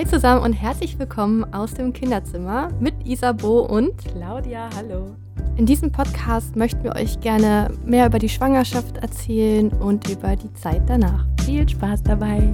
Hi 0.00 0.06
zusammen 0.06 0.42
und 0.42 0.54
herzlich 0.54 0.98
willkommen 0.98 1.44
aus 1.52 1.74
dem 1.74 1.92
Kinderzimmer 1.92 2.72
mit 2.80 2.94
Isabo 3.06 3.66
und 3.66 3.98
Claudia, 3.98 4.70
hallo. 4.74 5.14
In 5.58 5.66
diesem 5.66 5.92
Podcast 5.92 6.56
möchten 6.56 6.82
wir 6.84 6.96
euch 6.96 7.20
gerne 7.20 7.70
mehr 7.84 8.06
über 8.06 8.18
die 8.18 8.30
Schwangerschaft 8.30 8.96
erzählen 8.96 9.68
und 9.68 10.08
über 10.08 10.36
die 10.36 10.50
Zeit 10.54 10.88
danach. 10.88 11.26
Viel 11.44 11.68
Spaß 11.68 12.02
dabei. 12.02 12.50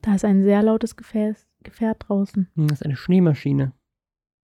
Da 0.00 0.14
ist 0.14 0.24
ein 0.24 0.42
sehr 0.42 0.62
lautes 0.62 0.96
Gefäß, 0.96 1.46
Gefährt 1.62 2.08
draußen. 2.08 2.48
Hm, 2.54 2.68
Das 2.68 2.80
ist 2.80 2.86
eine 2.86 2.96
Schneemaschine. 2.96 3.72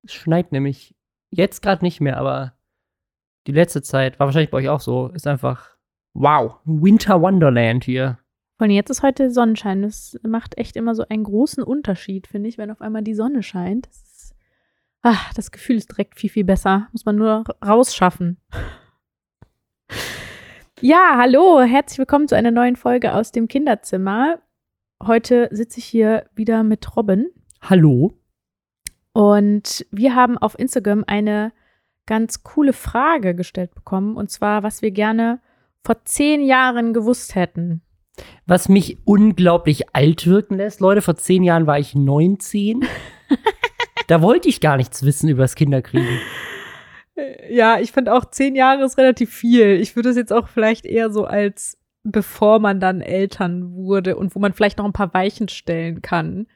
Es 0.05 0.13
schneit 0.13 0.53
nämlich 0.53 0.95
jetzt 1.31 1.63
gerade 1.63 1.83
nicht 1.83 2.03
mehr, 2.03 2.19
aber 2.19 2.53
die 3.47 3.53
letzte 3.53 3.81
Zeit 3.81 4.21
war 4.21 4.27
wahrscheinlich 4.27 4.51
bei 4.51 4.59
euch 4.59 4.69
auch 4.69 4.81
so. 4.81 5.09
Ist 5.09 5.27
einfach 5.27 5.71
wow, 6.13 6.59
Winter 6.67 7.23
Wonderland 7.23 7.83
hier. 7.85 8.19
Allem 8.63 8.71
jetzt 8.71 8.91
ist 8.91 9.03
heute 9.03 9.31
Sonnenschein. 9.31 9.83
Das 9.83 10.19
macht 10.23 10.57
echt 10.57 10.77
immer 10.77 10.95
so 10.95 11.05
einen 11.09 11.25
großen 11.25 11.65
Unterschied, 11.65 12.27
finde 12.27 12.49
ich, 12.49 12.59
wenn 12.59 12.71
auf 12.71 12.81
einmal 12.81 13.03
die 13.03 13.15
Sonne 13.15 13.43
scheint. 13.43 13.87
Das, 13.87 13.97
ist, 13.97 14.37
ah, 15.03 15.19
das 15.35 15.51
Gefühl 15.51 15.77
ist 15.77 15.91
direkt 15.91 16.19
viel, 16.19 16.31
viel 16.31 16.45
besser. 16.45 16.89
Muss 16.93 17.05
man 17.05 17.17
nur 17.17 17.45
rausschaffen. 17.65 18.39
Ja, 20.81 21.17
hallo, 21.17 21.61
herzlich 21.61 21.99
willkommen 21.99 22.29
zu 22.29 22.37
einer 22.37 22.51
neuen 22.51 22.77
Folge 22.77 23.15
aus 23.15 23.33
dem 23.33 23.49
Kinderzimmer. 23.49 24.41
Heute 25.03 25.49
sitze 25.51 25.79
ich 25.79 25.85
hier 25.85 26.27
wieder 26.35 26.63
mit 26.63 26.97
Robin 26.97 27.31
Hallo? 27.61 28.13
und 29.13 29.87
wir 29.91 30.15
haben 30.15 30.39
auf 30.39 30.59
Instagram 30.59 31.05
eine 31.07 31.53
ganz 32.07 32.43
coole 32.43 32.73
Frage 32.73 33.35
gestellt 33.35 33.75
bekommen 33.75 34.17
und 34.17 34.31
zwar, 34.31 34.63
was 34.63 34.83
wir 34.83 34.91
gerne 34.91 35.41
vor 35.85 36.05
zehn 36.05 36.43
Jahren 36.43 36.93
gewusst 36.95 37.35
hätten. 37.35 37.83
Was 38.47 38.69
mich 38.69 38.99
unglaublich 39.05 39.95
alt 39.95 40.27
wirken 40.27 40.57
lässt, 40.57 40.81
Leute, 40.81 41.03
vor 41.03 41.17
zehn 41.17 41.43
Jahren 41.43 41.67
war 41.67 41.79
ich 41.79 41.95
19. 41.95 42.85
da 44.09 44.23
wollte 44.23 44.49
ich 44.49 44.61
gar 44.61 44.77
nichts 44.77 45.05
wissen 45.05 45.29
über 45.29 45.43
das 45.43 45.55
Kinderkriegen. 45.55 46.19
Ja, 47.51 47.79
ich 47.79 47.93
finde 47.93 48.15
auch 48.15 48.25
zehn 48.27 48.55
Jahre 48.55 48.85
ist 48.85 48.99
relativ 48.99 49.33
viel. 49.33 49.81
Ich 49.81 49.97
würde 49.97 50.11
es 50.11 50.17
jetzt 50.17 50.33
auch 50.33 50.49
vielleicht 50.49 50.87
eher 50.87 51.11
so 51.11 51.25
als 51.25 51.79
bevor 52.05 52.59
man 52.59 52.81
dann 52.81 53.01
Eltern 53.01 53.75
wurde 53.75 54.17
und 54.17 54.35
wo 54.35 54.41
man 54.41 54.53
vielleicht 54.53 54.79
noch 54.79 54.85
ein 54.85 54.93
paar 54.93 55.15
Weichen 55.15 55.49
stellen 55.49 56.03
kann. 56.03 56.47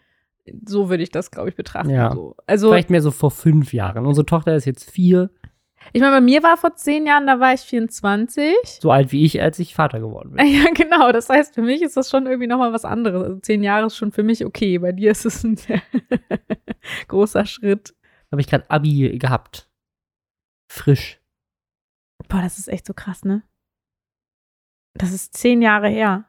So 0.64 0.91
würde 0.91 1.02
ich 1.02 1.11
das, 1.11 1.30
glaube 1.30 1.48
ich, 1.48 1.56
betrachten. 1.56 1.91
Ja. 1.91 2.12
So. 2.12 2.36
Also, 2.47 2.70
Vielleicht 2.70 2.91
mehr 2.91 3.02
so 3.02 3.11
vor 3.11 3.30
fünf 3.30 3.73
Jahren. 3.73 4.06
Unsere 4.06 4.27
Tochter 4.27 4.55
ist 4.55 4.64
jetzt 4.64 4.91
vier, 4.91 5.30
ich 5.92 6.01
meine, 6.01 6.17
bei 6.17 6.20
mir 6.20 6.42
war 6.42 6.56
vor 6.56 6.75
zehn 6.75 7.06
Jahren, 7.06 7.27
da 7.27 7.41
war 7.41 7.55
ich 7.55 7.61
24. 7.61 8.55
so 8.81 8.91
alt 8.91 9.12
wie 9.12 9.25
ich, 9.25 9.41
als 9.41 9.59
ich 9.59 9.75
Vater 9.75 10.01
geworden 10.01 10.33
bin. 10.33 10.47
Ja, 10.56 10.70
genau. 10.75 11.12
Das 11.12 11.29
heißt, 11.29 11.55
für 11.55 11.62
mich 11.62 11.83
ist 11.83 11.97
das 11.97 12.11
schon 12.11 12.27
irgendwie 12.27 12.47
nochmal 12.47 12.73
was 12.73 12.84
anderes. 12.84 13.23
Also 13.23 13.39
zehn 13.41 13.62
Jahre 13.62 13.87
ist 13.87 13.97
schon 13.97 14.12
für 14.12 14.23
mich 14.23 14.45
okay. 14.45 14.79
Bei 14.79 14.92
dir 14.92 15.11
ist 15.11 15.25
es 15.25 15.45
ein 15.45 15.59
großer 17.09 17.47
Schritt. 17.47 17.95
Habe 18.31 18.41
ich 18.41 18.48
gerade 18.48 18.69
Abi 18.70 19.19
gehabt. 19.19 19.69
Frisch. 20.70 21.20
Boah, 22.29 22.42
das 22.42 22.59
ist 22.59 22.69
echt 22.69 22.87
so 22.87 22.95
krass, 22.95 23.25
ne? 23.25 23.42
Das 24.95 25.12
ist 25.12 25.34
zehn 25.34 25.62
Jahre 25.62 25.89
her. 25.89 26.25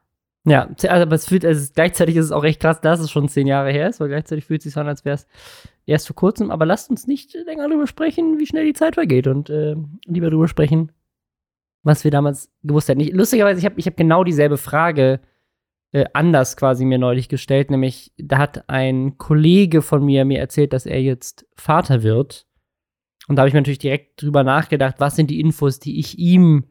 Ja, 0.45 0.67
also, 0.67 0.87
aber 0.87 1.15
es 1.15 1.27
fühlt, 1.27 1.43
also 1.43 1.71
gleichzeitig 1.73 2.15
ist 2.15 2.25
es 2.25 2.31
auch 2.31 2.43
recht 2.43 2.61
krass, 2.61 2.79
dass 2.79 2.99
es 2.99 3.11
schon 3.11 3.27
zehn 3.27 3.47
Jahre 3.47 3.71
her 3.71 3.89
ist, 3.89 3.99
weil 3.99 4.07
gleichzeitig 4.07 4.45
fühlt 4.45 4.61
es 4.61 4.63
sich 4.65 4.73
so 4.73 4.79
an, 4.79 4.87
als 4.87 5.03
wäre 5.03 5.15
es 5.15 5.27
erst 5.87 6.07
vor 6.07 6.15
kurzem. 6.15 6.51
Aber 6.51 6.65
lasst 6.65 6.89
uns 6.89 7.07
nicht 7.07 7.33
länger 7.33 7.67
darüber 7.67 7.87
sprechen, 7.87 8.37
wie 8.37 8.45
schnell 8.45 8.65
die 8.65 8.73
Zeit 8.73 8.95
vergeht 8.95 9.25
und 9.25 9.49
äh, 9.49 9.75
lieber 10.05 10.29
darüber 10.29 10.47
sprechen, 10.47 10.91
was 11.83 12.03
wir 12.03 12.11
damals 12.11 12.51
gewusst 12.61 12.89
hätten. 12.89 13.01
Ich, 13.01 13.13
lustigerweise, 13.13 13.59
ich 13.59 13.65
habe 13.65 13.79
ich 13.79 13.87
hab 13.87 13.97
genau 13.97 14.23
dieselbe 14.23 14.57
Frage 14.57 15.19
äh, 15.93 16.05
anders 16.13 16.57
quasi 16.57 16.85
mir 16.85 16.99
neulich 16.99 17.29
gestellt, 17.29 17.71
nämlich 17.71 18.11
da 18.17 18.37
hat 18.37 18.69
ein 18.69 19.17
Kollege 19.17 19.81
von 19.81 20.05
mir 20.05 20.25
mir 20.25 20.39
erzählt, 20.39 20.73
dass 20.73 20.85
er 20.85 21.01
jetzt 21.01 21.47
Vater 21.55 22.03
wird. 22.03 22.45
Und 23.27 23.35
da 23.35 23.41
habe 23.41 23.47
ich 23.47 23.53
mir 23.53 23.61
natürlich 23.61 23.79
direkt 23.79 24.21
drüber 24.21 24.43
nachgedacht, 24.43 24.95
was 24.99 25.15
sind 25.15 25.29
die 25.29 25.39
Infos, 25.39 25.79
die 25.79 25.99
ich 25.99 26.19
ihm 26.19 26.65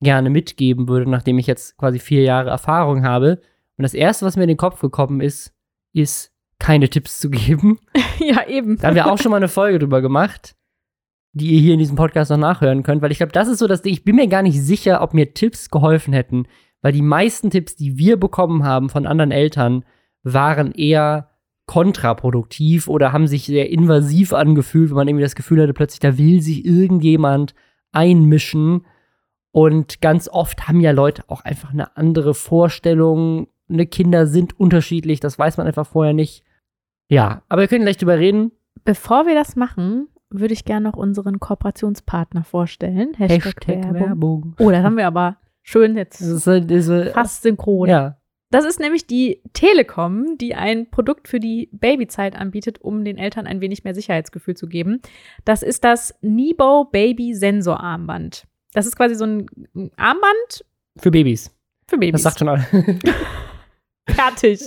gerne 0.00 0.28
mitgeben 0.28 0.88
würde, 0.88 1.08
nachdem 1.08 1.38
ich 1.38 1.46
jetzt 1.46 1.76
quasi 1.78 1.98
vier 1.98 2.22
Jahre 2.22 2.50
Erfahrung 2.50 3.04
habe. 3.04 3.40
Und 3.76 3.82
das 3.82 3.94
Erste, 3.94 4.26
was 4.26 4.36
mir 4.36 4.42
in 4.42 4.48
den 4.48 4.56
Kopf 4.56 4.80
gekommen 4.80 5.20
ist, 5.20 5.54
ist, 5.92 6.33
keine 6.64 6.88
Tipps 6.88 7.20
zu 7.20 7.28
geben. 7.28 7.78
ja, 8.18 8.48
eben. 8.48 8.78
Da 8.78 8.88
haben 8.88 8.94
wir 8.94 9.12
auch 9.12 9.18
schon 9.18 9.30
mal 9.30 9.36
eine 9.36 9.48
Folge 9.48 9.78
drüber 9.78 10.00
gemacht, 10.00 10.56
die 11.34 11.52
ihr 11.52 11.60
hier 11.60 11.74
in 11.74 11.78
diesem 11.78 11.96
Podcast 11.96 12.30
noch 12.30 12.38
nachhören 12.38 12.82
könnt, 12.82 13.02
weil 13.02 13.12
ich 13.12 13.18
glaube, 13.18 13.32
das 13.32 13.48
ist 13.48 13.58
so 13.58 13.66
das 13.66 13.82
Ding. 13.82 13.92
Ich 13.92 14.02
bin 14.02 14.16
mir 14.16 14.28
gar 14.28 14.40
nicht 14.40 14.58
sicher, 14.58 15.02
ob 15.02 15.12
mir 15.12 15.34
Tipps 15.34 15.68
geholfen 15.68 16.14
hätten, 16.14 16.46
weil 16.80 16.92
die 16.92 17.02
meisten 17.02 17.50
Tipps, 17.50 17.76
die 17.76 17.98
wir 17.98 18.16
bekommen 18.16 18.64
haben 18.64 18.88
von 18.88 19.06
anderen 19.06 19.30
Eltern, 19.30 19.84
waren 20.22 20.72
eher 20.72 21.32
kontraproduktiv 21.66 22.88
oder 22.88 23.12
haben 23.12 23.26
sich 23.26 23.44
sehr 23.44 23.68
invasiv 23.68 24.32
angefühlt, 24.32 24.88
wenn 24.88 24.96
man 24.96 25.08
irgendwie 25.08 25.24
das 25.24 25.34
Gefühl 25.34 25.60
hatte, 25.60 25.74
plötzlich 25.74 26.00
da 26.00 26.16
will 26.16 26.40
sich 26.40 26.64
irgendjemand 26.64 27.54
einmischen. 27.92 28.86
Und 29.50 30.00
ganz 30.00 30.30
oft 30.30 30.66
haben 30.66 30.80
ja 30.80 30.92
Leute 30.92 31.24
auch 31.26 31.42
einfach 31.42 31.74
eine 31.74 31.94
andere 31.98 32.32
Vorstellung. 32.32 33.48
Ne, 33.68 33.84
Kinder 33.84 34.26
sind 34.26 34.58
unterschiedlich, 34.58 35.20
das 35.20 35.38
weiß 35.38 35.58
man 35.58 35.66
einfach 35.66 35.86
vorher 35.86 36.14
nicht. 36.14 36.42
Ja, 37.14 37.42
aber 37.48 37.62
wir 37.62 37.68
können 37.68 37.84
gleich 37.84 37.96
drüber 37.96 38.18
reden. 38.18 38.50
Bevor 38.84 39.26
wir 39.26 39.34
das 39.34 39.54
machen, 39.56 40.08
würde 40.30 40.52
ich 40.52 40.64
gerne 40.64 40.88
noch 40.88 40.96
unseren 40.96 41.38
Kooperationspartner 41.40 42.42
vorstellen. 42.44 43.14
Hashtag, 43.16 43.66
Werbung. 43.68 43.94
Werbung. 44.00 44.56
Oh, 44.58 44.70
das 44.70 44.82
haben 44.82 44.96
wir 44.96 45.06
aber 45.06 45.36
schön 45.62 45.96
jetzt 45.96 46.20
Das 46.20 46.28
ist 46.28 46.46
halt 46.46 46.68
diese. 46.70 47.06
fast 47.12 47.42
synchron. 47.42 47.88
Ja. 47.88 48.16
Das 48.50 48.64
ist 48.64 48.78
nämlich 48.78 49.06
die 49.06 49.40
Telekom, 49.52 50.36
die 50.38 50.54
ein 50.54 50.90
Produkt 50.90 51.26
für 51.28 51.40
die 51.40 51.68
Babyzeit 51.72 52.36
anbietet, 52.36 52.80
um 52.80 53.04
den 53.04 53.16
Eltern 53.18 53.46
ein 53.46 53.60
wenig 53.60 53.84
mehr 53.84 53.94
Sicherheitsgefühl 53.94 54.56
zu 54.56 54.66
geben. 54.68 55.00
Das 55.44 55.62
ist 55.62 55.82
das 55.84 56.14
Nibo 56.20 56.84
Baby 56.84 57.34
Sensor 57.34 57.80
Armband. 57.80 58.44
Das 58.72 58.86
ist 58.86 58.96
quasi 58.96 59.14
so 59.14 59.24
ein 59.24 59.46
Armband 59.96 60.64
Für 60.98 61.10
Babys. 61.10 61.52
für 61.86 61.96
Babys. 61.96 62.22
Das 62.22 62.22
sagt 62.22 62.38
schon 62.40 62.48
alle. 62.48 62.64
Fertig. 64.06 64.60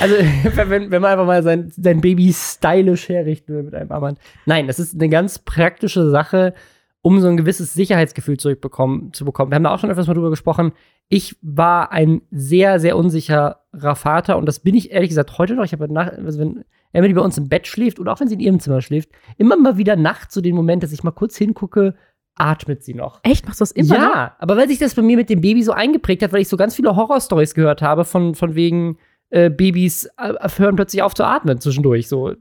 Also, 0.00 0.14
wenn, 0.70 0.90
wenn 0.90 1.02
man 1.02 1.12
einfach 1.12 1.26
mal 1.26 1.42
sein, 1.42 1.72
sein 1.76 2.00
Baby 2.00 2.32
stylisch 2.32 3.08
herrichten 3.08 3.54
will 3.54 3.62
mit 3.64 3.74
einem 3.74 3.90
Armband. 3.90 4.18
Nein, 4.46 4.66
das 4.66 4.78
ist 4.78 4.94
eine 4.94 5.08
ganz 5.08 5.38
praktische 5.38 6.10
Sache, 6.10 6.54
um 7.02 7.20
so 7.20 7.28
ein 7.28 7.36
gewisses 7.36 7.74
Sicherheitsgefühl 7.74 8.38
zurückbekommen, 8.38 9.12
zu 9.12 9.24
bekommen. 9.24 9.50
Wir 9.50 9.56
haben 9.56 9.64
da 9.64 9.74
auch 9.74 9.78
schon 9.78 9.90
öfters 9.90 10.06
mal 10.06 10.14
drüber 10.14 10.30
gesprochen. 10.30 10.72
Ich 11.08 11.36
war 11.42 11.92
ein 11.92 12.22
sehr, 12.30 12.80
sehr 12.80 12.96
unsicherer 12.96 13.58
Vater 13.94 14.38
und 14.38 14.46
das 14.46 14.60
bin 14.60 14.74
ich 14.74 14.90
ehrlich 14.90 15.10
gesagt 15.10 15.36
heute 15.36 15.54
noch. 15.54 15.64
Ich 15.64 15.72
habe 15.72 15.92
nach, 15.92 16.10
also 16.12 16.38
wenn 16.38 16.64
Emily 16.92 17.12
bei 17.12 17.20
uns 17.20 17.36
im 17.36 17.48
Bett 17.48 17.66
schläft 17.66 18.00
oder 18.00 18.12
auch 18.12 18.20
wenn 18.20 18.28
sie 18.28 18.34
in 18.34 18.40
ihrem 18.40 18.60
Zimmer 18.60 18.80
schläft, 18.80 19.10
immer 19.36 19.56
mal 19.56 19.76
wieder 19.76 19.96
nachts 19.96 20.32
so 20.32 20.40
den 20.40 20.54
Moment, 20.54 20.82
dass 20.82 20.92
ich 20.92 21.02
mal 21.02 21.10
kurz 21.10 21.36
hingucke, 21.36 21.94
atmet 22.36 22.82
sie 22.82 22.94
noch. 22.94 23.20
Echt? 23.22 23.46
Machst 23.46 23.60
du 23.60 23.62
das 23.62 23.70
immer 23.70 23.94
ja, 23.94 24.08
noch? 24.08 24.42
aber 24.42 24.56
weil 24.56 24.68
sich 24.68 24.78
das 24.78 24.94
bei 24.94 25.02
mir 25.02 25.16
mit 25.16 25.30
dem 25.30 25.40
Baby 25.40 25.62
so 25.62 25.72
eingeprägt 25.72 26.22
hat, 26.22 26.32
weil 26.32 26.42
ich 26.42 26.48
so 26.48 26.56
ganz 26.56 26.74
viele 26.74 26.96
Horrorstories 26.96 27.54
gehört 27.54 27.82
habe 27.82 28.04
von, 28.04 28.34
von 28.34 28.54
wegen 28.54 28.98
äh, 29.30 29.50
Babys 29.50 30.08
äh, 30.18 30.48
hören 30.56 30.76
plötzlich 30.76 31.02
auf 31.02 31.14
zu 31.14 31.24
atmen 31.24 31.60
zwischendurch. 31.60 32.08
So, 32.08 32.32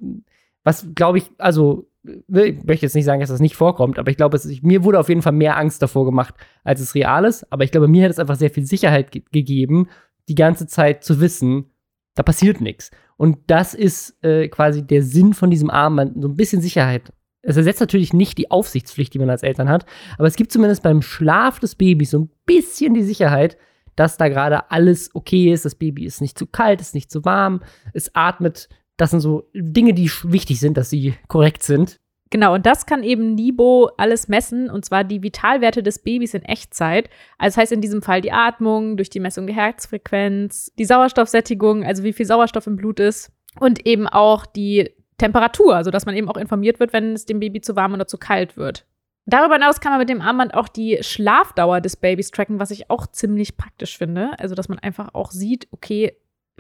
was 0.64 0.88
glaube 0.96 1.20
ich, 1.20 1.31
also 1.38 1.88
ich 2.04 2.64
möchte 2.64 2.86
jetzt 2.86 2.96
nicht 2.96 3.06
sagen, 3.06 3.22
dass 3.22 3.30
das 3.30 3.40
nicht 3.40 3.56
vorkommt, 3.56 3.98
aber 3.98 4.12
ich 4.12 4.18
glaube, 4.18 4.36
es, 4.36 4.62
mir 4.62 4.84
wurde 4.84 5.00
auf 5.00 5.09
jeden 5.09 5.22
Fall 5.22 5.31
mehr 5.31 5.58
Angst 5.58 5.81
davor 5.81 6.06
gemacht, 6.06 6.36
als 6.64 6.81
es 6.81 6.96
real 6.96 7.24
ist. 7.24 7.52
Aber 7.52 7.64
ich 7.64 7.72
glaube, 7.72 7.88
mir 7.88 8.04
hat 8.04 8.12
es 8.12 8.20
einfach 8.20 8.36
sehr 8.36 8.50
viel 8.50 8.66
Sicherheit 8.66 9.12
ge 9.12 9.24
gegeben, 9.31 9.88
die 10.28 10.36
ganze 10.36 10.68
Zeit 10.68 11.04
zu 11.04 11.22
wissen, 11.22 11.72
da 12.16 12.24
passiert 12.24 12.62
nichts. 12.62 12.92
Und 13.18 13.38
das 13.48 13.74
ist 13.74 14.22
äh, 14.24 14.48
quasi 14.50 14.86
der 14.86 15.04
Sinn 15.04 15.34
von 15.34 15.50
diesem 15.50 15.70
Armband, 15.70 16.22
so 16.22 16.28
ein 16.28 16.36
bisschen 16.36 16.62
Sicherheit. 16.62 17.14
Es 17.44 17.58
ersetzt 17.58 17.81
natürlich 17.81 18.14
nicht 18.14 18.38
die 18.38 18.50
Aufsichtspflicht, 18.50 19.14
die 19.14 19.20
man 19.20 19.30
als 19.30 19.44
Eltern 19.44 19.70
hat, 19.70 19.86
aber 20.18 20.28
es 20.28 20.38
gibt 20.38 20.52
zumindest 20.52 20.81
beim 20.81 21.02
Schlaf 21.02 21.59
des 21.59 21.76
Babys 21.76 22.12
so 22.12 22.20
ein 22.20 22.30
bisschen 22.46 22.94
die 22.94 23.04
Sicherheit, 23.04 23.58
dass 23.96 24.18
da 24.18 24.30
gerade 24.30 24.72
alles 24.72 25.14
okay 25.14 25.52
ist. 25.52 25.66
Das 25.66 25.76
Baby 25.76 26.06
ist 26.06 26.22
nicht 26.22 26.40
zu 26.40 26.48
kalt, 26.48 26.81
ist 26.81 26.95
nicht 26.95 27.12
zu 27.12 27.25
warm, 27.25 27.62
es 27.94 28.16
atmet. 28.16 28.69
Das 28.98 29.12
sind 29.12 29.19
so 29.19 29.50
Dinge, 29.54 29.94
die 29.94 30.10
wichtig 30.24 30.60
sind, 30.60 30.78
dass 30.78 30.90
sie 30.90 31.16
korrekt 31.28 31.63
sind. 31.63 32.00
Genau, 32.30 32.56
und 32.56 32.66
das 32.66 32.88
kann 32.88 33.04
eben 33.04 33.36
Nibo 33.36 33.92
alles 33.98 34.28
messen, 34.28 34.69
und 34.69 34.86
zwar 34.86 35.04
die 35.04 35.22
Vitalwerte 35.22 35.84
des 35.84 36.00
Babys 36.00 36.34
in 36.34 36.42
Echtzeit. 36.42 37.10
Also 37.38 37.56
das 37.56 37.57
heißt 37.57 37.72
in 37.74 37.81
diesem 37.81 38.01
Fall 38.01 38.22
die 38.22 38.31
Atmung, 38.31 38.98
durch 38.98 39.12
die 39.12 39.19
Messung 39.19 39.45
der 39.45 39.56
Herzfrequenz, 39.56 40.72
die 40.80 40.86
Sauerstoffsättigung, 40.86 41.84
also 41.84 42.04
wie 42.04 42.13
viel 42.13 42.25
Sauerstoff 42.25 42.66
im 42.66 42.75
Blut 42.75 43.00
ist, 43.00 43.31
und 43.60 43.86
eben 43.86 44.07
auch 44.07 44.48
die 44.48 44.90
Temperatur, 45.24 45.86
sodass 45.86 46.06
man 46.06 46.18
eben 46.18 46.28
auch 46.28 46.36
informiert 46.36 46.81
wird, 46.81 46.92
wenn 46.92 47.14
es 47.14 47.25
dem 47.25 47.40
Baby 47.40 47.62
zu 47.62 47.78
warm 47.78 47.94
oder 47.94 48.08
zu 48.08 48.18
kalt 48.18 48.58
wird. 48.58 48.86
Darüber 49.25 49.54
hinaus 49.54 49.80
kann 49.80 49.94
man 49.94 50.00
mit 50.00 50.10
dem 50.10 50.20
Armband 50.20 50.54
auch 50.54 50.68
die 50.68 50.98
Schlafdauer 51.00 51.80
des 51.80 51.96
Babys 51.96 52.31
tracken, 52.31 52.60
was 52.60 52.72
ich 52.72 52.90
auch 52.90 53.08
ziemlich 53.08 53.56
praktisch 53.56 53.98
finde. 53.98 54.31
Also, 54.38 54.54
dass 54.54 54.68
man 54.68 54.80
einfach 54.80 55.14
auch 55.14 55.31
sieht, 55.31 55.70
okay, 55.72 56.18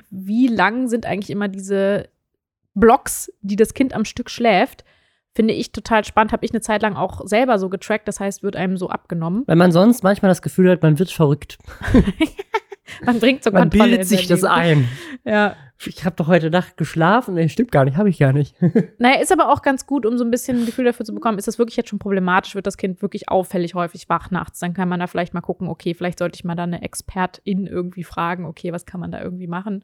wie 0.09 0.47
lang 0.47 0.87
sind 0.87 1.05
eigentlich 1.05 1.29
immer 1.29 1.49
diese 1.49 2.07
Blocks, 2.73 3.33
die 3.41 3.57
das 3.57 3.73
Kind 3.73 3.93
am 3.93 4.05
Stück 4.05 4.29
schläft. 4.29 4.85
Finde 5.35 5.53
ich 5.53 5.73
total 5.73 6.05
spannend. 6.05 6.31
Habe 6.31 6.45
ich 6.45 6.51
eine 6.51 6.61
Zeit 6.61 6.83
lang 6.83 6.95
auch 6.95 7.27
selber 7.27 7.59
so 7.59 7.67
getrackt. 7.67 8.07
Das 8.07 8.21
heißt, 8.21 8.43
wird 8.43 8.55
einem 8.55 8.77
so 8.77 8.87
abgenommen. 8.87 9.43
Weil 9.45 9.57
man 9.57 9.73
sonst 9.73 10.03
manchmal 10.03 10.29
das 10.29 10.41
Gefühl 10.41 10.71
hat, 10.71 10.81
man 10.81 10.99
wird 10.99 11.11
verrückt. 11.11 11.57
Man 13.05 13.19
bringt 13.19 13.43
so 13.43 13.51
Man 13.51 13.63
Kontrolle 13.63 13.89
bildet 13.89 14.07
sich 14.07 14.27
das 14.27 14.43
ein. 14.43 14.87
Ja. 15.25 15.55
Ich 15.87 16.05
habe 16.05 16.15
doch 16.15 16.27
heute 16.27 16.49
Nacht 16.49 16.77
geschlafen. 16.77 17.35
Nee, 17.35 17.49
stimmt 17.49 17.71
gar 17.71 17.85
nicht, 17.85 17.97
habe 17.97 18.09
ich 18.09 18.19
gar 18.19 18.33
nicht. 18.33 18.55
Naja, 18.97 19.21
ist 19.21 19.31
aber 19.31 19.51
auch 19.51 19.61
ganz 19.61 19.85
gut, 19.85 20.05
um 20.05 20.17
so 20.17 20.23
ein 20.23 20.31
bisschen 20.31 20.59
ein 20.59 20.65
Gefühl 20.65 20.85
dafür 20.85 21.05
zu 21.05 21.13
bekommen, 21.13 21.37
ist 21.37 21.47
das 21.47 21.59
wirklich 21.59 21.75
jetzt 21.75 21.89
schon 21.89 21.99
problematisch, 21.99 22.55
wird 22.55 22.67
das 22.67 22.77
Kind 22.77 23.01
wirklich 23.01 23.29
auffällig 23.29 23.75
häufig 23.75 24.07
wach 24.07 24.31
nachts, 24.31 24.59
dann 24.59 24.73
kann 24.73 24.87
man 24.87 24.99
da 24.99 25.07
vielleicht 25.07 25.33
mal 25.33 25.41
gucken, 25.41 25.67
okay, 25.67 25.93
vielleicht 25.93 26.19
sollte 26.19 26.35
ich 26.35 26.43
mal 26.43 26.55
da 26.55 26.63
eine 26.63 26.81
Expertin 26.81 27.67
irgendwie 27.67 28.03
fragen, 28.03 28.45
okay, 28.45 28.71
was 28.71 28.85
kann 28.85 28.99
man 28.99 29.11
da 29.11 29.21
irgendwie 29.21 29.47
machen. 29.47 29.83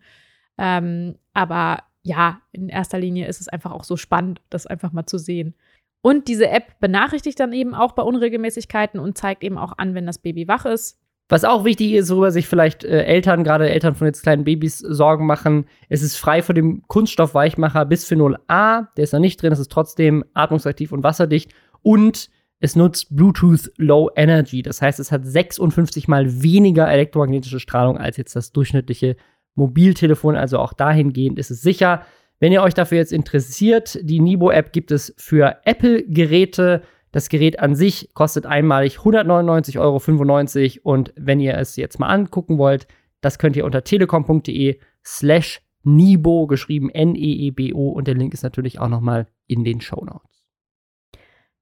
Ähm, 0.58 1.16
aber 1.34 1.84
ja, 2.04 2.42
in 2.52 2.70
erster 2.70 3.00
Linie 3.00 3.28
ist 3.28 3.42
es 3.42 3.50
einfach 3.50 3.72
auch 3.72 3.84
so 3.84 3.98
spannend, 3.98 4.42
das 4.50 4.68
einfach 4.68 4.92
mal 4.92 5.06
zu 5.06 5.18
sehen. 5.18 5.56
Und 6.02 6.28
diese 6.28 6.48
App 6.50 6.80
benachrichtigt 6.80 7.40
dann 7.40 7.52
eben 7.52 7.76
auch 7.76 7.92
bei 7.92 8.04
Unregelmäßigkeiten 8.04 9.00
und 9.00 9.18
zeigt 9.18 9.44
eben 9.44 9.58
auch 9.58 9.78
an, 9.78 9.96
wenn 9.96 10.06
das 10.06 10.20
Baby 10.20 10.48
wach 10.48 10.66
ist. 10.66 10.99
Was 11.30 11.46
auch 11.46 11.64
wichtig 11.64 11.94
ist, 11.94 12.10
worüber 12.10 12.32
sich 12.32 12.48
vielleicht 12.48 12.84
äh, 12.84 13.04
Eltern, 13.04 13.44
gerade 13.44 13.70
Eltern 13.70 13.94
von 13.94 14.08
jetzt 14.08 14.24
kleinen 14.24 14.44
Babys, 14.44 14.80
Sorgen 14.80 15.28
machen, 15.28 15.66
es 15.88 16.02
ist 16.02 16.18
frei 16.18 16.42
von 16.42 16.56
dem 16.56 16.82
Kunststoffweichmacher 16.88 17.86
Bisphenol 17.86 18.38
A, 18.48 18.88
der 18.98 19.04
ist 19.04 19.14
da 19.14 19.20
nicht 19.20 19.42
drin, 19.42 19.54
es 19.54 19.60
ist 19.60 19.72
trotzdem 19.72 20.26
atmungsaktiv 20.34 20.92
und 20.92 21.04
wasserdicht 21.04 21.52
und 21.84 22.32
es 22.60 22.76
nutzt 22.76 23.16
Bluetooth 23.16 23.72
Low 23.78 24.10
Energy. 24.16 24.64
Das 24.64 24.82
heißt, 24.82 25.00
es 25.00 25.12
hat 25.12 25.26
56 25.26 26.08
mal 26.08 26.42
weniger 26.42 26.90
elektromagnetische 26.90 27.60
Strahlung 27.60 27.98
als 27.98 28.18
jetzt 28.18 28.36
das 28.36 28.52
durchschnittliche 28.52 29.16
Mobiltelefon. 29.56 30.36
Also 30.36 30.58
auch 30.58 30.74
dahingehend 30.74 31.40
ist 31.40 31.52
es 31.52 31.62
sicher. 31.62 32.02
Wenn 32.40 32.52
ihr 32.52 32.62
euch 32.62 32.74
dafür 32.74 32.98
jetzt 32.98 33.14
interessiert, 33.14 34.00
die 34.02 34.20
Nibo-App 34.20 34.74
gibt 34.74 34.92
es 34.92 35.14
für 35.18 35.58
Apple-Geräte. 35.64 36.82
Das 37.12 37.30
Gerät 37.30 37.60
an 37.60 37.76
sich 37.76 38.14
kostet 38.14 38.46
einmalig 38.46 38.98
199,95 38.98 40.82
Euro. 40.82 40.94
Und 40.94 41.14
wenn 41.16 41.40
ihr 41.40 41.58
es 41.58 41.76
jetzt 41.76 42.00
mal 42.00 42.08
angucken 42.08 42.58
wollt, 42.58 42.88
das 43.22 43.40
könnt 43.40 43.56
ihr 43.56 43.66
unter 43.66 43.84
telekom.de 43.84 44.80
slash 45.06 45.62
Nibo, 45.84 46.48
geschrieben 46.48 46.90
N-E-E-B-O. 46.90 47.90
Und 47.90 48.08
der 48.08 48.16
Link 48.16 48.34
ist 48.34 48.44
natürlich 48.44 48.80
auch 48.80 48.90
noch 48.90 49.02
mal 49.02 49.28
in 49.48 49.64
den 49.64 49.82
Show 49.82 50.04
Notes. 50.04 50.44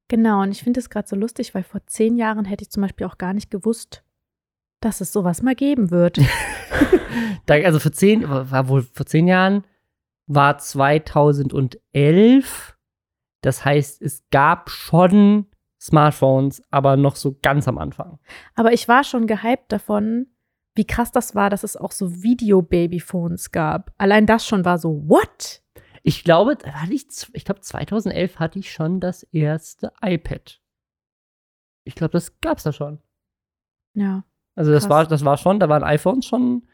Genau, 0.10 0.42
und 0.42 0.52
ich 0.52 0.64
finde 0.64 0.80
es 0.80 0.90
gerade 0.90 1.08
so 1.08 1.16
lustig, 1.16 1.54
weil 1.54 1.64
vor 1.64 1.82
zehn 1.86 2.16
Jahren 2.16 2.46
hätte 2.46 2.64
ich 2.64 2.70
zum 2.70 2.82
Beispiel 2.82 3.08
auch 3.08 3.18
gar 3.18 3.34
nicht 3.34 3.52
gewusst, 3.52 4.04
dass 4.80 5.02
es 5.02 5.12
sowas 5.12 5.42
mal 5.42 5.56
geben 5.56 5.92
wird. 5.92 6.20
also 7.48 7.80
vor 7.80 7.92
zehn, 7.92 8.28
war 8.28 8.70
wohl 8.70 8.84
vor 8.84 9.06
zehn 9.06 9.28
Jahren, 9.28 9.66
war 10.28 10.58
2011. 10.58 12.77
Das 13.48 13.64
heißt, 13.64 14.02
es 14.02 14.30
gab 14.30 14.70
schon 14.70 15.46
Smartphones, 15.80 16.62
aber 16.70 16.98
noch 16.98 17.16
so 17.16 17.38
ganz 17.42 17.66
am 17.70 17.78
Anfang. 17.78 18.20
Aber 18.56 18.74
ich 18.74 18.90
war 18.90 19.06
schon 19.06 19.26
gehypt 19.26 19.72
davon, 19.72 20.28
wie 20.76 20.84
krass 20.84 21.14
das 21.14 21.34
war, 21.34 21.50
dass 21.50 21.64
es 21.64 21.78
auch 21.78 21.94
so 21.94 22.22
Video-Babyphones 22.22 23.54
gab. 23.54 23.94
Allein 23.98 24.26
das 24.26 24.46
schon 24.46 24.66
war 24.66 24.80
so, 24.80 25.08
what? 25.08 25.64
Ich 26.04 26.26
glaube, 26.26 26.58
ich, 26.90 27.08
ich 27.32 27.46
glaube 27.46 27.62
2011 27.62 28.38
hatte 28.38 28.60
ich 28.60 28.70
schon 28.70 29.00
das 29.00 29.24
erste 29.24 29.94
iPad. 30.02 30.60
Ich 31.86 31.96
glaube, 31.96 32.12
das 32.12 32.42
gab 32.42 32.58
es 32.58 32.66
da 32.66 32.74
schon. 32.74 33.00
Ja. 33.94 34.26
Also 34.56 34.74
das 34.74 34.90
war, 34.90 35.08
das 35.08 35.24
war 35.24 35.38
schon, 35.38 35.62
da 35.62 35.70
waren 35.70 35.84
iPhones 35.84 36.26
schon 36.26 36.68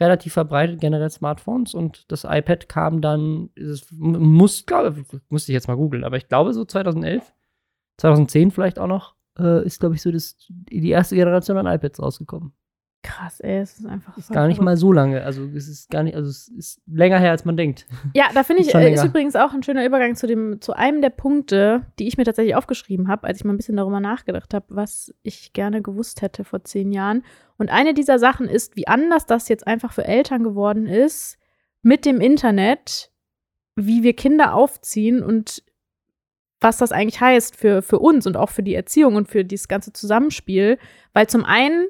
relativ 0.00 0.32
verbreitet, 0.32 0.80
generell 0.80 1.10
Smartphones 1.10 1.74
und 1.74 2.10
das 2.10 2.24
iPad 2.24 2.68
kam 2.68 3.00
dann, 3.00 3.50
es 3.54 3.86
muss, 3.92 4.66
glaube 4.66 5.04
musste 5.28 5.52
ich 5.52 5.54
jetzt 5.54 5.68
mal 5.68 5.76
googeln, 5.76 6.04
aber 6.04 6.16
ich 6.16 6.28
glaube 6.28 6.52
so 6.52 6.64
2011, 6.64 7.32
2010 7.98 8.50
vielleicht 8.50 8.78
auch 8.78 8.88
noch, 8.88 9.14
äh, 9.38 9.64
ist 9.64 9.80
glaube 9.80 9.94
ich 9.94 10.02
so 10.02 10.10
das, 10.10 10.36
die 10.48 10.90
erste 10.90 11.14
Generation 11.14 11.58
an 11.58 11.66
iPads 11.66 12.00
rausgekommen. 12.00 12.52
Krass, 13.04 13.38
ey, 13.40 13.58
es 13.58 13.78
ist 13.78 13.84
einfach. 13.84 14.16
Ist 14.16 14.32
gar 14.32 14.48
nicht 14.48 14.62
mal 14.62 14.78
so 14.78 14.90
lange. 14.90 15.22
Also 15.24 15.44
es 15.54 15.68
ist 15.68 15.90
gar 15.90 16.02
nicht, 16.02 16.16
also 16.16 16.30
es 16.30 16.48
ist 16.48 16.80
länger 16.86 17.18
her, 17.18 17.32
als 17.32 17.44
man 17.44 17.54
denkt. 17.54 17.86
Ja, 18.14 18.24
da 18.32 18.42
finde 18.44 18.62
ich, 18.62 18.74
äh, 18.74 18.94
ist 18.94 19.04
übrigens 19.04 19.36
auch 19.36 19.52
ein 19.52 19.62
schöner 19.62 19.84
Übergang 19.84 20.16
zu 20.16 20.26
dem, 20.26 20.62
zu 20.62 20.72
einem 20.72 21.02
der 21.02 21.10
Punkte, 21.10 21.84
die 21.98 22.08
ich 22.08 22.16
mir 22.16 22.24
tatsächlich 22.24 22.56
aufgeschrieben 22.56 23.08
habe, 23.08 23.26
als 23.26 23.38
ich 23.38 23.44
mal 23.44 23.52
ein 23.52 23.58
bisschen 23.58 23.76
darüber 23.76 24.00
nachgedacht 24.00 24.54
habe, 24.54 24.64
was 24.70 25.14
ich 25.22 25.52
gerne 25.52 25.82
gewusst 25.82 26.22
hätte 26.22 26.44
vor 26.44 26.64
zehn 26.64 26.92
Jahren. 26.92 27.24
Und 27.58 27.70
eine 27.70 27.92
dieser 27.92 28.18
Sachen 28.18 28.48
ist, 28.48 28.74
wie 28.74 28.88
anders 28.88 29.26
das 29.26 29.50
jetzt 29.50 29.66
einfach 29.66 29.92
für 29.92 30.06
Eltern 30.06 30.42
geworden 30.42 30.86
ist 30.86 31.36
mit 31.82 32.06
dem 32.06 32.22
Internet, 32.22 33.10
wie 33.76 34.02
wir 34.02 34.16
Kinder 34.16 34.54
aufziehen 34.54 35.22
und 35.22 35.62
was 36.58 36.78
das 36.78 36.90
eigentlich 36.90 37.20
heißt 37.20 37.54
für, 37.54 37.82
für 37.82 37.98
uns 37.98 38.26
und 38.26 38.38
auch 38.38 38.48
für 38.48 38.62
die 38.62 38.74
Erziehung 38.74 39.16
und 39.16 39.28
für 39.28 39.44
dieses 39.44 39.68
ganze 39.68 39.92
Zusammenspiel. 39.92 40.78
Weil 41.12 41.26
zum 41.26 41.44
einen 41.44 41.88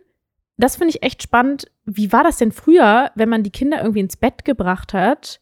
das 0.56 0.76
finde 0.76 0.90
ich 0.90 1.02
echt 1.02 1.22
spannend. 1.22 1.70
Wie 1.84 2.12
war 2.12 2.22
das 2.22 2.38
denn 2.38 2.52
früher, 2.52 3.10
wenn 3.14 3.28
man 3.28 3.42
die 3.42 3.50
Kinder 3.50 3.80
irgendwie 3.80 4.00
ins 4.00 4.16
Bett 4.16 4.44
gebracht 4.44 4.94
hat 4.94 5.40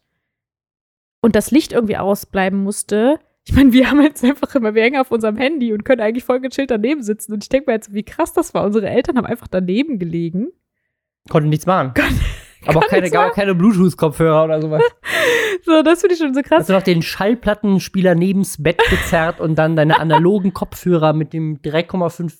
und 1.21 1.35
das 1.35 1.51
Licht 1.51 1.71
irgendwie 1.71 1.97
ausbleiben 1.97 2.63
musste? 2.63 3.19
Ich 3.45 3.53
meine, 3.53 3.73
wir 3.73 3.89
haben 3.89 4.01
jetzt 4.01 4.23
einfach 4.23 4.53
immer, 4.55 4.73
wir 4.73 4.83
hängen 4.83 4.99
auf 4.99 5.11
unserem 5.11 5.37
Handy 5.37 5.73
und 5.73 5.85
können 5.85 6.01
eigentlich 6.01 6.23
voll 6.23 6.39
gechillt 6.39 6.71
daneben 6.71 7.03
sitzen. 7.03 7.33
Und 7.33 7.43
ich 7.43 7.49
denke 7.49 7.69
mir 7.69 7.75
jetzt, 7.75 7.93
wie 7.93 8.03
krass 8.03 8.33
das 8.33 8.53
war. 8.53 8.63
Unsere 8.63 8.89
Eltern 8.89 9.17
haben 9.17 9.25
einfach 9.25 9.47
daneben 9.47 9.99
gelegen. 9.99 10.47
Konnten 11.29 11.49
nichts 11.49 11.65
machen. 11.65 11.93
Kon 11.93 12.19
aber 12.65 12.79
auch 12.79 12.87
keine, 12.87 13.09
gar 13.11 13.31
keine 13.31 13.53
Bluetooth-Kopfhörer 13.53 14.45
oder 14.45 14.61
sowas. 14.61 14.81
so, 15.65 15.83
das 15.83 16.01
finde 16.01 16.15
ich 16.15 16.19
schon 16.19 16.33
so 16.33 16.41
krass. 16.41 16.61
Hast 16.61 16.69
du 16.69 16.73
noch 16.73 16.81
den 16.81 17.01
Schallplattenspieler 17.01 18.15
nebens 18.15 18.61
Bett 18.61 18.81
gezerrt 18.89 19.39
und 19.39 19.55
dann 19.55 19.75
deine 19.75 19.99
analogen 19.99 20.53
Kopfhörer 20.53 21.13
mit 21.13 21.33
dem 21.33 21.61
3,5 21.61 22.33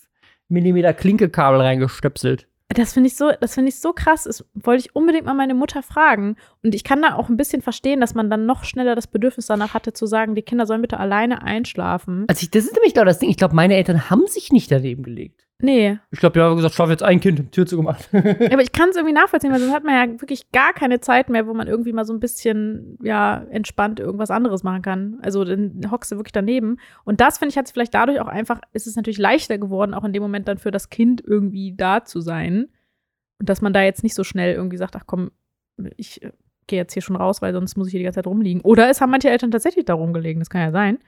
Millimeter 0.48 0.94
Klinkekabel 0.94 1.62
reingestöpselt? 1.62 2.48
Das 2.70 2.94
finde 2.94 3.08
ich 3.08 3.16
so, 3.16 3.32
das 3.40 3.54
finde 3.54 3.70
ich 3.70 3.80
so 3.80 3.94
krass. 3.94 4.24
Das 4.24 4.46
wollte 4.54 4.82
ich 4.82 4.96
unbedingt 4.96 5.26
mal 5.26 5.34
meine 5.34 5.54
Mutter 5.54 5.84
fragen. 5.84 6.38
Und 6.64 6.74
ich 6.74 6.86
kann 6.86 7.02
da 7.02 7.16
auch 7.16 7.28
ein 7.28 7.36
bisschen 7.36 7.62
verstehen, 7.62 8.00
dass 8.00 8.16
man 8.16 8.30
dann 8.30 8.46
noch 8.46 8.64
schneller 8.64 8.96
das 8.96 9.08
Bedürfnis 9.08 9.48
danach 9.48 9.74
hatte, 9.74 9.92
zu 9.92 10.06
sagen, 10.06 10.34
die 10.34 10.44
Kinder 10.44 10.66
sollen 10.66 10.82
bitte 10.82 10.98
alleine 10.98 11.44
einschlafen. 11.44 12.24
Also 12.30 12.44
ich, 12.44 12.52
das 12.52 12.64
ist 12.64 12.74
nämlich 12.74 12.94
genau 12.94 13.06
das 13.06 13.20
Ding. 13.20 13.30
Ich 13.30 13.36
glaube, 13.36 13.54
meine 13.54 13.76
Eltern 13.76 14.10
haben 14.10 14.28
sich 14.28 14.52
nicht 14.54 14.72
daneben 14.72 15.04
gelegt. 15.04 15.46
Nee. 15.60 15.98
Ich 16.12 16.20
glaube, 16.20 16.34
die 16.34 16.42
haben 16.42 16.56
gesagt, 16.56 16.76
schlaf 16.76 16.90
jetzt 16.90 17.04
ein 17.04 17.20
Kind, 17.20 17.52
Tür 17.52 17.66
zugemacht. 17.66 18.10
aber 18.14 18.62
ich 18.62 18.72
kann 18.72 18.90
es 18.90 18.96
irgendwie 18.96 19.14
nachvollziehen, 19.14 19.52
weil 19.52 19.60
sonst 19.60 19.74
hat 19.74 19.84
man 19.84 19.94
ja 19.94 20.22
wirklich 20.22 20.52
gar 20.52 20.74
keine 20.74 21.00
Zeit 21.02 21.30
mehr, 21.30 21.48
wo 21.48 21.54
man 21.54 21.68
irgendwie 21.68 21.94
mal 21.94 22.06
so 22.06 22.14
ein 22.14 22.20
bisschen, 22.20 22.98
ja, 23.02 23.44
entspannt 23.50 24.00
irgendwas 24.00 24.32
anderes 24.32 24.64
machen 24.64 24.82
kann. 24.82 25.20
Also 25.22 25.44
dann 25.44 25.90
hockst 25.92 26.12
du 26.14 26.16
wirklich 26.16 26.32
daneben. 26.32 26.78
Und 27.04 27.20
das, 27.20 27.38
finde 27.38 27.52
ich, 27.52 27.58
hat 27.58 27.66
es 27.66 27.72
vielleicht 27.72 27.94
dadurch 27.94 28.22
auch 28.22 28.28
einfach, 28.28 28.62
ist 28.72 28.88
es 28.88 28.96
natürlich 28.96 29.20
leichter 29.20 29.58
geworden, 29.58 29.94
auch 29.94 30.04
in 30.06 30.14
dem 30.14 30.24
Moment 30.24 30.48
dann 30.48 30.58
für 30.58 30.72
das 30.72 30.90
Kind 30.90 31.22
irgendwie 31.26 31.76
da 31.76 32.06
zu 32.06 32.22
sein. 32.22 32.68
Und 33.40 33.50
dass 33.50 33.62
man 33.62 33.74
da 33.74 33.84
jetzt 33.84 34.04
nicht 34.04 34.16
so 34.16 34.24
schnell 34.24 34.56
irgendwie 34.56 34.78
sagt, 34.78 34.96
ach 34.96 35.04
komm, 35.06 35.32
ich 35.98 36.22
gehe 36.68 36.80
jetzt 36.80 36.94
hier 36.94 37.02
schon 37.02 37.16
raus, 37.16 37.42
weil 37.42 37.54
sonst 37.54 37.78
muss 37.78 37.88
ich 37.88 37.92
hier 37.92 38.00
die 38.00 38.06
ganze 38.06 38.18
Zeit 38.18 38.28
rumliegen. 38.28 38.62
Oder 38.62 38.90
es 38.90 39.02
haben 39.02 39.12
manche 39.12 39.30
Eltern 39.30 39.52
tatsächlich 39.52 39.86
da 39.86 39.94
rumgelegen, 39.94 40.40
das 40.40 40.50
kann 40.50 40.62
ja 40.62 40.72
sein. 40.72 41.00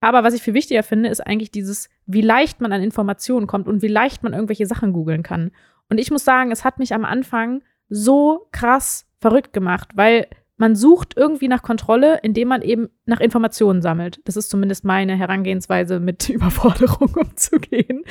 Aber 0.00 0.24
was 0.24 0.34
ich 0.34 0.42
viel 0.42 0.54
wichtiger 0.54 0.82
finde, 0.82 1.08
ist 1.08 1.26
eigentlich 1.26 1.50
dieses, 1.50 1.88
wie 2.06 2.20
leicht 2.20 2.60
man 2.60 2.72
an 2.72 2.82
Informationen 2.82 3.46
kommt 3.46 3.66
und 3.66 3.82
wie 3.82 3.88
leicht 3.88 4.22
man 4.22 4.34
irgendwelche 4.34 4.66
Sachen 4.66 4.92
googeln 4.92 5.22
kann. 5.22 5.52
Und 5.88 5.98
ich 5.98 6.10
muss 6.10 6.24
sagen, 6.24 6.50
es 6.50 6.64
hat 6.64 6.78
mich 6.78 6.92
am 6.94 7.04
Anfang 7.04 7.62
so 7.88 8.48
krass 8.52 9.06
verrückt 9.20 9.52
gemacht, 9.52 9.90
weil 9.94 10.26
man 10.58 10.74
sucht 10.74 11.14
irgendwie 11.16 11.48
nach 11.48 11.62
Kontrolle, 11.62 12.20
indem 12.22 12.48
man 12.48 12.62
eben 12.62 12.88
nach 13.04 13.20
Informationen 13.20 13.82
sammelt. 13.82 14.20
Das 14.24 14.36
ist 14.36 14.50
zumindest 14.50 14.84
meine 14.84 15.16
Herangehensweise, 15.16 16.00
mit 16.00 16.28
Überforderung 16.28 17.14
umzugehen. 17.14 18.04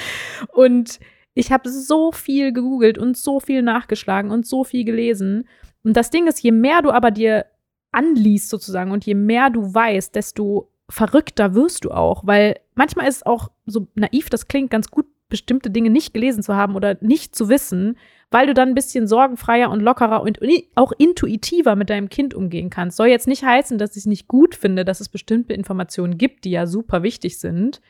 Und 0.53 0.99
ich 1.33 1.51
habe 1.51 1.69
so 1.69 2.11
viel 2.11 2.53
gegoogelt 2.53 2.97
und 2.97 3.17
so 3.17 3.39
viel 3.39 3.61
nachgeschlagen 3.61 4.31
und 4.31 4.45
so 4.45 4.63
viel 4.63 4.85
gelesen. 4.85 5.47
Und 5.85 5.95
das 5.95 6.09
Ding 6.09 6.27
ist, 6.27 6.41
je 6.41 6.51
mehr 6.51 6.81
du 6.81 6.91
aber 6.91 7.11
dir 7.11 7.45
anliest 7.91 8.49
sozusagen 8.49 8.91
und 8.91 9.05
je 9.05 9.13
mehr 9.13 9.51
du 9.51 9.73
weißt, 9.73 10.15
desto 10.15 10.71
verrückter 10.89 11.53
wirst 11.53 11.85
du 11.85 11.91
auch, 11.91 12.25
weil 12.25 12.59
manchmal 12.73 13.07
ist 13.07 13.17
es 13.17 13.25
auch 13.25 13.51
so 13.65 13.87
naiv, 13.93 14.29
das 14.29 14.47
klingt 14.47 14.71
ganz 14.71 14.89
gut, 14.89 15.05
bestimmte 15.29 15.71
Dinge 15.71 15.89
nicht 15.89 16.13
gelesen 16.13 16.43
zu 16.43 16.55
haben 16.55 16.75
oder 16.75 16.97
nicht 17.01 17.35
zu 17.35 17.49
wissen, 17.49 17.97
weil 18.29 18.47
du 18.47 18.53
dann 18.53 18.69
ein 18.69 18.75
bisschen 18.75 19.07
sorgenfreier 19.07 19.69
und 19.69 19.79
lockerer 19.79 20.21
und 20.21 20.39
auch 20.75 20.91
intuitiver 20.97 21.75
mit 21.75 21.89
deinem 21.89 22.09
Kind 22.09 22.33
umgehen 22.33 22.69
kannst. 22.69 22.97
Soll 22.97 23.07
jetzt 23.07 23.27
nicht 23.27 23.43
heißen, 23.43 23.77
dass 23.77 23.91
ich 23.91 24.03
es 24.03 24.05
nicht 24.05 24.27
gut 24.27 24.55
finde, 24.55 24.85
dass 24.85 24.99
es 24.99 25.09
bestimmte 25.09 25.53
Informationen 25.53 26.17
gibt, 26.17 26.45
die 26.45 26.51
ja 26.51 26.67
super 26.67 27.01
wichtig 27.01 27.39
sind. 27.39 27.81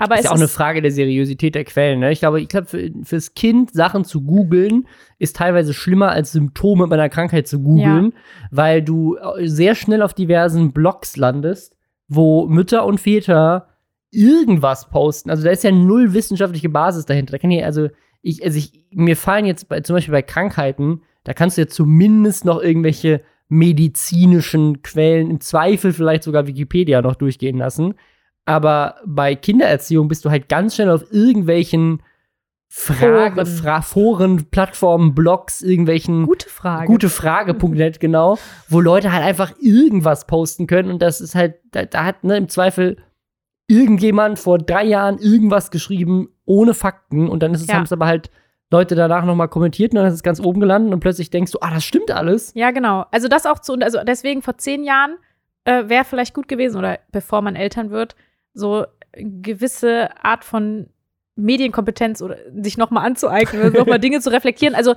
Aber 0.00 0.14
ist 0.14 0.20
es 0.20 0.24
ja 0.24 0.30
auch 0.32 0.36
eine 0.36 0.48
Frage 0.48 0.82
der 0.82 0.90
Seriosität 0.90 1.54
der 1.54 1.64
Quellen. 1.64 2.00
Ne? 2.00 2.10
Ich 2.10 2.20
glaube, 2.20 2.40
ich 2.40 2.48
glaube, 2.48 2.66
für, 2.66 2.90
fürs 3.04 3.34
Kind 3.34 3.72
Sachen 3.72 4.04
zu 4.04 4.22
googeln 4.22 4.88
ist 5.18 5.36
teilweise 5.36 5.74
schlimmer 5.74 6.10
als 6.10 6.32
Symptome 6.32 6.86
meiner 6.86 7.08
Krankheit 7.08 7.46
zu 7.46 7.60
googeln, 7.60 8.06
ja. 8.06 8.48
weil 8.50 8.82
du 8.82 9.16
sehr 9.42 9.74
schnell 9.74 10.02
auf 10.02 10.14
diversen 10.14 10.72
Blogs 10.72 11.16
landest 11.16 11.76
wo 12.10 12.46
Mütter 12.46 12.84
und 12.84 13.00
Väter 13.00 13.68
irgendwas 14.10 14.90
posten. 14.90 15.30
Also 15.30 15.44
da 15.44 15.50
ist 15.50 15.64
ja 15.64 15.70
null 15.70 16.12
wissenschaftliche 16.12 16.68
Basis 16.68 17.06
dahinter. 17.06 17.32
Da 17.32 17.38
kann 17.38 17.52
ich, 17.52 17.64
also, 17.64 17.88
ich, 18.20 18.44
also 18.44 18.58
ich, 18.58 18.84
mir 18.90 19.16
fallen 19.16 19.46
jetzt 19.46 19.68
bei, 19.68 19.80
zum 19.80 19.94
Beispiel 19.94 20.12
bei 20.12 20.22
Krankheiten, 20.22 21.02
da 21.22 21.32
kannst 21.32 21.56
du 21.56 21.62
ja 21.62 21.68
zumindest 21.68 22.44
noch 22.44 22.60
irgendwelche 22.60 23.22
medizinischen 23.48 24.82
Quellen, 24.82 25.30
im 25.30 25.40
Zweifel 25.40 25.92
vielleicht 25.92 26.24
sogar 26.24 26.46
Wikipedia 26.46 27.00
noch 27.00 27.14
durchgehen 27.14 27.58
lassen. 27.58 27.94
Aber 28.50 28.96
bei 29.06 29.34
Kindererziehung 29.34 30.08
bist 30.08 30.24
du 30.24 30.30
halt 30.30 30.48
ganz 30.48 30.74
schnell 30.74 30.90
auf 30.90 31.04
irgendwelchen 31.12 32.02
Frage, 32.72 33.44
Foren. 33.44 33.46
Fra 33.46 33.82
Foren, 33.82 34.50
Plattformen, 34.50 35.14
Blogs, 35.14 35.60
irgendwelchen 35.60 36.26
Gute 36.26 36.48
Frage. 36.48 36.86
gutefrage.net, 36.86 37.98
genau, 37.98 38.38
wo 38.68 38.80
Leute 38.80 39.12
halt 39.12 39.24
einfach 39.24 39.52
irgendwas 39.60 40.26
posten 40.26 40.68
können 40.68 40.90
und 40.90 41.02
das 41.02 41.20
ist 41.20 41.34
halt, 41.34 41.56
da, 41.72 41.84
da 41.84 42.04
hat 42.04 42.22
ne, 42.22 42.36
im 42.36 42.48
Zweifel 42.48 42.96
irgendjemand 43.66 44.38
vor 44.38 44.58
drei 44.58 44.84
Jahren 44.84 45.18
irgendwas 45.18 45.70
geschrieben 45.70 46.28
ohne 46.44 46.74
Fakten 46.74 47.28
und 47.28 47.42
dann 47.42 47.54
ist 47.54 47.62
es, 47.62 47.66
Ja. 47.68 47.74
haben 47.74 47.84
es 47.84 47.92
aber 47.92 48.06
halt 48.06 48.30
Leute 48.70 48.94
danach 48.94 49.24
nochmal 49.24 49.48
kommentiert 49.48 49.90
und 49.92 49.96
dann 49.96 50.06
ist 50.06 50.14
es 50.14 50.22
ganz 50.22 50.38
oben 50.40 50.60
gelandet 50.60 50.92
und 50.92 51.00
plötzlich 51.00 51.30
denkst 51.30 51.50
du, 51.52 51.58
ah, 51.60 51.70
das 51.74 51.84
stimmt 51.84 52.12
alles. 52.12 52.52
Ja, 52.54 52.70
genau. 52.70 53.04
Also 53.10 53.26
das 53.26 53.46
auch 53.46 53.58
zu, 53.58 53.74
also 53.74 53.98
deswegen 54.06 54.42
vor 54.42 54.58
zehn 54.58 54.84
Jahren 54.84 55.16
äh, 55.64 55.88
wäre 55.88 56.04
vielleicht 56.04 56.34
gut 56.34 56.46
gewesen, 56.46 56.78
oder 56.78 57.00
bevor 57.10 57.42
man 57.42 57.56
Eltern 57.56 57.90
wird, 57.90 58.14
so 58.54 58.86
gewisse 59.12 60.10
Art 60.22 60.44
von 60.44 60.88
Medienkompetenz 61.36 62.22
oder 62.22 62.36
sich 62.62 62.76
nochmal 62.76 63.06
anzueignen 63.06 63.62
oder 63.62 63.78
nochmal 63.78 63.98
Dinge 64.00 64.20
zu 64.20 64.30
reflektieren. 64.30 64.74
Also 64.74 64.94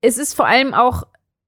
es 0.00 0.18
ist 0.18 0.34
vor 0.34 0.46
allem 0.46 0.74
auch 0.74 1.04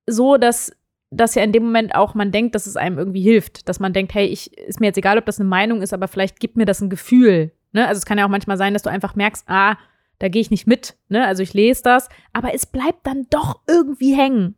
so, 0.07 0.37
dass 0.37 0.73
dass 1.11 1.35
ja 1.37 1.43
in 1.43 1.53
dem 1.53 1.65
Moment 1.65 1.95
auch 1.95 2.15
man 2.15 2.33
denkt, 2.33 2.55
dass 2.55 2.67
es 2.67 2.77
einem 2.77 2.99
irgendwie 2.99 3.23
hilft, 3.23 3.69
dass 3.69 3.81
man 3.81 3.93
denkt, 3.93 4.13
hey, 4.15 4.27
ich 4.27 4.57
ist 4.59 4.81
mir 4.81 4.87
jetzt 4.87 4.99
egal, 4.99 5.19
ob 5.19 5.25
das 5.25 5.39
eine 5.39 5.49
Meinung 5.49 5.81
ist, 5.81 5.93
aber 5.93 6.09
vielleicht 6.09 6.41
gibt 6.41 6.57
mir 6.57 6.65
das 6.67 6.81
ein 6.81 6.91
Gefühl. 6.91 7.53
Ne? 7.73 7.87
Also 7.87 7.99
es 7.99 8.07
kann 8.07 8.19
ja 8.19 8.25
auch 8.25 8.31
manchmal 8.31 8.57
sein, 8.57 8.73
dass 8.73 8.83
du 8.83 8.91
einfach 8.91 9.15
merkst, 9.15 9.45
ah, 9.49 9.79
da 10.19 10.29
gehe 10.29 10.41
ich 10.41 10.51
nicht 10.51 10.67
mit. 10.67 10.97
Ne? 11.09 11.25
Also 11.25 11.43
ich 11.43 11.55
lese 11.55 11.83
das, 11.83 12.09
aber 12.33 12.55
es 12.55 12.67
bleibt 12.67 13.07
dann 13.07 13.27
doch 13.31 13.61
irgendwie 13.69 14.15
hängen. 14.15 14.57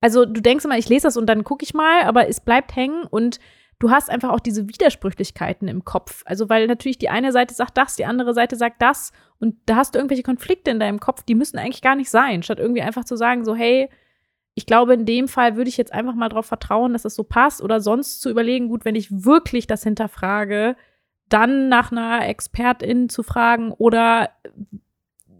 Also 0.00 0.26
du 0.26 0.40
denkst 0.40 0.64
immer, 0.64 0.78
ich 0.78 0.88
lese 0.88 1.06
das 1.06 1.16
und 1.16 1.26
dann 1.26 1.44
gucke 1.44 1.64
ich 1.64 1.74
mal, 1.74 2.02
aber 2.02 2.28
es 2.28 2.40
bleibt 2.40 2.76
hängen 2.76 3.04
und 3.04 3.40
du 3.78 3.90
hast 3.90 4.10
einfach 4.10 4.30
auch 4.30 4.40
diese 4.40 4.68
Widersprüchlichkeiten 4.68 5.68
im 5.68 5.84
Kopf. 5.84 6.22
Also 6.26 6.48
weil 6.48 6.66
natürlich 6.66 6.98
die 6.98 7.08
eine 7.08 7.32
Seite 7.32 7.54
sagt 7.54 7.76
das, 7.76 7.96
die 7.96 8.04
andere 8.04 8.34
Seite 8.34 8.56
sagt 8.56 8.80
das. 8.82 9.12
Und 9.38 9.56
da 9.66 9.76
hast 9.76 9.94
du 9.94 9.98
irgendwelche 9.98 10.22
Konflikte 10.22 10.70
in 10.70 10.80
deinem 10.80 11.00
Kopf, 11.00 11.22
die 11.22 11.34
müssen 11.34 11.58
eigentlich 11.58 11.82
gar 11.82 11.96
nicht 11.96 12.10
sein, 12.10 12.42
statt 12.42 12.58
irgendwie 12.58 12.82
einfach 12.82 13.04
zu 13.04 13.16
sagen 13.16 13.44
so, 13.44 13.54
hey, 13.54 13.88
ich 14.54 14.66
glaube, 14.66 14.94
in 14.94 15.04
dem 15.04 15.26
Fall 15.26 15.56
würde 15.56 15.68
ich 15.68 15.76
jetzt 15.76 15.92
einfach 15.92 16.14
mal 16.14 16.28
darauf 16.28 16.46
vertrauen, 16.46 16.92
dass 16.92 17.02
das 17.02 17.16
so 17.16 17.24
passt. 17.24 17.60
Oder 17.60 17.80
sonst 17.80 18.20
zu 18.20 18.30
überlegen, 18.30 18.68
gut, 18.68 18.84
wenn 18.84 18.94
ich 18.94 19.24
wirklich 19.24 19.66
das 19.66 19.82
hinterfrage, 19.82 20.76
dann 21.28 21.68
nach 21.68 21.90
einer 21.90 22.28
Expertin 22.28 23.08
zu 23.08 23.22
fragen 23.22 23.72
oder 23.72 24.30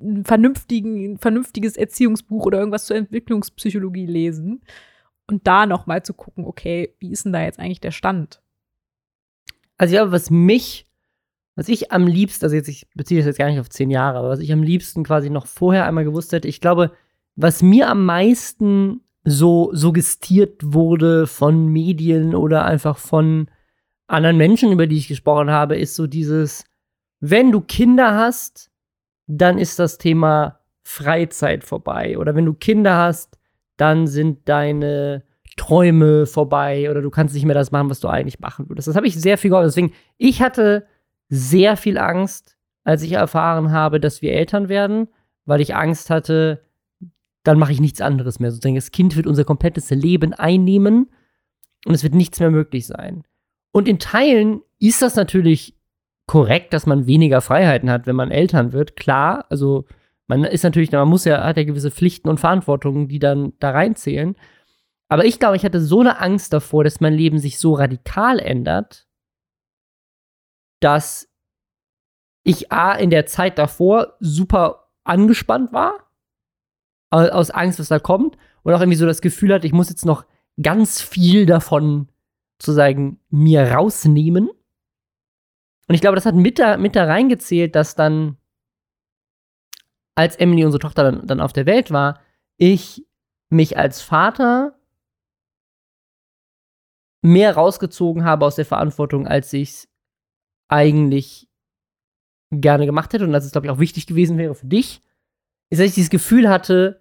ein, 0.01 0.25
vernünftigen, 0.25 1.19
vernünftiges 1.19 1.77
Erziehungsbuch 1.77 2.47
oder 2.47 2.59
irgendwas 2.59 2.87
zur 2.87 2.97
Entwicklungspsychologie 2.97 4.07
lesen 4.07 4.63
und 5.27 5.47
da 5.47 5.67
noch 5.67 5.87
mal 5.87 6.03
zu 6.03 6.15
gucken, 6.15 6.45
okay, 6.45 6.95
wie 6.99 7.11
ist 7.11 7.25
denn 7.25 7.33
da 7.33 7.43
jetzt 7.43 7.59
eigentlich 7.59 7.81
der 7.81 7.91
Stand? 7.91 8.41
Also 9.77 9.95
glaube, 9.95 10.13
was 10.13 10.31
mich, 10.31 10.87
was 11.57 11.69
ich 11.69 11.93
am 11.93 12.07
liebsten, 12.07 12.45
also 12.45 12.57
jetzt, 12.57 12.69
ich 12.69 12.87
beziehe 12.95 13.21
das 13.21 13.27
jetzt 13.27 13.39
gar 13.39 13.49
nicht 13.49 13.61
auf 13.61 13.71
zehn 13.71 13.91
Jahre, 13.91 14.19
aber 14.19 14.29
was 14.29 14.41
ich 14.41 14.53
am 14.53 14.63
liebsten 14.63 15.05
quasi 15.05 15.31
noch 15.31 15.47
vorher 15.47 15.87
einmal 15.87 16.05
gewusst 16.05 16.33
hätte, 16.33 16.49
ich 16.49 16.61
glaube, 16.61 16.93
was 17.37 17.63
mir 17.63 17.89
am 17.89 18.05
meisten 18.05 19.01
so 19.25 19.71
suggestiert 19.73 20.61
wurde 20.63 21.27
von 21.27 21.69
Medien 21.69 22.35
oder 22.35 22.65
einfach 22.67 22.99
von 22.99 23.49
anderen 24.07 24.37
Menschen, 24.37 24.71
über 24.71 24.87
die 24.87 24.99
ich 24.99 25.09
gesprochen 25.09 25.51
habe, 25.51 25.77
ist 25.77 25.97
so 25.97 26.07
dieses, 26.07 26.65
wenn 27.21 27.51
du 27.51 27.63
Kinder 27.63 28.15
hast, 28.15 28.71
dann 29.27 29.59
ist 29.59 29.79
das 29.79 29.97
Thema 29.97 30.61
Freizeit 30.83 31.65
vorbei. 31.65 32.19
Oder 32.19 32.35
wenn 32.35 32.45
du 32.45 32.53
Kinder 32.53 32.97
hast, 32.97 33.39
dann 33.77 34.07
sind 34.07 34.49
deine 34.49 35.25
Träume 35.57 36.27
vorbei 36.27 36.91
oder 36.91 37.01
du 37.01 37.11
kannst 37.11 37.35
nicht 37.35 37.45
mehr 37.45 37.55
das 37.55 37.71
machen, 37.71 37.91
was 37.91 38.01
du 38.01 38.09
eigentlich 38.09 38.41
machen 38.41 38.69
würdest. 38.69 38.89
Das 38.89 38.97
habe 38.97 39.07
ich 39.07 39.15
sehr 39.15 39.39
viel 39.39 39.51
gehört. 39.51 39.67
Deswegen, 39.67 39.93
ich 40.17 40.43
hatte 40.43 40.87
sehr 41.29 41.77
viel 41.77 41.99
Angst, 41.99 42.57
als 42.83 43.03
ich 43.03 43.13
erfahren 43.13 43.73
habe, 43.73 44.01
dass 44.01 44.21
wir 44.21 44.33
Eltern 44.33 44.69
werden, 44.69 45.09
weil 45.45 45.61
ich 45.61 45.75
Angst 45.75 46.11
hatte, 46.11 46.63
dann 47.45 47.59
mache 47.59 47.73
ich 47.73 47.81
nichts 47.81 48.01
anderes 48.01 48.41
mehr. 48.41 48.51
Sozusagen, 48.51 48.75
das 48.75 48.91
Kind 48.91 49.17
wird 49.17 49.27
unser 49.27 49.45
komplettes 49.45 49.91
Leben 49.91 50.33
einnehmen 50.33 51.11
und 51.87 51.95
es 51.95 52.03
wird 52.03 52.15
nichts 52.15 52.41
mehr 52.41 52.51
möglich 52.51 52.87
sein. 52.87 53.25
Und 53.71 53.89
in 53.89 53.99
Teilen 53.99 54.63
ist 54.79 55.03
das 55.03 55.17
natürlich 55.17 55.77
korrekt, 56.27 56.73
dass 56.73 56.87
man 56.87 57.07
weniger 57.07 57.41
Freiheiten 57.41 57.91
hat, 57.91 58.07
wenn 58.07 58.17
man 58.17 58.31
Eltern 58.31 58.73
wird. 58.73 58.97
Klar, 58.97 59.45
also 59.51 59.85
man 60.27 60.45
ist 60.45 60.65
natürlich, 60.65 60.91
man 60.93 61.09
muss 61.09 61.25
ja, 61.25 61.45
hat 61.45 61.57
ja 61.57 61.65
gewisse 61.65 61.91
Pflichten 61.91 62.29
und 62.29 62.41
Verantwortungen, 62.41 63.09
die 63.09 63.19
dann 63.19 63.53
da 63.59 63.71
reinzählen. 63.71 64.37
Aber 65.09 65.25
ich 65.25 65.39
glaube, 65.39 65.57
ich 65.57 65.65
hatte 65.65 65.81
so 65.81 66.01
eine 66.01 66.19
Angst 66.21 66.53
davor, 66.53 66.83
dass 66.83 67.01
mein 67.01 67.15
Leben 67.15 67.39
sich 67.39 67.59
so 67.59 67.75
radikal 67.75 68.39
ändert, 68.39 69.07
dass 70.81 71.31
ich 72.43 72.73
A 72.73 72.93
in 72.93 73.11
der 73.11 73.27
Zeit 73.27 73.59
davor 73.59 74.17
super 74.21 74.91
angespannt 75.05 75.73
war, 75.73 76.11
au- 77.11 77.29
aus 77.29 77.51
Angst, 77.51 77.79
was 77.79 77.89
da 77.89 77.99
kommt, 77.99 78.37
und 78.63 78.73
auch 78.75 78.81
irgendwie 78.81 78.97
so 78.99 79.07
das 79.07 79.21
Gefühl 79.21 79.53
hatte, 79.53 79.67
ich 79.67 79.73
muss 79.73 79.91
jetzt 79.91 80.07
noch 80.07 80.25
ganz 80.61 81.01
viel 81.03 81.47
davon 81.47 82.09
sozusagen 82.61 83.21
mir 83.29 83.73
rausnehmen. 83.73 84.49
Und 84.49 85.95
ich 85.95 86.01
glaube, 86.01 86.15
das 86.15 86.25
hat 86.25 86.35
mit 86.35 86.59
da, 86.59 86.79
mit 86.79 86.97
da 86.97 87.05
reingezählt, 87.05 87.75
dass 87.75 87.95
dann, 87.95 88.39
als 90.15 90.37
Emily, 90.37 90.65
unsere 90.65 90.81
Tochter, 90.81 91.03
dann, 91.03 91.27
dann 91.27 91.41
auf 91.41 91.53
der 91.53 91.67
Welt 91.67 91.91
war, 91.91 92.21
ich 92.57 93.05
mich 93.49 93.77
als 93.77 94.01
Vater 94.01 94.79
mehr 97.23 97.55
rausgezogen 97.55 98.25
habe 98.25 98.45
aus 98.45 98.57
der 98.57 98.67
Verantwortung, 98.67 99.27
als 99.27 99.53
ich 99.53 99.71
es 99.71 99.89
eigentlich 100.69 101.49
gerne 102.51 102.87
gemacht 102.87 103.13
hätte. 103.13 103.25
Und 103.25 103.33
dass 103.33 103.45
es, 103.45 103.53
glaube 103.53 103.67
ich, 103.67 103.71
auch 103.71 103.79
wichtig 103.79 104.07
gewesen 104.07 104.39
wäre 104.39 104.55
für 104.55 104.67
dich, 104.67 105.01
ist, 105.71 105.81
dass 105.81 105.89
ich 105.89 105.95
dieses 105.95 106.11
Gefühl 106.11 106.49
hatte, 106.49 107.01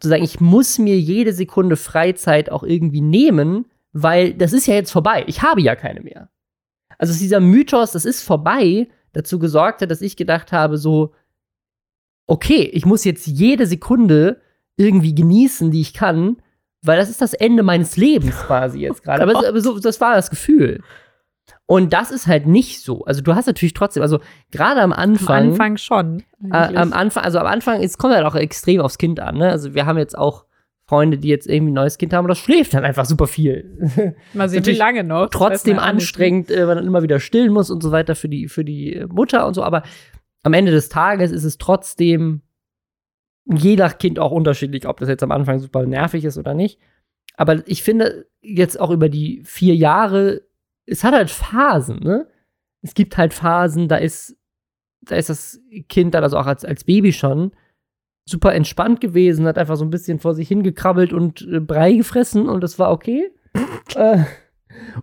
zu 0.00 0.08
sagen, 0.08 0.22
ich 0.22 0.40
muss 0.40 0.78
mir 0.78 0.98
jede 0.98 1.32
Sekunde 1.32 1.76
Freizeit 1.76 2.50
auch 2.50 2.62
irgendwie 2.62 3.00
nehmen, 3.00 3.66
weil 3.92 4.34
das 4.34 4.52
ist 4.52 4.66
ja 4.66 4.74
jetzt 4.74 4.92
vorbei. 4.92 5.24
Ich 5.26 5.42
habe 5.42 5.60
ja 5.60 5.74
keine 5.74 6.00
mehr. 6.00 6.30
Also 6.98 7.18
dieser 7.18 7.40
Mythos, 7.40 7.92
das 7.92 8.04
ist 8.04 8.22
vorbei, 8.22 8.88
dazu 9.12 9.38
gesorgt 9.38 9.82
hat, 9.82 9.90
dass 9.90 10.02
ich 10.02 10.16
gedacht 10.16 10.52
habe, 10.52 10.78
so, 10.78 11.14
okay, 12.30 12.62
ich 12.72 12.86
muss 12.86 13.04
jetzt 13.04 13.26
jede 13.26 13.66
Sekunde 13.66 14.40
irgendwie 14.76 15.14
genießen, 15.14 15.72
die 15.72 15.80
ich 15.80 15.92
kann, 15.92 16.36
weil 16.80 16.96
das 16.96 17.10
ist 17.10 17.20
das 17.20 17.34
Ende 17.34 17.64
meines 17.64 17.96
Lebens 17.96 18.36
quasi 18.46 18.78
jetzt 18.80 19.02
gerade. 19.02 19.22
aber, 19.22 19.48
aber 19.48 19.60
so, 19.60 19.78
das 19.80 20.00
war 20.00 20.14
das 20.14 20.30
Gefühl. 20.30 20.80
Und 21.66 21.92
das 21.92 22.12
ist 22.12 22.28
halt 22.28 22.46
nicht 22.46 22.80
so. 22.80 23.04
Also 23.04 23.20
du 23.20 23.34
hast 23.34 23.46
natürlich 23.46 23.74
trotzdem, 23.74 24.02
also 24.02 24.20
gerade 24.52 24.80
am 24.80 24.92
Am 24.92 24.98
Anfang, 24.98 25.50
Anfang 25.50 25.76
schon. 25.76 26.22
äh, 26.52 26.56
am 26.56 26.92
Anfang, 26.92 27.24
also 27.24 27.38
am 27.38 27.46
Anfang, 27.46 27.82
es 27.82 27.98
kommt 27.98 28.14
halt 28.14 28.24
auch 28.24 28.36
extrem 28.36 28.80
aufs 28.80 28.98
Kind 28.98 29.18
an. 29.18 29.38
Ne? 29.38 29.50
Also 29.50 29.74
wir 29.74 29.86
haben 29.86 29.98
jetzt 29.98 30.16
auch 30.16 30.44
Freunde, 30.86 31.18
die 31.18 31.28
jetzt 31.28 31.46
irgendwie 31.46 31.70
ein 31.70 31.74
neues 31.74 31.98
Kind 31.98 32.12
haben 32.12 32.24
und 32.24 32.30
das 32.30 32.38
schläft 32.38 32.74
dann 32.74 32.84
einfach 32.84 33.04
super 33.04 33.28
viel. 33.28 34.14
Mal 34.34 34.48
sehen, 34.48 34.66
wie 34.66 34.72
lange 34.72 35.04
noch. 35.04 35.28
Trotzdem 35.30 35.78
anstrengend, 35.78 36.50
äh, 36.50 36.58
weil 36.58 36.66
man 36.66 36.76
dann 36.78 36.86
immer 36.86 37.02
wieder 37.02 37.20
stillen 37.20 37.52
muss 37.52 37.70
und 37.70 37.82
so 37.82 37.92
weiter 37.92 38.14
für 38.14 38.28
die, 38.28 38.48
für 38.48 38.64
die 38.64 39.04
Mutter 39.08 39.46
und 39.46 39.54
so. 39.54 39.62
Aber 39.62 39.82
am 40.42 40.52
Ende 40.52 40.72
des 40.72 40.88
Tages 40.88 41.32
ist 41.32 41.44
es 41.44 41.58
trotzdem 41.58 42.42
je 43.44 43.76
nach 43.76 43.98
Kind 43.98 44.18
auch 44.18 44.32
unterschiedlich, 44.32 44.86
ob 44.86 45.00
das 45.00 45.08
jetzt 45.08 45.22
am 45.22 45.32
Anfang 45.32 45.58
super 45.58 45.84
nervig 45.86 46.24
ist 46.24 46.38
oder 46.38 46.54
nicht. 46.54 46.78
Aber 47.36 47.66
ich 47.66 47.82
finde 47.82 48.26
jetzt 48.42 48.78
auch 48.78 48.90
über 48.90 49.08
die 49.08 49.42
vier 49.44 49.74
Jahre, 49.74 50.42
es 50.86 51.04
hat 51.04 51.14
halt 51.14 51.30
Phasen, 51.30 52.00
ne? 52.00 52.28
Es 52.82 52.94
gibt 52.94 53.18
halt 53.18 53.34
Phasen, 53.34 53.88
da 53.88 53.96
ist, 53.96 54.36
da 55.02 55.16
ist 55.16 55.28
das 55.28 55.60
Kind 55.88 56.14
dann, 56.14 56.22
also 56.22 56.38
auch 56.38 56.46
als, 56.46 56.64
als 56.64 56.84
Baby 56.84 57.12
schon, 57.12 57.52
super 58.26 58.54
entspannt 58.54 59.00
gewesen, 59.00 59.46
hat 59.46 59.58
einfach 59.58 59.76
so 59.76 59.84
ein 59.84 59.90
bisschen 59.90 60.18
vor 60.18 60.34
sich 60.34 60.48
hingekrabbelt 60.48 61.12
und 61.12 61.42
äh, 61.42 61.60
Brei 61.60 61.94
gefressen 61.94 62.48
und 62.48 62.62
das 62.62 62.78
war 62.78 62.90
okay. 62.92 63.30
äh, 63.94 64.24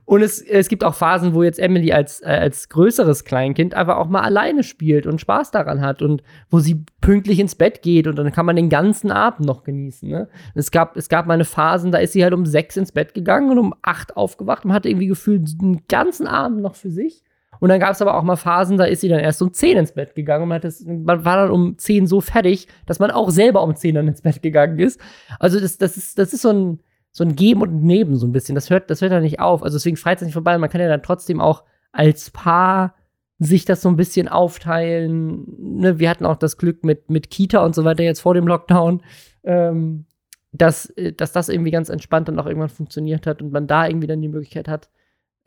und 0.05 0.21
es, 0.21 0.41
es 0.41 0.69
gibt 0.69 0.83
auch 0.83 0.95
Phasen, 0.95 1.33
wo 1.33 1.43
jetzt 1.43 1.59
Emily 1.59 1.91
als, 1.91 2.21
äh, 2.21 2.27
als 2.27 2.69
größeres 2.69 3.25
Kleinkind 3.25 3.74
einfach 3.74 3.97
auch 3.97 4.07
mal 4.07 4.21
alleine 4.21 4.63
spielt 4.63 5.05
und 5.05 5.19
Spaß 5.19 5.51
daran 5.51 5.81
hat 5.81 6.01
und 6.01 6.24
wo 6.50 6.59
sie 6.59 6.86
pünktlich 7.01 7.39
ins 7.39 7.55
Bett 7.55 7.81
geht 7.81 8.07
und 8.07 8.15
dann 8.15 8.31
kann 8.31 8.45
man 8.45 8.55
den 8.55 8.69
ganzen 8.69 9.12
Abend 9.12 9.45
noch 9.45 9.63
genießen. 9.63 10.09
Ne? 10.09 10.29
Es, 10.55 10.71
gab, 10.71 10.95
es 10.97 11.09
gab 11.09 11.27
mal 11.27 11.33
eine 11.33 11.45
Phasen, 11.45 11.91
da 11.91 12.00
ist 12.00 12.13
sie 12.13 12.24
halt 12.24 12.33
um 12.33 12.45
sechs 12.45 12.77
ins 12.77 12.91
Bett 12.91 13.13
gegangen 13.13 13.51
und 13.51 13.59
um 13.59 13.74
acht 13.81 14.15
aufgewacht 14.15 14.65
und 14.65 14.74
hatte 14.74 14.89
irgendwie 14.89 15.07
gefühlt 15.07 15.62
den 15.62 15.81
ganzen 15.88 16.27
Abend 16.27 16.62
noch 16.62 16.75
für 16.75 16.89
sich. 16.89 17.24
Und 17.59 17.69
dann 17.69 17.79
gab 17.79 17.91
es 17.91 18.01
aber 18.01 18.15
auch 18.15 18.24
mal 18.24 18.36
Phasen, 18.36 18.77
da 18.77 18.86
ist 18.86 19.01
sie 19.01 19.09
dann 19.09 19.19
erst 19.19 19.41
um 19.41 19.51
10 19.51 19.77
ins 19.77 19.91
Bett 19.91 20.15
gegangen 20.15 20.43
und 20.43 20.50
man, 20.50 20.62
das, 20.62 20.81
man 20.86 21.25
war 21.25 21.38
dann 21.38 21.51
um 21.51 21.77
10 21.77 22.05
so 22.05 22.21
fertig, 22.21 22.67
dass 22.86 23.00
man 23.00 23.09
auch 23.09 23.31
selber 23.31 23.63
um 23.63 23.75
10 23.75 23.95
dann 23.95 24.07
ins 24.07 24.21
Bett 24.21 24.41
gegangen 24.41 24.79
ist. 24.79 25.00
Also 25.39 25.59
das, 25.59 25.77
das, 25.77 25.97
ist, 25.97 26.19
das 26.19 26.33
ist 26.33 26.43
so 26.43 26.50
ein, 26.50 26.79
so 27.17 27.24
ein 27.24 27.36
Geben 27.36 27.63
und 27.63 27.81
Neben 27.81 28.15
so 28.15 28.27
ein 28.27 28.31
bisschen. 28.31 28.53
Das 28.53 28.69
hört, 28.69 28.91
das 28.91 29.01
hört 29.01 29.12
ja 29.12 29.19
nicht 29.19 29.39
auf. 29.39 29.63
Also 29.63 29.77
deswegen 29.77 29.97
Freizeit 29.97 30.27
nicht 30.27 30.33
vorbei. 30.33 30.55
Man 30.59 30.69
kann 30.69 30.81
ja 30.81 30.88
dann 30.88 31.01
trotzdem 31.01 31.41
auch 31.41 31.63
als 31.91 32.29
Paar 32.29 32.93
sich 33.39 33.65
das 33.65 33.81
so 33.81 33.89
ein 33.89 33.95
bisschen 33.95 34.27
aufteilen. 34.27 35.45
Ne, 35.79 35.97
wir 35.97 36.12
hatten 36.12 36.27
auch 36.27 36.36
das 36.36 36.59
Glück 36.59 36.83
mit, 36.83 37.09
mit 37.09 37.31
Kita 37.31 37.65
und 37.65 37.74
so 37.74 37.83
weiter 37.83 38.03
jetzt 38.03 38.19
vor 38.19 38.36
dem 38.36 38.45
Lockdown, 38.45 39.01
ähm, 39.43 40.05
dass, 40.51 40.91
äh, 40.91 41.12
dass 41.12 41.31
das 41.31 41.50
irgendwie 41.50 41.71
ganz 41.71 41.89
entspannt 41.89 42.27
dann 42.27 42.39
auch 42.39 42.45
irgendwann 42.45 42.69
funktioniert 42.69 43.25
hat 43.25 43.41
und 43.41 43.51
man 43.51 43.65
da 43.65 43.88
irgendwie 43.88 44.07
dann 44.07 44.21
die 44.21 44.27
Möglichkeit 44.27 44.67
hat, 44.67 44.91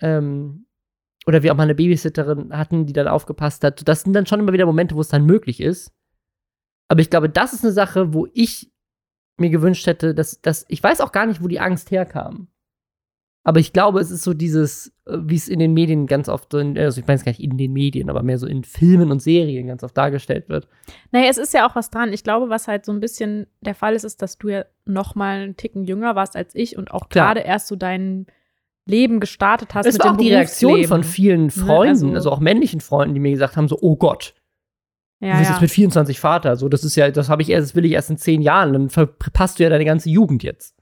ähm, 0.00 0.66
oder 1.28 1.44
wir 1.44 1.52
auch 1.52 1.56
mal 1.56 1.62
eine 1.62 1.76
Babysitterin 1.76 2.52
hatten, 2.52 2.86
die 2.86 2.94
dann 2.94 3.06
aufgepasst 3.06 3.62
hat. 3.62 3.86
Das 3.86 4.02
sind 4.02 4.14
dann 4.14 4.26
schon 4.26 4.40
immer 4.40 4.52
wieder 4.52 4.66
Momente, 4.66 4.96
wo 4.96 5.02
es 5.02 5.08
dann 5.08 5.24
möglich 5.24 5.60
ist. 5.60 5.92
Aber 6.88 7.00
ich 7.00 7.10
glaube, 7.10 7.28
das 7.28 7.52
ist 7.52 7.62
eine 7.62 7.72
Sache, 7.72 8.12
wo 8.12 8.26
ich 8.34 8.72
mir 9.40 9.50
gewünscht 9.50 9.86
hätte, 9.86 10.14
dass, 10.14 10.40
dass 10.40 10.64
ich 10.68 10.82
weiß 10.82 11.00
auch 11.00 11.12
gar 11.12 11.26
nicht, 11.26 11.42
wo 11.42 11.48
die 11.48 11.60
Angst 11.60 11.90
herkam. 11.90 12.48
Aber 13.42 13.58
ich 13.58 13.72
glaube, 13.72 14.00
es 14.00 14.10
ist 14.10 14.22
so 14.22 14.34
dieses, 14.34 14.88
äh, 15.06 15.16
wie 15.22 15.34
es 15.36 15.48
in 15.48 15.58
den 15.60 15.72
Medien 15.72 16.06
ganz 16.06 16.28
oft, 16.28 16.54
also 16.54 17.00
ich 17.00 17.06
meine 17.06 17.16
es 17.16 17.24
gar 17.24 17.30
nicht 17.32 17.42
in 17.42 17.56
den 17.56 17.72
Medien, 17.72 18.10
aber 18.10 18.22
mehr 18.22 18.36
so 18.36 18.46
in 18.46 18.64
Filmen 18.64 19.10
und 19.10 19.22
Serien 19.22 19.66
ganz 19.66 19.82
oft 19.82 19.96
dargestellt 19.96 20.50
wird. 20.50 20.68
Naja, 21.10 21.28
es 21.30 21.38
ist 21.38 21.54
ja 21.54 21.66
auch 21.66 21.74
was 21.74 21.88
dran. 21.90 22.12
Ich 22.12 22.22
glaube, 22.22 22.50
was 22.50 22.68
halt 22.68 22.84
so 22.84 22.92
ein 22.92 23.00
bisschen 23.00 23.46
der 23.62 23.74
Fall 23.74 23.94
ist, 23.94 24.04
ist, 24.04 24.20
dass 24.20 24.36
du 24.36 24.48
ja 24.48 24.64
noch 24.84 25.14
mal 25.14 25.40
einen 25.40 25.56
Ticken 25.56 25.84
jünger 25.84 26.14
warst 26.16 26.36
als 26.36 26.54
ich 26.54 26.76
und 26.76 26.90
auch 26.92 27.08
gerade 27.08 27.40
erst 27.40 27.68
so 27.68 27.76
dein 27.76 28.26
Leben 28.86 29.20
gestartet 29.20 29.74
hast. 29.74 29.86
Es 29.86 29.94
mit 29.94 30.04
war 30.04 30.12
auch 30.12 30.16
die 30.18 30.32
Reaktion 30.34 30.84
von 30.84 31.02
vielen 31.04 31.44
Ne, 31.44 31.50
Freunden, 31.50 31.88
also- 31.88 32.14
also, 32.14 32.30
auch 32.32 32.40
männlichen 32.40 32.80
Freunden, 32.80 33.14
die 33.14 33.20
mir 33.20 33.30
gesagt 33.32 33.56
haben: 33.56 33.68
so, 33.68 33.78
oh 33.80 33.96
Gott, 33.96 34.34
Ja, 35.20 35.32
du 35.32 35.38
bist 35.38 35.50
ja. 35.50 35.54
jetzt 35.54 35.62
mit 35.62 35.70
24 35.70 36.18
Vater. 36.18 36.56
So, 36.56 36.68
das 36.68 36.82
ist 36.82 36.96
ja, 36.96 37.10
das 37.10 37.28
habe 37.28 37.42
ich 37.42 37.50
erst, 37.50 37.70
das 37.70 37.76
will 37.76 37.84
ich 37.84 37.92
erst 37.92 38.10
in 38.10 38.16
zehn 38.16 38.42
Jahren. 38.42 38.72
Dann 38.72 38.90
verpasst 38.90 39.58
du 39.58 39.62
ja 39.62 39.68
deine 39.68 39.84
ganze 39.84 40.08
Jugend 40.08 40.42
jetzt. 40.42 40.74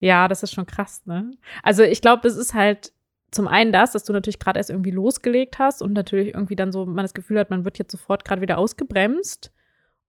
Ja, 0.00 0.28
das 0.28 0.42
ist 0.42 0.54
schon 0.54 0.66
krass, 0.66 1.02
ne? 1.06 1.30
Also 1.62 1.82
ich 1.82 2.00
glaube, 2.00 2.28
es 2.28 2.36
ist 2.36 2.54
halt 2.54 2.92
zum 3.30 3.48
einen 3.48 3.72
das, 3.72 3.92
dass 3.92 4.04
du 4.04 4.12
natürlich 4.12 4.38
gerade 4.38 4.58
erst 4.58 4.70
irgendwie 4.70 4.90
losgelegt 4.90 5.58
hast 5.58 5.82
und 5.82 5.92
natürlich 5.92 6.34
irgendwie 6.34 6.56
dann 6.56 6.72
so 6.72 6.86
man 6.86 7.04
das 7.04 7.14
Gefühl 7.14 7.38
hat, 7.38 7.50
man 7.50 7.64
wird 7.64 7.78
jetzt 7.78 7.92
sofort 7.92 8.24
gerade 8.24 8.40
wieder 8.40 8.58
ausgebremst. 8.58 9.52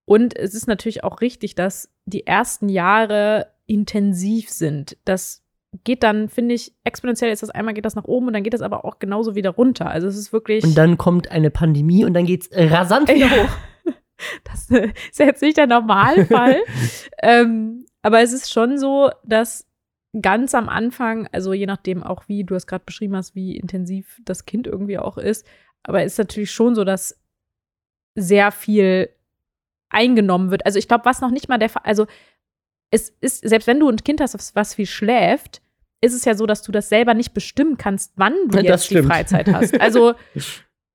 Und 0.05 0.35
es 0.35 0.53
ist 0.53 0.67
natürlich 0.67 1.03
auch 1.03 1.21
richtig, 1.21 1.55
dass 1.55 1.91
die 2.05 2.25
ersten 2.25 2.69
Jahre 2.69 3.47
intensiv 3.65 4.49
sind. 4.49 4.97
Das 5.05 5.43
geht 5.83 6.03
dann, 6.03 6.29
finde 6.29 6.55
ich, 6.55 6.73
exponentiell 6.83 7.31
ist 7.31 7.43
das 7.43 7.49
einmal 7.51 7.73
geht 7.73 7.85
das 7.85 7.95
nach 7.95 8.05
oben 8.05 8.27
und 8.27 8.33
dann 8.33 8.43
geht 8.43 8.53
das 8.53 8.61
aber 8.61 8.85
auch 8.85 8.99
genauso 8.99 9.35
wieder 9.35 9.51
runter. 9.51 9.89
Also 9.89 10.07
es 10.07 10.17
ist 10.17 10.33
wirklich. 10.33 10.63
Und 10.63 10.75
dann 10.75 10.97
kommt 10.97 11.31
eine 11.31 11.51
Pandemie 11.51 12.05
und 12.05 12.13
dann 12.13 12.25
geht's 12.25 12.49
rasant 12.51 13.07
wieder 13.09 13.27
Ja. 13.27 13.43
hoch. 13.43 13.49
Das 14.43 14.69
äh, 14.69 14.91
ist 15.09 15.19
jetzt 15.19 15.41
nicht 15.41 15.55
der 15.55 15.67
Normalfall. 15.67 16.57
ähm, 17.23 17.85
aber 18.01 18.19
es 18.21 18.33
ist 18.33 18.51
schon 18.51 18.77
so, 18.77 19.09
dass 19.23 19.65
ganz 20.21 20.53
am 20.53 20.67
Anfang, 20.67 21.29
also 21.31 21.53
je 21.53 21.67
nachdem 21.67 22.03
auch 22.03 22.27
wie 22.27 22.43
du 22.43 22.55
es 22.55 22.67
gerade 22.67 22.83
beschrieben 22.83 23.15
hast, 23.15 23.33
wie 23.35 23.55
intensiv 23.55 24.19
das 24.25 24.45
Kind 24.45 24.67
irgendwie 24.67 24.97
auch 24.97 25.17
ist, 25.17 25.47
aber 25.83 26.03
es 26.03 26.13
ist 26.13 26.17
natürlich 26.17 26.51
schon 26.51 26.75
so, 26.75 26.83
dass 26.83 27.17
sehr 28.15 28.51
viel 28.51 29.09
eingenommen 29.89 30.51
wird. 30.51 30.65
Also 30.65 30.79
ich 30.79 30.89
glaube, 30.89 31.05
was 31.05 31.21
noch 31.21 31.31
nicht 31.31 31.47
mal 31.47 31.57
der 31.57 31.69
Fall, 31.69 31.83
also 31.85 32.05
es 32.91 33.09
ist, 33.21 33.47
selbst 33.47 33.67
wenn 33.67 33.79
du 33.79 33.89
ein 33.89 33.97
Kind 33.97 34.21
hast, 34.21 34.55
was- 34.55 34.73
viel 34.73 34.85
schläft, 34.85 35.61
ist 36.01 36.13
es 36.13 36.25
ja 36.25 36.33
so, 36.35 36.45
dass 36.45 36.61
du 36.63 36.71
das 36.71 36.89
selber 36.89 37.13
nicht 37.13 37.33
bestimmen 37.33 37.77
kannst, 37.77 38.13
wann 38.15 38.33
du 38.47 38.57
Das 38.57 38.63
jetzt 38.63 38.89
die. 38.91 39.03
Freizeit 39.03 39.47
hast. 39.53 39.79
Also 39.81 40.13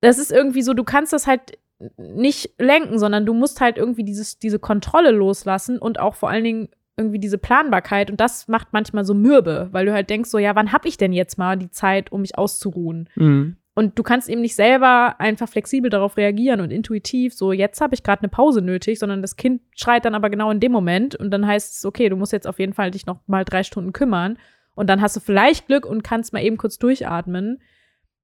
das 0.00 0.18
ist 0.18 0.32
irgendwie 0.32 0.62
so, 0.62 0.74
du 0.74 0.84
kannst 0.84 1.12
das 1.12 1.26
halt 1.26 1.58
nicht 1.98 2.50
lenken, 2.58 2.98
sondern 2.98 3.26
du 3.26 3.34
musst 3.34 3.60
halt 3.60 3.76
irgendwie 3.76 4.04
dieses, 4.04 4.38
diese 4.38 4.58
Kontrolle 4.58 5.10
loslassen 5.10 5.78
und 5.78 5.98
auch 6.00 6.14
vor 6.14 6.30
allen 6.30 6.44
Dingen 6.44 6.68
irgendwie 6.96 7.18
diese 7.18 7.38
Planbarkeit. 7.38 8.10
Und 8.10 8.20
das 8.20 8.46
macht 8.48 8.68
manchmal 8.72 9.04
so 9.04 9.12
mürbe, 9.14 9.68
weil 9.72 9.84
du 9.84 9.92
halt 9.92 10.08
denkst 10.08 10.30
so, 10.30 10.38
ja, 10.38 10.54
wann 10.54 10.72
habe 10.72 10.88
ich 10.88 10.96
denn 10.96 11.12
jetzt 11.12 11.36
mal 11.36 11.56
die 11.58 11.70
Zeit, 11.70 12.12
um 12.12 12.20
mich 12.22 12.38
auszuruhen? 12.38 13.08
Mhm. 13.16 13.56
Und 13.74 13.98
du 13.98 14.04
kannst 14.04 14.28
eben 14.28 14.40
nicht 14.40 14.54
selber 14.54 15.16
einfach 15.18 15.48
flexibel 15.48 15.90
darauf 15.90 16.16
reagieren 16.16 16.60
und 16.60 16.70
intuitiv 16.70 17.34
so, 17.34 17.50
jetzt 17.50 17.80
habe 17.80 17.94
ich 17.94 18.04
gerade 18.04 18.22
eine 18.22 18.28
Pause 18.28 18.62
nötig, 18.62 19.00
sondern 19.00 19.20
das 19.20 19.34
Kind 19.34 19.62
schreit 19.74 20.04
dann 20.04 20.14
aber 20.14 20.30
genau 20.30 20.50
in 20.52 20.60
dem 20.60 20.70
Moment 20.70 21.16
und 21.16 21.32
dann 21.32 21.44
heißt 21.44 21.78
es, 21.78 21.84
okay, 21.84 22.08
du 22.08 22.16
musst 22.16 22.32
jetzt 22.32 22.46
auf 22.46 22.60
jeden 22.60 22.72
Fall 22.72 22.92
dich 22.92 23.06
noch 23.06 23.18
mal 23.26 23.44
drei 23.44 23.64
Stunden 23.64 23.92
kümmern 23.92 24.38
und 24.76 24.88
dann 24.88 25.00
hast 25.00 25.16
du 25.16 25.20
vielleicht 25.20 25.66
Glück 25.66 25.86
und 25.86 26.04
kannst 26.04 26.32
mal 26.32 26.42
eben 26.42 26.56
kurz 26.56 26.78
durchatmen. 26.78 27.60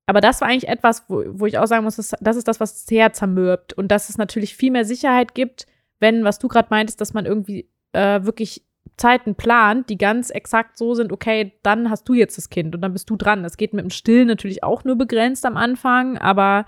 Aber 0.06 0.20
das 0.20 0.40
war 0.40 0.48
eigentlich 0.48 0.68
etwas, 0.68 1.04
wo, 1.08 1.24
wo 1.26 1.46
ich 1.46 1.58
auch 1.58 1.66
sagen 1.66 1.84
muss, 1.84 1.96
das, 1.96 2.14
das 2.20 2.36
ist 2.36 2.46
das, 2.46 2.60
was 2.60 2.86
sehr 2.86 3.12
zermürbt 3.12 3.72
und 3.72 3.88
dass 3.88 4.08
es 4.08 4.18
natürlich 4.18 4.56
viel 4.56 4.70
mehr 4.70 4.84
Sicherheit 4.84 5.34
gibt, 5.34 5.66
wenn, 5.98 6.22
was 6.22 6.38
du 6.38 6.46
gerade 6.46 6.68
meintest, 6.70 7.00
dass 7.00 7.12
man 7.12 7.26
irgendwie 7.26 7.68
äh, 7.92 8.22
wirklich 8.22 8.64
Zeiten 8.96 9.34
plant, 9.34 9.88
die 9.88 9.96
ganz 9.96 10.30
exakt 10.30 10.76
so 10.76 10.94
sind, 10.94 11.12
okay, 11.12 11.54
dann 11.62 11.90
hast 11.90 12.08
du 12.08 12.14
jetzt 12.14 12.36
das 12.36 12.50
Kind 12.50 12.74
und 12.74 12.82
dann 12.82 12.92
bist 12.92 13.08
du 13.08 13.16
dran. 13.16 13.42
Das 13.42 13.56
geht 13.56 13.72
mit 13.72 13.82
dem 13.82 13.90
Stillen 13.90 14.26
natürlich 14.26 14.62
auch 14.62 14.84
nur 14.84 14.96
begrenzt 14.96 15.46
am 15.46 15.56
Anfang, 15.56 16.18
aber 16.18 16.66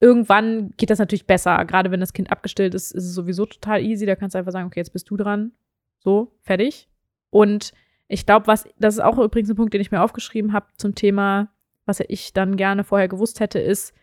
irgendwann 0.00 0.72
geht 0.76 0.90
das 0.90 0.98
natürlich 0.98 1.26
besser. 1.26 1.64
Gerade 1.64 1.90
wenn 1.90 2.00
das 2.00 2.12
Kind 2.12 2.30
abgestillt 2.30 2.74
ist, 2.74 2.92
ist 2.92 3.04
es 3.04 3.14
sowieso 3.14 3.46
total 3.46 3.82
easy. 3.82 4.06
Da 4.06 4.14
kannst 4.14 4.34
du 4.34 4.38
einfach 4.38 4.52
sagen, 4.52 4.66
okay, 4.66 4.80
jetzt 4.80 4.92
bist 4.92 5.08
du 5.10 5.16
dran. 5.16 5.52
So, 5.98 6.32
fertig. 6.42 6.88
Und 7.30 7.72
ich 8.08 8.26
glaube, 8.26 8.46
was, 8.46 8.68
das 8.78 8.94
ist 8.94 9.00
auch 9.00 9.18
übrigens 9.18 9.50
ein 9.50 9.56
Punkt, 9.56 9.74
den 9.74 9.80
ich 9.80 9.90
mir 9.90 10.02
aufgeschrieben 10.02 10.52
habe 10.52 10.66
zum 10.76 10.94
Thema, 10.94 11.48
was 11.84 12.00
ich 12.00 12.32
dann 12.32 12.56
gerne 12.56 12.84
vorher 12.84 13.08
gewusst 13.08 13.40
hätte, 13.40 13.58
ist, 13.58 13.94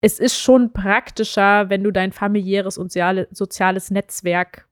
es 0.00 0.20
ist 0.20 0.38
schon 0.38 0.72
praktischer, 0.72 1.70
wenn 1.70 1.82
du 1.82 1.90
dein 1.90 2.12
familiäres 2.12 2.78
und 2.78 2.92
soziale, 2.92 3.28
soziales 3.32 3.90
Netzwerk, 3.90 4.67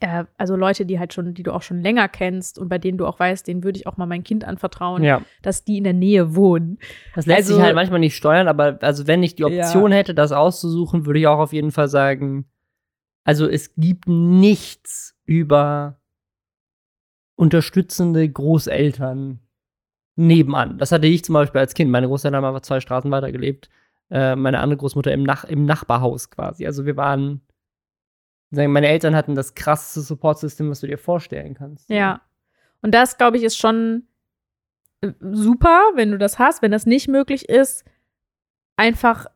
äh, 0.00 0.24
also 0.36 0.56
Leute, 0.56 0.84
die 0.86 0.98
halt 0.98 1.14
schon, 1.14 1.32
die 1.34 1.42
du 1.42 1.52
auch 1.52 1.62
schon 1.62 1.80
länger 1.80 2.08
kennst 2.08 2.58
und 2.58 2.68
bei 2.68 2.78
denen 2.78 2.98
du 2.98 3.06
auch 3.06 3.18
weißt, 3.18 3.46
denen 3.46 3.64
würde 3.64 3.78
ich 3.78 3.86
auch 3.86 3.96
mal 3.96 4.06
mein 4.06 4.24
Kind 4.24 4.44
anvertrauen, 4.44 5.02
Ja. 5.02 5.22
dass 5.42 5.64
die 5.64 5.78
in 5.78 5.84
der 5.84 5.92
Nähe 5.94 6.34
wohnen. 6.36 6.78
Das 7.14 7.26
lässt 7.26 7.38
Also- 7.42 7.54
sich 7.54 7.62
halt 7.62 7.74
manchmal 7.74 8.00
nicht 8.00 8.16
steuern, 8.16 8.48
aber 8.48 8.78
also 8.82 9.06
wenn 9.06 9.22
ich 9.22 9.34
die 9.36 9.44
Option 9.44 9.92
hätte, 9.92 10.14
das 10.14 10.32
auszusuchen, 10.32 11.06
würde 11.06 11.18
ich 11.20 11.26
auch 11.26 11.38
auf 11.38 11.52
jeden 11.52 11.72
Fall 11.72 11.88
sagen, 11.88 12.46
also 13.24 13.48
es 13.48 13.74
gibt 13.76 14.06
nichts 14.08 15.16
über 15.24 15.98
unterstützende 17.36 18.28
Großeltern 18.28 19.40
nebenan. 20.16 20.78
Das 20.78 20.92
hatte 20.92 21.06
ich 21.06 21.24
zum 21.24 21.34
Beispiel 21.34 21.60
als 21.60 21.74
Kind. 21.74 21.90
Meine 21.90 22.06
Großeltern 22.06 22.36
haben 22.36 22.44
einfach 22.54 22.62
zwei 22.62 22.80
Straßen 22.80 23.10
weiter 23.10 23.32
gelebt. 23.32 23.68
Äh, 24.10 24.36
meine 24.36 24.60
andere 24.60 24.78
Großmutter 24.78 25.12
im, 25.12 25.22
Nach 25.24 25.44
im 25.44 25.66
Nachbarhaus 25.66 26.30
quasi. 26.30 26.64
Also 26.66 26.86
wir 26.86 26.96
waren, 26.96 27.42
meine 28.50 28.88
Eltern 28.88 29.16
hatten 29.16 29.34
das 29.34 29.54
krasseste 29.54 30.00
Support-System, 30.00 30.70
was 30.70 30.80
du 30.80 30.86
dir 30.86 30.98
vorstellen 30.98 31.54
kannst. 31.54 31.88
Ja. 31.90 32.22
Und 32.82 32.92
das, 32.92 33.18
glaube 33.18 33.36
ich, 33.36 33.42
ist 33.42 33.56
schon 33.56 34.06
äh, 35.00 35.12
super, 35.20 35.80
wenn 35.94 36.10
du 36.10 36.18
das 36.18 36.38
hast. 36.38 36.62
Wenn 36.62 36.70
das 36.70 36.86
nicht 36.86 37.08
möglich 37.08 37.48
ist, 37.48 37.84
einfach 38.76 39.26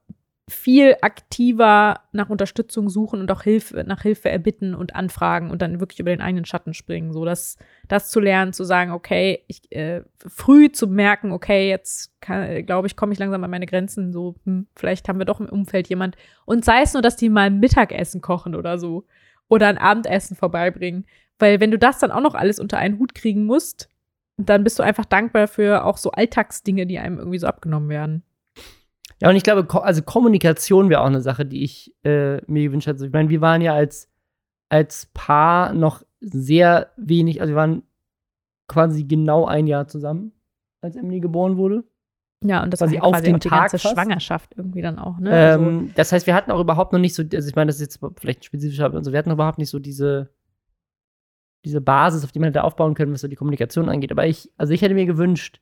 viel 0.51 0.97
aktiver 1.01 2.01
nach 2.13 2.29
Unterstützung 2.29 2.89
suchen 2.89 3.21
und 3.21 3.31
auch 3.31 3.43
Hilfe, 3.43 3.85
nach 3.85 4.03
Hilfe 4.03 4.31
erbitten 4.31 4.75
und 4.75 4.95
anfragen 4.95 5.51
und 5.51 5.63
dann 5.63 5.81
wirklich 5.81 6.01
über 6.01 6.11
den 6.11 6.21
eigenen 6.21 6.45
Schatten 6.45 6.75
springen. 6.75 7.13
So, 7.13 7.25
das, 7.25 7.57
das 7.89 8.11
zu 8.11 8.21
lernen, 8.21 8.53
zu 8.53 8.65
sagen, 8.65 8.91
okay, 8.91 9.45
ich, 9.47 9.71
äh, 9.73 10.03
früh 10.17 10.71
zu 10.71 10.89
merken, 10.89 11.33
okay, 11.33 11.69
jetzt 11.69 12.13
glaube 12.21 12.87
ich, 12.87 12.97
komme 12.97 13.13
ich 13.13 13.19
langsam 13.19 13.43
an 13.45 13.51
meine 13.51 13.67
Grenzen. 13.67 14.13
So, 14.13 14.37
hm, 14.45 14.67
vielleicht 14.77 15.09
haben 15.09 15.19
wir 15.19 15.27
doch 15.27 15.41
im 15.41 15.49
Umfeld 15.49 15.89
jemand. 15.89 16.17
Und 16.45 16.65
sei 16.65 16.83
es 16.83 16.93
nur, 16.93 17.03
dass 17.03 17.17
die 17.17 17.29
mal 17.29 17.47
ein 17.47 17.61
Mittagessen 17.61 18.21
kochen 18.21 18.55
oder 18.55 18.79
so. 18.79 19.07
Oder 19.49 19.69
ein 19.69 19.79
Abendessen 19.79 20.37
vorbeibringen. 20.37 21.07
Weil 21.39 21.61
wenn 21.61 21.71
du 21.71 21.79
das 21.79 21.99
dann 21.99 22.13
auch 22.13 22.21
noch 22.21 22.35
alles 22.35 22.61
unter 22.61 22.79
einen 22.79 22.99
Hut 22.99 23.15
kriegen 23.15 23.47
musst, 23.47 23.89
dann 24.37 24.65
bist 24.65 24.79
du 24.79 24.83
einfach 24.83 25.05
dankbar 25.05 25.49
für 25.49 25.85
auch 25.85 25.97
so 25.97 26.13
Alltagsdinge, 26.13 26.87
die 26.87 26.99
einem 26.99 27.19
irgendwie 27.19 27.39
so 27.39 27.47
abgenommen 27.47 27.89
werden. 27.89 28.23
Ja, 29.20 29.29
und 29.29 29.37
ich 29.37 29.42
glaube, 29.42 29.66
also 29.85 30.03
Kommunikation 30.03 30.88
wäre 30.88 31.03
auch 31.03 31.07
eine 31.07 31.20
Sache, 31.20 31.44
die 31.44 31.62
ich 31.62 31.94
äh, 32.05 32.40
mir 32.51 32.64
gewünscht 32.64 32.87
hätte. 32.87 33.05
Ich 33.07 33.12
meine, 33.12 33.29
wir 33.29 33.40
waren 33.40 33.61
ja 33.61 33.75
als, 33.75 34.09
als 34.68 35.07
Paar 35.12 35.75
noch 35.75 36.03
sehr 36.20 36.90
wenig, 36.96 37.40
also 37.40 37.53
wir 37.53 37.57
waren 37.57 37.83
quasi 38.68 39.05
genau 39.05 39.46
ein 39.46 39.66
Jahr 39.66 39.88
zusammen, 39.88 40.33
als 40.81 40.96
Emily 40.96 41.20
geboren 41.20 41.57
wurde. 41.57 41.85
Ja, 42.42 42.62
und 42.62 42.73
das 42.73 42.81
Quasi 42.81 42.94
war 42.94 42.96
ja 42.96 43.03
auf 43.03 43.12
quasi 43.12 43.25
den 43.25 43.35
auch 43.35 43.38
die 43.40 43.49
Tag 43.51 43.61
ganze 43.61 43.79
fast. 43.79 43.94
Schwangerschaft 43.94 44.55
irgendwie 44.57 44.81
dann 44.81 44.99
auch, 44.99 45.18
ne? 45.18 45.31
Also, 45.31 45.64
Ähm, 45.66 45.92
das 45.94 46.11
heißt, 46.12 46.27
wir 46.27 46.35
hatten 46.35 46.51
auch 46.51 46.61
überhaupt 46.61 46.92
noch 46.94 46.99
nicht 46.99 47.14
so, 47.14 47.23
also 47.23 47.46
ich 47.49 47.55
meine, 47.55 47.66
das 47.68 47.77
ist 47.81 48.01
jetzt 48.01 48.01
vielleicht 48.18 48.46
spezifisch, 48.46 48.81
aber 48.81 48.96
also 48.96 49.12
wir 49.12 49.18
hatten 49.18 49.31
überhaupt 49.31 49.59
nicht 49.59 49.68
so 49.68 49.79
diese, 49.79 50.31
diese 51.66 51.83
Basis, 51.83 52.25
auf 52.25 52.33
die 52.33 52.38
man 52.38 52.46
hätte 52.46 52.64
aufbauen 52.64 52.94
können, 52.94 53.12
was 53.12 53.20
so 53.20 53.29
die 53.29 53.37
Kommunikation 53.37 53.90
angeht. 53.90 54.11
Aber 54.12 54.27
ich, 54.27 54.51
also 54.57 54.73
ich 54.73 54.81
hätte 54.81 54.94
mir 54.94 55.05
gewünscht, 55.05 55.61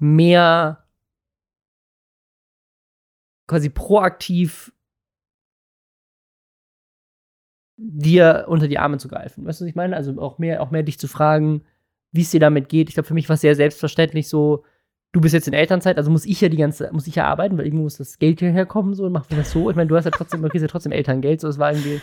mehr 0.00 0.84
quasi 3.46 3.68
proaktiv 3.70 4.72
dir 7.76 8.44
unter 8.48 8.68
die 8.68 8.78
Arme 8.78 8.98
zu 8.98 9.08
greifen. 9.08 9.44
Weißt 9.44 9.60
du, 9.60 9.64
was 9.64 9.68
ich 9.70 9.74
meine? 9.74 9.96
Also 9.96 10.20
auch 10.20 10.38
mehr, 10.38 10.62
auch 10.62 10.70
mehr 10.70 10.82
dich 10.82 10.98
zu 10.98 11.08
fragen, 11.08 11.62
wie 12.12 12.22
es 12.22 12.30
dir 12.30 12.40
damit 12.40 12.68
geht. 12.68 12.88
Ich 12.88 12.94
glaube, 12.94 13.06
für 13.06 13.14
mich 13.14 13.28
war 13.28 13.34
es 13.34 13.40
sehr 13.40 13.54
selbstverständlich 13.56 14.28
so, 14.28 14.64
du 15.12 15.20
bist 15.20 15.34
jetzt 15.34 15.48
in 15.48 15.54
Elternzeit, 15.54 15.96
also 15.98 16.10
muss 16.10 16.24
ich 16.26 16.40
ja 16.40 16.48
die 16.48 16.56
ganze, 16.56 16.90
muss 16.92 17.06
ich 17.06 17.14
ja 17.16 17.26
arbeiten, 17.26 17.58
weil 17.58 17.64
irgendwo 17.66 17.84
muss 17.84 17.96
das 17.98 18.18
Geld 18.18 18.38
hierher 18.40 18.66
kommen, 18.66 18.94
so, 18.94 19.04
und 19.04 19.12
machen 19.12 19.26
wir 19.30 19.38
das 19.38 19.50
so. 19.50 19.68
Ich 19.68 19.76
meine, 19.76 19.88
du 19.88 19.96
hast 19.96 20.04
ja 20.04 20.10
trotzdem, 20.10 20.42
du 20.42 20.48
kriegst 20.48 20.62
ja 20.62 20.68
trotzdem 20.68 20.92
Elterngeld, 20.92 21.40
so, 21.40 21.48
es 21.48 21.58
war 21.58 21.72
irgendwie, 21.72 22.00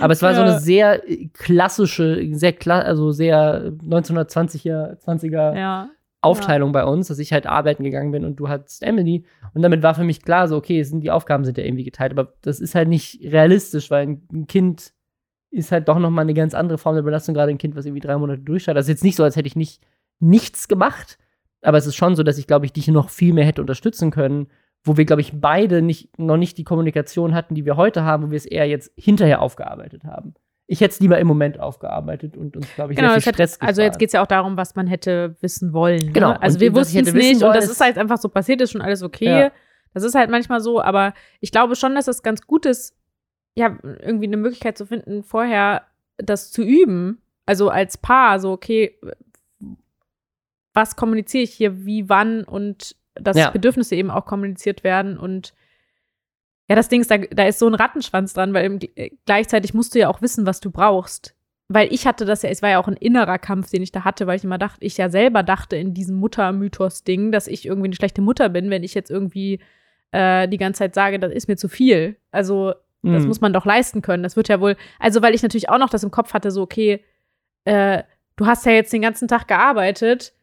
aber 0.00 0.12
es 0.12 0.22
war 0.22 0.34
so 0.34 0.40
Ja. 0.40 0.46
eine 0.46 0.58
sehr 0.60 1.08
äh, 1.08 1.28
klassische, 1.32 2.26
sehr 2.32 2.52
kla 2.52 2.80
also 2.80 3.12
sehr 3.12 3.72
1920er, 3.82 4.98
20er 5.02 5.56
ja. 5.56 5.90
Aufteilung 6.22 6.72
bei 6.72 6.84
uns, 6.84 7.08
dass 7.08 7.18
ich 7.18 7.32
halt 7.32 7.46
arbeiten 7.46 7.84
gegangen 7.84 8.12
bin 8.12 8.24
und 8.24 8.36
du 8.36 8.48
hattest 8.48 8.82
Emily. 8.82 9.24
Und 9.54 9.62
damit 9.62 9.82
war 9.82 9.94
für 9.94 10.04
mich 10.04 10.22
klar, 10.22 10.48
so, 10.48 10.56
okay, 10.56 10.82
sind, 10.82 11.00
die 11.00 11.10
Aufgaben 11.10 11.44
sind 11.44 11.56
ja 11.58 11.64
irgendwie 11.64 11.84
geteilt, 11.84 12.12
aber 12.12 12.34
das 12.42 12.60
ist 12.60 12.74
halt 12.74 12.88
nicht 12.88 13.20
realistisch, 13.24 13.90
weil 13.90 14.06
ein 14.06 14.28
ein 14.32 14.46
Kind 14.46 14.92
ist 15.50 15.72
halt 15.72 15.88
doch 15.88 15.98
nochmal 15.98 16.24
eine 16.24 16.34
ganz 16.34 16.54
andere 16.54 16.78
Form 16.78 16.94
der 16.94 17.02
Belastung, 17.02 17.34
gerade 17.34 17.50
ein 17.50 17.58
Kind, 17.58 17.74
was 17.74 17.86
irgendwie 17.86 18.00
drei 18.00 18.16
Monate 18.16 18.40
durchschaut. 18.40 18.76
Das 18.76 18.84
ist 18.86 18.90
jetzt 18.90 19.04
nicht 19.04 19.16
so, 19.16 19.24
als 19.24 19.36
hätte 19.36 19.48
ich 19.48 19.56
nicht 19.56 19.82
nichts 20.20 20.68
gemacht, 20.68 21.18
Aber 21.62 21.78
es 21.78 21.86
ist 21.86 21.96
schon 21.96 22.16
so, 22.16 22.22
dass 22.22 22.38
ich, 22.38 22.46
glaube 22.46 22.66
ich, 22.66 22.72
dich 22.72 22.88
noch 22.88 23.10
viel 23.10 23.32
mehr 23.34 23.44
hätte 23.44 23.60
unterstützen 23.60 24.10
können, 24.10 24.48
wo 24.82 24.96
wir, 24.96 25.04
glaube 25.04 25.20
ich, 25.20 25.40
beide 25.40 25.82
nicht, 25.82 26.18
noch 26.18 26.36
nicht 26.38 26.56
die 26.58 26.64
Kommunikation 26.64 27.34
hatten, 27.34 27.54
die 27.54 27.66
wir 27.66 27.76
heute 27.76 28.02
haben, 28.04 28.24
wo 28.24 28.30
wir 28.30 28.36
es 28.36 28.46
eher 28.46 28.66
jetzt 28.66 28.92
hinterher 28.96 29.42
aufgearbeitet 29.42 30.04
haben. 30.04 30.34
Ich 30.72 30.80
hätte 30.80 30.92
es 30.92 31.00
lieber 31.00 31.18
im 31.18 31.26
Moment 31.26 31.58
aufgearbeitet 31.58 32.36
und 32.36 32.56
uns, 32.56 32.72
glaube 32.76 32.92
ich, 32.92 32.96
Genau, 32.96 33.10
sehr 33.14 33.22
viel 33.22 33.26
hat, 33.30 33.34
Stress 33.34 33.60
also 33.60 33.82
jetzt 33.82 33.98
geht 33.98 34.10
es 34.10 34.12
ja 34.12 34.22
auch 34.22 34.26
darum, 34.28 34.56
was 34.56 34.76
man 34.76 34.86
hätte 34.86 35.34
wissen 35.40 35.72
wollen. 35.72 36.12
Genau, 36.12 36.28
Ne? 36.30 36.40
Also 36.42 36.54
und 36.56 36.60
wir 36.60 36.74
wussten 36.76 36.98
es 37.00 37.12
nicht 37.12 37.42
und 37.42 37.54
das 37.56 37.68
ist- 37.68 37.80
halt 37.80 37.98
einfach 37.98 38.18
so 38.18 38.28
passiert, 38.28 38.60
ist 38.60 38.70
schon 38.70 38.80
alles 38.80 39.02
okay. 39.02 39.40
Ja. 39.40 39.52
Das 39.94 40.04
ist 40.04 40.14
halt 40.14 40.30
manchmal 40.30 40.60
so, 40.60 40.80
aber 40.80 41.12
ich 41.40 41.50
glaube 41.50 41.74
schon, 41.74 41.96
dass 41.96 42.06
es 42.06 42.22
ganz 42.22 42.46
gut 42.46 42.66
ist, 42.66 42.94
ja, 43.56 43.76
irgendwie 43.82 44.26
eine 44.28 44.36
Möglichkeit 44.36 44.78
zu 44.78 44.86
finden, 44.86 45.24
vorher 45.24 45.82
das 46.18 46.52
zu 46.52 46.62
üben. 46.62 47.20
Also 47.46 47.68
als 47.68 47.98
Paar, 47.98 48.38
so, 48.38 48.52
okay, 48.52 48.96
was 50.72 50.94
kommuniziere 50.94 51.42
ich 51.42 51.50
hier, 51.52 51.84
wie, 51.84 52.08
wann 52.08 52.44
und 52.44 52.94
dass 53.14 53.36
Ja. 53.36 53.50
Bedürfnisse 53.50 53.96
eben 53.96 54.10
auch 54.10 54.24
kommuniziert 54.24 54.84
werden 54.84 55.18
und 55.18 55.52
ja, 56.70 56.76
das 56.76 56.88
Ding 56.88 57.00
ist, 57.02 57.10
da, 57.10 57.18
da 57.18 57.46
ist 57.48 57.58
so 57.58 57.66
ein 57.66 57.74
Rattenschwanz 57.74 58.32
dran, 58.32 58.54
weil 58.54 58.64
im, 58.64 58.78
äh, 58.94 59.10
gleichzeitig 59.26 59.74
musst 59.74 59.94
du 59.94 59.98
ja 59.98 60.08
auch 60.08 60.22
wissen, 60.22 60.46
was 60.46 60.60
du 60.60 60.70
brauchst. 60.70 61.34
Weil 61.68 61.92
ich 61.92 62.06
hatte 62.06 62.24
das 62.24 62.42
ja, 62.42 62.48
es 62.50 62.62
war 62.62 62.70
ja 62.70 62.78
auch 62.80 62.88
ein 62.88 62.96
innerer 62.96 63.38
Kampf, 63.38 63.70
den 63.70 63.82
ich 63.82 63.92
da 63.92 64.04
hatte, 64.04 64.26
weil 64.26 64.36
ich 64.36 64.44
immer 64.44 64.58
dachte, 64.58 64.84
ich 64.84 64.96
ja 64.96 65.08
selber 65.10 65.42
dachte 65.42 65.76
in 65.76 65.94
diesem 65.94 66.16
Muttermythos-Ding, 66.16 67.32
dass 67.32 67.46
ich 67.46 67.66
irgendwie 67.66 67.88
eine 67.88 67.94
schlechte 67.96 68.22
Mutter 68.22 68.48
bin, 68.48 68.70
wenn 68.70 68.82
ich 68.84 68.94
jetzt 68.94 69.10
irgendwie 69.10 69.60
äh, 70.12 70.48
die 70.48 70.56
ganze 70.56 70.78
Zeit 70.78 70.94
sage, 70.94 71.18
das 71.18 71.32
ist 71.32 71.48
mir 71.48 71.56
zu 71.56 71.68
viel. 71.68 72.16
Also, 72.30 72.74
das 73.02 73.22
Mhm. 73.22 73.28
muss 73.28 73.40
man 73.40 73.52
doch 73.52 73.64
leisten 73.64 74.02
können. 74.02 74.22
Das 74.22 74.36
wird 74.36 74.48
ja 74.48 74.60
wohl, 74.60 74.76
also 74.98 75.22
weil 75.22 75.34
ich 75.34 75.42
natürlich 75.42 75.68
auch 75.68 75.78
noch 75.78 75.90
das 75.90 76.02
im 76.02 76.10
Kopf 76.10 76.34
hatte, 76.34 76.50
so, 76.50 76.62
okay, 76.62 77.04
äh, 77.64 78.02
du 78.36 78.46
hast 78.46 78.66
ja 78.66 78.72
jetzt 78.72 78.92
den 78.92 79.02
ganzen 79.02 79.26
Tag 79.28 79.48
gearbeitet, 79.48 80.34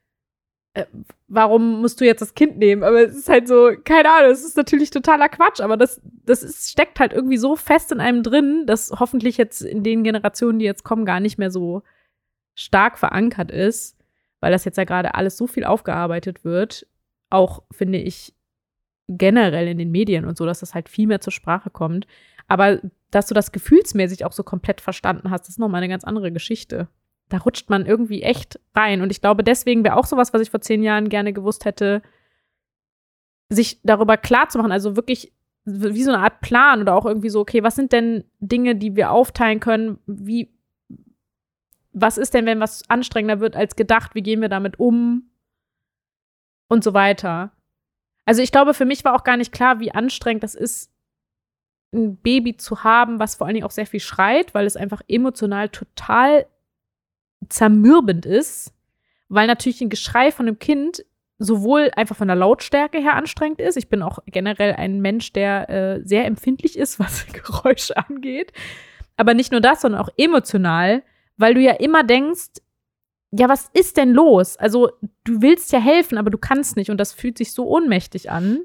warum 1.28 1.82
musst 1.82 2.00
du 2.02 2.06
jetzt 2.06 2.22
das 2.22 2.36
Kind 2.36 2.58
nehmen? 2.58 2.84
Aber 2.84 3.04
es 3.04 3.16
ist 3.16 3.30
halt 3.30 3.48
so, 3.48 3.72
keine 3.84 4.10
Ahnung, 4.12 4.32
es 4.32 4.44
ist 4.44 4.58
natürlich 4.58 4.90
totaler 4.90 5.30
Quatsch, 5.30 5.60
aber 5.62 5.78
das, 5.78 6.02
das 6.26 6.44
ist, 6.44 6.72
steckt 6.72 7.00
halt 7.00 7.14
irgendwie 7.14 7.38
so 7.38 7.56
fest 7.56 7.92
in 7.92 8.00
einem 8.00 8.24
drin, 8.24 8.66
dass 8.66 8.92
hoffentlich 9.00 9.38
jetzt 9.38 9.62
in 9.62 9.84
den 9.84 10.04
Generationen, 10.04 10.60
die 10.60 10.66
jetzt 10.66 10.84
kommen, 10.84 11.06
gar 11.06 11.20
nicht 11.20 11.38
mehr 11.38 11.52
so 11.52 11.84
stark 12.56 12.98
verankert 12.98 13.52
ist, 13.52 13.98
weil 14.40 14.52
das 14.52 14.66
jetzt 14.66 14.78
ja 14.78 14.84
gerade 14.84 15.16
alles 15.16 15.38
so 15.38 15.48
viel 15.48 15.64
aufgearbeitet 15.64 16.44
wird. 16.44 16.88
Auch, 17.30 17.64
finde 17.72 17.98
ich, 17.98 18.34
generell 19.08 19.68
in 19.68 19.78
den 19.78 19.92
Medien 19.92 20.26
und 20.26 20.38
so, 20.38 20.46
dass 20.46 20.60
das 20.60 20.74
halt 20.74 20.90
viel 20.90 21.08
mehr 21.08 21.22
zur 21.22 21.34
Sprache 21.34 21.70
kommt. 21.70 22.08
Aber 22.48 22.80
dass 23.12 23.28
du 23.28 23.34
das 23.34 23.52
gefühlsmäßig 23.52 24.26
auch 24.26 24.32
so 24.32 24.44
komplett 24.44 24.82
verstanden 24.82 25.32
hast, 25.32 25.50
ist 25.50 25.60
nochmal 25.60 25.80
eine 25.80 25.90
ganz 25.90 26.04
andere 26.04 26.32
Geschichte. 26.32 26.88
Da 27.30 27.38
rutscht 27.38 27.70
man 27.70 27.86
irgendwie 27.86 28.24
echt 28.24 28.60
rein. 28.74 29.02
Und 29.02 29.12
ich 29.12 29.22
glaube, 29.22 29.44
deswegen 29.44 29.84
wäre 29.84 29.98
auch 29.98 30.06
sowas, 30.06 30.34
was 30.34 30.42
ich 30.42 30.50
vor 30.50 30.62
zehn 30.62 30.84
Jahren 30.84 31.10
gerne 31.10 31.34
gewusst 31.34 31.66
hätte, 31.66 32.02
sich 33.50 33.82
darüber 33.84 34.18
klar 34.18 34.50
zu 34.50 34.58
machen, 34.58 34.72
also 34.72 34.96
wirklich 34.96 35.34
wie 35.66 36.04
so 36.04 36.12
eine 36.12 36.24
Art 36.24 36.40
Plan 36.40 36.80
oder 36.82 36.96
auch 36.96 37.06
irgendwie 37.06 37.30
so, 37.30 37.42
okay, 37.42 37.62
was 37.62 37.76
sind 37.76 37.92
denn 37.92 38.24
Dinge, 38.40 38.76
die 38.76 38.96
wir 38.96 39.12
aufteilen 39.12 39.60
können? 39.60 40.00
Wie, 40.06 40.54
was 41.92 42.18
ist 42.18 42.34
denn, 42.34 42.46
wenn 42.46 42.62
was 42.62 42.90
anstrengender 42.90 43.42
wird 43.42 43.58
als 43.58 43.76
gedacht? 43.76 44.16
Wie 44.16 44.22
gehen 44.22 44.40
wir 44.40 44.50
damit 44.50 44.80
um? 44.80 45.30
Und 46.70 46.84
so 46.84 46.94
weiter. 46.94 47.52
Also 48.26 48.42
ich 48.42 48.52
glaube, 48.52 48.74
für 48.74 48.86
mich 48.86 49.04
war 49.04 49.14
auch 49.14 49.24
gar 49.24 49.38
nicht 49.38 49.52
klar, 49.52 49.80
wie 49.80 49.92
anstrengend 49.92 50.44
das 50.44 50.56
ist, 50.56 50.92
ein 51.94 52.18
Baby 52.18 52.58
zu 52.58 52.84
haben, 52.84 53.20
was 53.20 53.36
vor 53.36 53.48
allen 53.48 53.54
Dingen 53.56 53.66
auch 53.66 53.72
sehr 53.72 53.86
viel 53.86 54.00
schreit, 54.00 54.54
weil 54.54 54.66
es 54.66 54.76
einfach 54.76 55.02
emotional 55.08 55.70
total 55.70 56.46
zermürbend 57.50 58.26
ist, 58.26 58.74
weil 59.30 59.48
natürlich 59.48 59.82
ein 59.82 59.90
Geschrei 59.90 60.32
von 60.32 60.48
einem 60.48 60.60
Kind 60.60 61.04
sowohl 61.40 61.92
einfach 61.96 62.16
von 62.16 62.28
der 62.28 62.36
Lautstärke 62.36 63.00
her 63.00 63.16
anstrengend 63.16 63.62
ist. 63.62 63.78
Ich 63.78 63.90
bin 63.90 64.02
auch 64.02 64.20
generell 64.26 64.74
ein 64.74 65.02
Mensch, 65.02 65.34
der 65.34 65.70
äh, 65.70 66.02
sehr 66.04 66.26
empfindlich 66.26 66.78
ist, 66.78 67.00
was 67.00 67.26
Geräusche 67.28 67.98
angeht. 67.98 68.52
Aber 69.18 69.34
nicht 69.34 69.52
nur 69.52 69.62
das, 69.62 69.82
sondern 69.82 70.02
auch 70.02 70.10
emotional, 70.18 71.04
weil 71.38 71.54
du 71.54 71.62
ja 71.62 71.74
immer 71.74 72.04
denkst, 72.04 72.62
ja, 73.32 73.50
was 73.50 73.70
ist 73.74 73.98
denn 73.98 74.12
los? 74.12 74.58
Also, 74.58 74.90
du 75.26 75.42
willst 75.42 75.72
ja 75.74 75.80
helfen, 75.80 76.18
aber 76.18 76.30
du 76.30 76.38
kannst 76.38 76.78
nicht 76.78 76.90
und 76.90 76.98
das 76.98 77.12
fühlt 77.12 77.38
sich 77.38 77.52
so 77.52 77.68
ohnmächtig 77.68 78.32
an. 78.32 78.62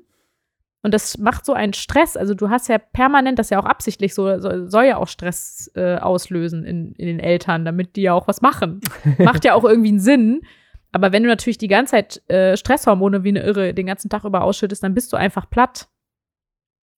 Und 0.82 0.92
das 0.92 1.16
macht 1.18 1.46
so 1.46 1.52
einen 1.52 1.72
Stress. 1.72 2.16
Also, 2.16 2.34
du 2.34 2.50
hast 2.50 2.68
ja 2.68 2.78
permanent, 2.78 3.38
das 3.38 3.50
ja 3.50 3.60
auch 3.60 3.64
absichtlich 3.64 4.14
so, 4.14 4.38
soll, 4.40 4.68
soll 4.68 4.84
ja 4.84 4.96
auch 4.96 5.08
Stress 5.08 5.70
äh, 5.74 5.96
auslösen 5.96 6.64
in, 6.64 6.92
in 6.94 7.06
den 7.06 7.20
Eltern, 7.20 7.64
damit 7.64 7.96
die 7.96 8.02
ja 8.02 8.14
auch 8.14 8.26
was 8.26 8.42
machen. 8.42 8.80
Macht 9.18 9.44
ja 9.44 9.54
auch 9.54 9.64
irgendwie 9.64 9.90
einen 9.90 10.00
Sinn. 10.00 10.42
Aber 10.90 11.12
wenn 11.12 11.22
du 11.22 11.28
natürlich 11.28 11.58
die 11.58 11.68
ganze 11.68 11.92
Zeit 11.92 12.30
äh, 12.30 12.56
Stresshormone 12.56 13.24
wie 13.24 13.30
eine 13.30 13.42
Irre 13.42 13.72
den 13.74 13.86
ganzen 13.86 14.10
Tag 14.10 14.24
über 14.24 14.42
ausschüttest, 14.42 14.82
dann 14.82 14.94
bist 14.94 15.12
du 15.12 15.16
einfach 15.16 15.48
platt. 15.48 15.88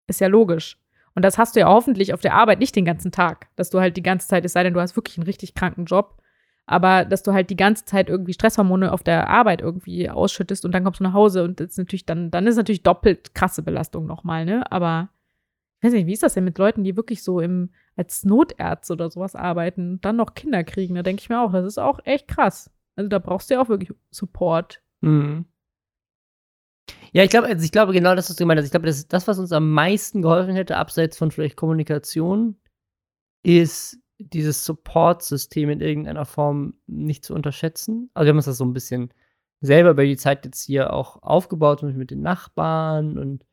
Ist 0.08 0.20
ja 0.20 0.26
logisch. 0.26 0.78
Und 1.14 1.24
das 1.24 1.38
hast 1.38 1.54
du 1.54 1.60
ja 1.60 1.68
hoffentlich 1.68 2.12
auf 2.12 2.20
der 2.20 2.34
Arbeit 2.34 2.58
nicht 2.58 2.74
den 2.74 2.84
ganzen 2.84 3.12
Tag, 3.12 3.48
dass 3.54 3.70
du 3.70 3.80
halt 3.80 3.96
die 3.96 4.02
ganze 4.02 4.26
Zeit, 4.26 4.44
es 4.44 4.52
sei 4.52 4.64
denn, 4.64 4.74
du 4.74 4.80
hast 4.80 4.96
wirklich 4.96 5.16
einen 5.16 5.26
richtig 5.26 5.54
kranken 5.54 5.84
Job, 5.84 6.20
aber 6.66 7.04
dass 7.04 7.22
du 7.22 7.32
halt 7.32 7.50
die 7.50 7.56
ganze 7.56 7.84
Zeit 7.84 8.08
irgendwie 8.08 8.32
Stresshormone 8.32 8.92
auf 8.92 9.02
der 9.02 9.28
Arbeit 9.28 9.60
irgendwie 9.60 10.08
ausschüttest 10.08 10.64
und 10.64 10.72
dann 10.72 10.84
kommst 10.84 11.00
du 11.00 11.04
nach 11.04 11.12
Hause 11.12 11.44
und 11.44 11.60
das 11.60 11.76
natürlich 11.76 12.06
dann, 12.06 12.30
dann 12.30 12.46
ist 12.46 12.56
natürlich 12.56 12.82
doppelt 12.82 13.34
krasse 13.34 13.62
Belastung 13.62 14.06
nochmal, 14.06 14.44
ne? 14.44 14.70
Aber 14.72 15.10
ich 15.80 15.86
weiß 15.86 15.92
nicht, 15.92 16.06
wie 16.06 16.14
ist 16.14 16.22
das 16.22 16.34
denn 16.34 16.44
mit 16.44 16.56
Leuten, 16.56 16.82
die 16.82 16.96
wirklich 16.96 17.22
so 17.22 17.40
im, 17.40 17.70
als 17.96 18.24
Notärzte 18.24 18.94
oder 18.94 19.10
sowas 19.10 19.36
arbeiten 19.36 19.92
und 19.92 20.04
dann 20.04 20.16
noch 20.16 20.34
Kinder 20.34 20.64
kriegen? 20.64 20.94
Da 20.94 21.02
denke 21.02 21.20
ich 21.20 21.28
mir 21.28 21.40
auch, 21.40 21.52
das 21.52 21.66
ist 21.66 21.78
auch 21.78 22.00
echt 22.04 22.28
krass. 22.28 22.70
Also 22.96 23.08
da 23.08 23.18
brauchst 23.18 23.50
du 23.50 23.54
ja 23.54 23.60
auch 23.60 23.68
wirklich 23.68 23.92
Support. 24.10 24.80
Mhm. 25.02 25.44
Ja, 27.12 27.22
ich 27.22 27.30
glaube, 27.30 27.46
also 27.48 27.64
ich 27.64 27.72
glaube 27.72 27.92
genau 27.92 28.14
das, 28.14 28.30
was 28.30 28.36
du 28.36 28.42
gemeint 28.42 28.58
hast. 28.58 28.66
Ich 28.66 28.70
glaube, 28.70 28.86
das, 28.86 29.06
das, 29.06 29.28
was 29.28 29.38
uns 29.38 29.52
am 29.52 29.70
meisten 29.70 30.22
geholfen 30.22 30.54
hätte, 30.54 30.76
abseits 30.76 31.18
von 31.18 31.30
vielleicht 31.30 31.56
Kommunikation, 31.56 32.56
ist 33.42 33.98
dieses 34.32 34.64
Support-System 34.64 35.70
in 35.70 35.80
irgendeiner 35.80 36.24
Form 36.24 36.74
nicht 36.86 37.24
zu 37.24 37.34
unterschätzen. 37.34 38.10
Also 38.14 38.26
wir 38.26 38.30
haben 38.30 38.36
uns 38.38 38.46
das 38.46 38.58
so 38.58 38.64
ein 38.64 38.72
bisschen 38.72 39.12
selber 39.60 39.90
über 39.90 40.04
die 40.04 40.16
Zeit 40.16 40.44
jetzt 40.44 40.62
hier 40.64 40.92
auch 40.92 41.22
aufgebaut, 41.22 41.82
mit 41.82 42.10
den 42.10 42.22
Nachbarn 42.22 43.18
und 43.18 43.44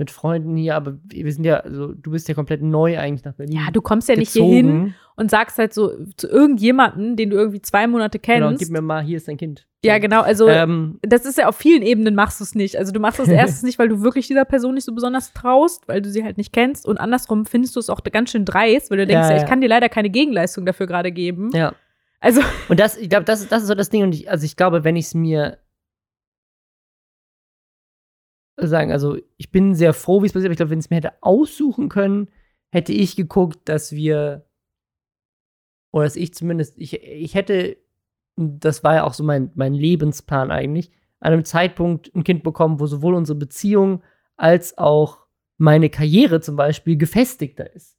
mit 0.00 0.10
Freunden 0.10 0.56
hier, 0.56 0.74
aber 0.74 0.98
wir 1.04 1.32
sind 1.32 1.44
ja, 1.44 1.58
also 1.58 1.92
du 1.92 2.10
bist 2.10 2.26
ja 2.28 2.34
komplett 2.34 2.60
neu 2.62 2.98
eigentlich 2.98 3.24
nach 3.24 3.34
Berlin. 3.34 3.54
Ja, 3.54 3.70
du 3.72 3.80
kommst 3.80 4.08
ja 4.08 4.16
nicht 4.16 4.32
hier 4.32 4.44
hin 4.44 4.94
und 5.14 5.30
sagst 5.30 5.58
halt 5.58 5.72
so 5.72 5.92
zu 6.16 6.26
irgendjemanden, 6.28 7.14
den 7.14 7.30
du 7.30 7.36
irgendwie 7.36 7.62
zwei 7.62 7.86
Monate 7.86 8.18
kennst. 8.18 8.40
Genau, 8.48 8.58
gib 8.58 8.70
mir 8.70 8.80
mal, 8.82 9.02
hier 9.02 9.18
ist 9.18 9.28
dein 9.28 9.36
Kind. 9.36 9.66
ja, 9.84 9.98
genau. 9.98 10.22
Also 10.22 10.48
Ähm, 10.48 10.98
das 11.02 11.24
ist 11.26 11.38
ja 11.38 11.46
auf 11.48 11.56
vielen 11.56 11.82
Ebenen 11.82 12.14
machst 12.16 12.40
du 12.40 12.44
es 12.44 12.54
nicht. 12.56 12.76
Also 12.76 12.90
du 12.90 12.98
machst 13.00 13.20
es 13.20 13.28
erstens 13.40 13.62
nicht, 13.62 13.78
weil 13.78 13.88
du 13.88 14.02
wirklich 14.02 14.26
dieser 14.26 14.44
Person 14.44 14.74
nicht 14.74 14.84
so 14.84 14.92
besonders 14.94 15.32
traust, 15.32 15.86
weil 15.86 16.02
du 16.02 16.10
sie 16.10 16.24
halt 16.24 16.36
nicht 16.38 16.52
kennst. 16.52 16.86
Und 16.86 16.98
andersrum 16.98 17.46
findest 17.46 17.76
du 17.76 17.80
es 17.80 17.90
auch 17.90 18.02
ganz 18.02 18.30
schön 18.30 18.44
dreist, 18.44 18.90
weil 18.90 18.98
du 18.98 19.06
denkst, 19.06 19.22
Ja, 19.28 19.30
ja, 19.30 19.36
ja. 19.36 19.42
ich 19.42 19.48
kann 19.48 19.60
dir 19.60 19.68
leider 19.68 19.88
keine 19.88 20.10
Gegenleistung 20.10 20.66
dafür 20.66 20.86
gerade 20.86 21.12
geben. 21.12 21.50
ja. 21.54 21.72
Also 22.22 22.42
Und 22.68 22.78
das, 22.78 22.98
ich 22.98 23.08
glaube, 23.08 23.24
das, 23.24 23.48
das 23.48 23.62
ist 23.62 23.68
so 23.68 23.74
das 23.74 23.88
Ding. 23.88 24.02
Und 24.02 24.14
ich, 24.14 24.30
also 24.30 24.44
ich 24.44 24.54
glaube, 24.56 24.84
wenn 24.84 24.94
ich 24.96 25.06
es 25.06 25.14
mir 25.14 25.56
sagen, 28.68 28.92
also 28.92 29.16
ich 29.36 29.50
bin 29.50 29.74
sehr 29.74 29.92
froh, 29.92 30.22
wie 30.22 30.26
es 30.26 30.32
passiert, 30.32 30.46
aber 30.48 30.52
ich 30.52 30.56
glaube, 30.58 30.70
wenn 30.70 30.78
es 30.78 30.90
mir 30.90 30.96
hätte 30.96 31.12
aussuchen 31.22 31.88
können, 31.88 32.28
hätte 32.72 32.92
ich 32.92 33.16
geguckt, 33.16 33.68
dass 33.68 33.92
wir, 33.92 34.46
oder 35.92 36.04
dass 36.04 36.16
ich 36.16 36.34
zumindest, 36.34 36.78
ich, 36.78 37.02
ich 37.02 37.34
hätte, 37.34 37.76
das 38.36 38.84
war 38.84 38.94
ja 38.96 39.04
auch 39.04 39.14
so 39.14 39.24
mein, 39.24 39.50
mein 39.54 39.74
Lebensplan 39.74 40.50
eigentlich, 40.50 40.90
an 41.20 41.32
einem 41.32 41.44
Zeitpunkt 41.44 42.14
ein 42.14 42.24
Kind 42.24 42.42
bekommen, 42.42 42.80
wo 42.80 42.86
sowohl 42.86 43.14
unsere 43.14 43.38
Beziehung 43.38 44.02
als 44.36 44.78
auch 44.78 45.26
meine 45.58 45.90
Karriere 45.90 46.40
zum 46.40 46.56
Beispiel 46.56 46.96
gefestigter 46.96 47.74
ist. 47.74 47.98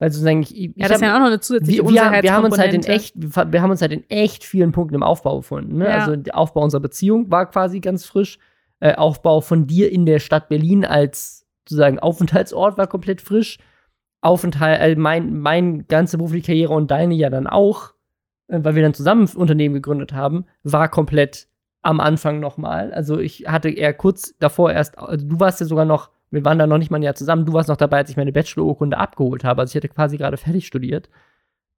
Weil 0.00 0.10
sozusagen, 0.10 0.40
ich, 0.42 0.56
ich 0.56 0.72
ja, 0.76 0.88
das 0.88 0.96
ist 0.96 1.02
ja 1.02 1.14
auch 1.14 1.20
noch 1.20 1.26
eine 1.26 1.40
zusätzliche 1.40 1.82
wir, 1.84 1.90
wir, 1.90 2.04
haben- 2.06 2.22
wir 2.22 2.32
haben 2.32 2.44
uns 2.46 2.58
halt 2.58 2.72
in 2.74 2.82
echt, 2.84 3.14
wir 3.16 3.62
haben 3.62 3.70
uns 3.70 3.82
halt 3.82 3.92
in 3.92 4.08
echt 4.08 4.44
vielen 4.44 4.72
Punkten 4.72 4.94
im 4.94 5.02
Aufbau 5.02 5.36
gefunden. 5.36 5.76
Ne? 5.76 5.84
Ja. 5.84 5.90
Also 5.98 6.16
der 6.16 6.36
Aufbau 6.38 6.62
unserer 6.64 6.80
Beziehung 6.80 7.30
war 7.30 7.48
quasi 7.50 7.80
ganz 7.80 8.06
frisch. 8.06 8.38
Äh, 8.80 8.94
Aufbau 8.94 9.40
von 9.40 9.66
dir 9.66 9.92
in 9.92 10.06
der 10.06 10.18
Stadt 10.18 10.48
Berlin 10.48 10.84
als 10.84 11.46
sozusagen 11.68 11.98
Aufenthaltsort 11.98 12.78
war 12.78 12.86
komplett 12.86 13.20
frisch. 13.20 13.58
Aufenthalt, 14.22 14.80
äh, 14.80 14.96
mein, 14.96 15.38
mein 15.38 15.86
ganze 15.86 16.18
berufliche 16.18 16.46
Karriere 16.46 16.74
und 16.74 16.90
deine 16.90 17.14
ja 17.14 17.30
dann 17.30 17.46
auch, 17.46 17.92
äh, 18.48 18.58
weil 18.62 18.74
wir 18.74 18.82
dann 18.82 18.94
zusammen 18.94 19.28
Unternehmen 19.34 19.74
gegründet 19.74 20.12
haben, 20.12 20.46
war 20.62 20.88
komplett 20.88 21.46
am 21.82 22.00
Anfang 22.00 22.40
nochmal. 22.40 22.92
Also 22.92 23.18
ich 23.18 23.44
hatte 23.46 23.70
eher 23.70 23.94
kurz 23.94 24.34
davor 24.38 24.72
erst, 24.72 24.98
also 24.98 25.26
du 25.26 25.40
warst 25.40 25.60
ja 25.60 25.66
sogar 25.66 25.84
noch, 25.84 26.10
wir 26.30 26.44
waren 26.44 26.58
da 26.58 26.66
noch 26.66 26.78
nicht 26.78 26.90
mal 26.90 26.98
ein 26.98 27.02
Jahr 27.02 27.14
zusammen, 27.14 27.46
du 27.46 27.52
warst 27.52 27.68
noch 27.68 27.76
dabei, 27.76 27.98
als 27.98 28.10
ich 28.10 28.16
meine 28.16 28.32
Bachelor-Urkunde 28.32 28.98
abgeholt 28.98 29.44
habe. 29.44 29.62
Also 29.62 29.72
ich 29.72 29.76
hatte 29.76 29.92
quasi 29.92 30.16
gerade 30.16 30.36
fertig 30.36 30.66
studiert. 30.66 31.08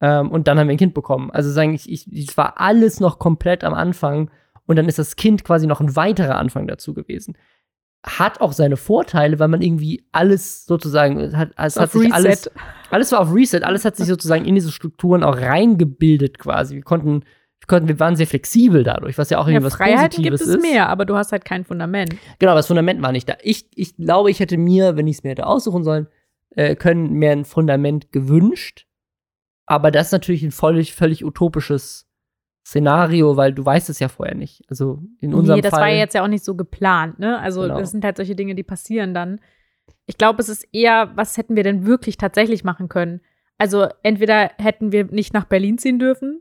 Ähm, 0.00 0.30
und 0.30 0.48
dann 0.48 0.58
haben 0.58 0.66
wir 0.66 0.74
ein 0.74 0.78
Kind 0.78 0.94
bekommen. 0.94 1.30
Also 1.30 1.50
sagen, 1.50 1.74
ich, 1.74 1.90
ich, 1.90 2.28
es 2.28 2.36
war 2.36 2.60
alles 2.60 2.98
noch 2.98 3.18
komplett 3.18 3.62
am 3.64 3.74
Anfang 3.74 4.30
und 4.66 4.76
dann 4.76 4.88
ist 4.88 4.98
das 4.98 5.16
Kind 5.16 5.44
quasi 5.44 5.66
noch 5.66 5.80
ein 5.80 5.96
weiterer 5.96 6.36
Anfang 6.36 6.66
dazu 6.66 6.94
gewesen. 6.94 7.36
Hat 8.04 8.40
auch 8.40 8.52
seine 8.52 8.76
Vorteile, 8.76 9.38
weil 9.38 9.48
man 9.48 9.62
irgendwie 9.62 10.04
alles 10.10 10.66
sozusagen, 10.66 11.18
es 11.20 11.34
hat, 11.36 11.50
es 11.56 11.76
hat 11.76 11.92
sich 11.92 12.02
Reset. 12.02 12.12
alles, 12.14 12.50
alles 12.90 13.12
war 13.12 13.20
auf 13.20 13.32
Reset, 13.32 13.60
alles 13.62 13.84
hat 13.84 13.96
sich 13.96 14.06
sozusagen 14.06 14.44
in 14.44 14.54
diese 14.56 14.72
Strukturen 14.72 15.22
auch 15.22 15.36
reingebildet 15.36 16.38
quasi. 16.38 16.74
Wir 16.74 16.82
konnten, 16.82 17.20
wir 17.60 17.66
konnten, 17.68 17.86
wir 17.86 18.00
waren 18.00 18.16
sehr 18.16 18.26
flexibel 18.26 18.82
dadurch, 18.82 19.18
was 19.18 19.30
ja 19.30 19.38
auch 19.38 19.46
Ja, 19.46 19.52
irgendwie 19.52 19.66
was 19.66 19.74
Freiheiten 19.76 20.20
gibt 20.22 20.32
Positives 20.32 20.40
es 20.40 20.48
ist. 20.56 20.62
mehr, 20.62 20.88
aber 20.88 21.04
du 21.04 21.16
hast 21.16 21.30
halt 21.30 21.44
kein 21.44 21.64
Fundament. 21.64 22.16
Genau, 22.40 22.56
das 22.56 22.66
Fundament 22.66 23.00
war 23.02 23.12
nicht 23.12 23.28
da. 23.28 23.36
Ich, 23.40 23.66
ich 23.76 23.96
glaube, 23.96 24.32
ich 24.32 24.40
hätte 24.40 24.56
mir, 24.58 24.96
wenn 24.96 25.06
ich 25.06 25.18
es 25.18 25.22
mir 25.22 25.30
hätte 25.30 25.46
aussuchen 25.46 25.84
sollen, 25.84 26.08
äh, 26.50 26.74
können, 26.74 27.12
mehr 27.12 27.32
ein 27.32 27.44
Fundament 27.44 28.10
gewünscht. 28.10 28.86
Aber 29.64 29.92
das 29.92 30.06
ist 30.08 30.12
natürlich 30.12 30.42
ein 30.42 30.50
völlig, 30.50 30.92
völlig 30.92 31.24
utopisches 31.24 32.08
Szenario, 32.72 33.36
weil 33.36 33.52
du 33.52 33.64
weißt 33.64 33.90
es 33.90 33.98
ja 33.98 34.08
vorher 34.08 34.34
nicht. 34.34 34.62
Also 34.68 35.02
in 35.20 35.34
unserem 35.34 35.56
nee, 35.58 35.62
das 35.62 35.72
Fall. 35.72 35.82
war 35.82 35.88
ja 35.88 35.98
jetzt 35.98 36.14
ja 36.14 36.24
auch 36.24 36.28
nicht 36.28 36.42
so 36.42 36.54
geplant, 36.54 37.18
ne? 37.18 37.38
Also 37.38 37.62
Genau. 37.62 37.78
das 37.78 37.90
sind 37.90 38.02
halt 38.02 38.16
solche 38.16 38.34
Dinge, 38.34 38.54
die 38.54 38.62
passieren 38.62 39.12
dann. 39.12 39.40
Ich 40.06 40.16
glaube, 40.16 40.40
es 40.40 40.48
ist 40.48 40.66
eher, 40.72 41.10
was 41.14 41.36
hätten 41.36 41.54
wir 41.54 41.64
denn 41.64 41.84
wirklich 41.84 42.16
tatsächlich 42.16 42.64
machen 42.64 42.88
können? 42.88 43.20
Also 43.58 43.88
entweder 44.02 44.50
hätten 44.58 44.90
wir 44.90 45.04
nicht 45.04 45.34
nach 45.34 45.44
Berlin 45.44 45.76
ziehen 45.76 45.98
dürfen, 45.98 46.40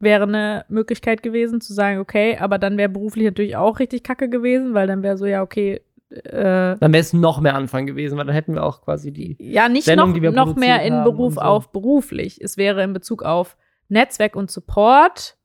wäre 0.00 0.24
eine 0.24 0.64
Möglichkeit 0.68 1.22
gewesen 1.22 1.60
zu 1.62 1.72
sagen, 1.72 1.98
okay, 1.98 2.36
aber 2.38 2.58
dann 2.58 2.76
wäre 2.76 2.90
beruflich 2.90 3.24
natürlich 3.24 3.56
auch 3.56 3.78
richtig 3.80 4.02
kacke 4.02 4.28
gewesen, 4.28 4.74
weil 4.74 4.86
dann 4.86 5.02
wäre 5.02 5.16
so, 5.16 5.24
ja, 5.26 5.42
okay, 5.42 5.80
äh, 6.10 6.76
dann 6.78 6.92
wäre 6.92 7.00
es 7.00 7.12
noch 7.14 7.40
mehr 7.40 7.54
Anfang 7.54 7.86
gewesen, 7.86 8.18
weil 8.18 8.26
dann 8.26 8.34
hätten 8.34 8.54
wir 8.54 8.64
auch 8.64 8.82
quasi 8.82 9.12
die. 9.12 9.36
ja, 9.40 9.68
nicht 9.68 9.84
Sendung, 9.84 10.10
noch, 10.10 10.14
die 10.14 10.22
wir 10.22 10.32
noch 10.32 10.56
mehr 10.56 10.82
in 10.82 11.04
Beruf 11.04 11.34
so. 11.34 11.40
auf 11.40 11.72
beruflich. 11.72 12.38
Es 12.42 12.56
wäre 12.56 12.82
in 12.82 12.92
Bezug 12.92 13.22
auf 13.22 13.56
Netzwerk 13.88 14.36
und 14.36 14.50
Support 14.50 15.36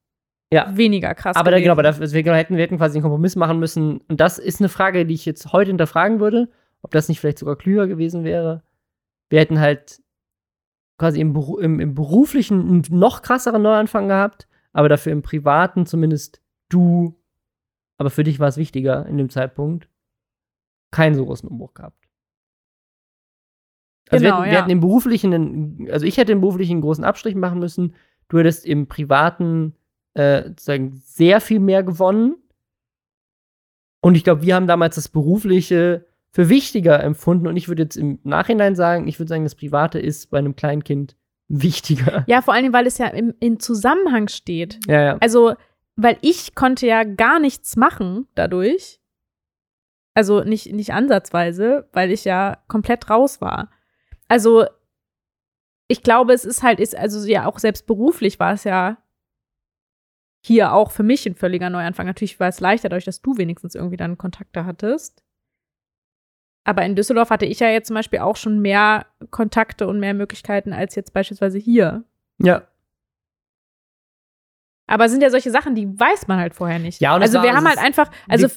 Ja. 0.53 0.77
weniger 0.77 1.15
krass 1.15 1.35
Aber 1.35 1.51
da, 1.51 1.59
genau, 1.59 1.71
aber 1.71 1.83
dafür, 1.83 2.11
wir 2.11 2.35
hätten, 2.35 2.55
wir 2.55 2.63
hätten 2.63 2.77
quasi 2.77 2.97
einen 2.97 3.03
Kompromiss 3.03 3.35
machen 3.35 3.59
müssen. 3.59 3.97
Und 4.07 4.19
das 4.19 4.37
ist 4.37 4.61
eine 4.61 4.69
Frage, 4.69 5.05
die 5.05 5.13
ich 5.13 5.25
jetzt 5.25 5.51
heute 5.51 5.71
hinterfragen 5.71 6.19
würde, 6.19 6.49
ob 6.81 6.91
das 6.91 7.09
nicht 7.09 7.19
vielleicht 7.19 7.39
sogar 7.39 7.55
klüger 7.55 7.87
gewesen 7.87 8.23
wäre. 8.23 8.63
Wir 9.29 9.39
hätten 9.39 9.59
halt 9.59 10.01
quasi 10.97 11.19
im, 11.19 11.35
im, 11.59 11.79
im 11.79 11.93
beruflichen 11.95 12.61
einen 12.61 12.83
noch 12.89 13.21
krasseren 13.21 13.61
Neuanfang 13.61 14.07
gehabt, 14.07 14.47
aber 14.71 14.87
dafür 14.87 15.11
im 15.11 15.23
privaten 15.23 15.85
zumindest 15.85 16.41
du, 16.69 17.19
aber 17.97 18.09
für 18.09 18.23
dich 18.23 18.39
war 18.39 18.47
es 18.47 18.57
wichtiger 18.57 19.05
in 19.07 19.17
dem 19.17 19.29
Zeitpunkt, 19.29 19.89
keinen 20.91 21.15
so 21.15 21.25
großen 21.25 21.49
Umbruch 21.49 21.73
gehabt. 21.73 22.07
Also 24.09 24.23
Genau, 24.23 24.37
wir, 24.37 24.43
hätten, 24.43 24.45
wir 24.45 24.53
ja. 24.53 24.59
hätten 24.59 24.71
im 24.71 24.79
beruflichen, 24.79 25.33
einen, 25.33 25.91
also 25.91 26.05
ich 26.05 26.17
hätte 26.17 26.31
im 26.31 26.41
beruflichen 26.41 26.73
einen 26.73 26.81
großen 26.81 27.03
Abstrich 27.03 27.35
machen 27.35 27.59
müssen, 27.59 27.95
du 28.29 28.39
hättest 28.39 28.65
im 28.65 28.87
privaten 28.87 29.75
äh, 30.15 30.43
sozusagen 30.49 31.01
sehr 31.05 31.39
viel 31.41 31.59
mehr 31.59 31.83
gewonnen. 31.83 32.35
Und 34.01 34.15
ich 34.15 34.23
glaube, 34.23 34.41
wir 34.41 34.55
haben 34.55 34.67
damals 34.67 34.95
das 34.95 35.09
Berufliche 35.09 36.05
für 36.31 36.49
wichtiger 36.49 37.01
empfunden. 37.03 37.47
Und 37.47 37.57
ich 37.57 37.67
würde 37.67 37.83
jetzt 37.83 37.95
im 37.95 38.19
Nachhinein 38.23 38.75
sagen, 38.75 39.07
ich 39.07 39.19
würde 39.19 39.29
sagen, 39.29 39.43
das 39.43 39.55
Private 39.55 39.99
ist 39.99 40.31
bei 40.31 40.37
einem 40.37 40.55
Kleinkind 40.55 41.15
wichtiger. 41.47 42.25
Ja, 42.27 42.41
vor 42.41 42.53
allen 42.53 42.63
Dingen, 42.63 42.73
weil 42.73 42.87
es 42.87 42.97
ja 42.97 43.07
im, 43.07 43.33
in 43.39 43.59
Zusammenhang 43.59 44.27
steht. 44.27 44.79
Ja, 44.87 45.01
ja. 45.01 45.17
Also, 45.19 45.53
weil 45.95 46.17
ich 46.21 46.55
konnte 46.55 46.87
ja 46.87 47.03
gar 47.03 47.39
nichts 47.39 47.75
machen 47.77 48.27
dadurch. 48.35 48.99
Also 50.13 50.43
nicht, 50.43 50.71
nicht 50.71 50.93
ansatzweise, 50.93 51.89
weil 51.93 52.11
ich 52.11 52.25
ja 52.25 52.57
komplett 52.67 53.09
raus 53.09 53.41
war. 53.41 53.69
Also, 54.27 54.65
ich 55.87 56.03
glaube, 56.03 56.33
es 56.33 56.45
ist 56.45 56.63
halt, 56.63 56.79
ist, 56.79 56.97
also 56.97 57.25
ja, 57.27 57.45
auch 57.45 57.59
selbst 57.59 57.85
beruflich 57.85 58.39
war 58.39 58.53
es 58.53 58.63
ja 58.63 58.97
hier 60.45 60.73
auch 60.73 60.91
für 60.91 61.01
mich 61.01 61.25
ein 61.25 61.33
völliger 61.33 61.71
Neuanfang. 61.71 62.05
Natürlich 62.05 62.39
war 62.39 62.49
es 62.49 62.59
leichter, 62.59 62.89
dadurch, 62.89 63.05
dass 63.05 63.21
du 63.21 63.35
wenigstens 63.37 63.73
irgendwie 63.73 63.97
dann 63.97 64.17
Kontakte 64.17 64.65
hattest. 64.65 65.23
Aber 66.63 66.85
in 66.85 66.95
Düsseldorf 66.95 67.31
hatte 67.31 67.45
ich 67.45 67.59
ja 67.59 67.69
jetzt 67.69 67.87
zum 67.87 67.95
Beispiel 67.95 68.19
auch 68.19 68.35
schon 68.35 68.59
mehr 68.59 69.07
Kontakte 69.31 69.87
und 69.87 69.99
mehr 69.99 70.13
Möglichkeiten 70.13 70.71
als 70.71 70.93
jetzt 70.93 71.13
beispielsweise 71.13 71.57
hier. 71.57 72.03
Ja. 72.37 72.67
Aber 74.87 75.05
es 75.05 75.11
sind 75.11 75.21
ja 75.21 75.31
solche 75.31 75.49
Sachen, 75.49 75.73
die 75.73 75.99
weiß 75.99 76.27
man 76.27 76.37
halt 76.37 76.53
vorher 76.53 76.77
nicht. 76.77 77.01
Ja, 77.01 77.15
und 77.15 77.23
also 77.23 77.41
wir 77.41 77.49
es 77.49 77.55
haben 77.55 77.67
halt 77.67 77.79
einfach, 77.79 78.11
also 78.29 78.47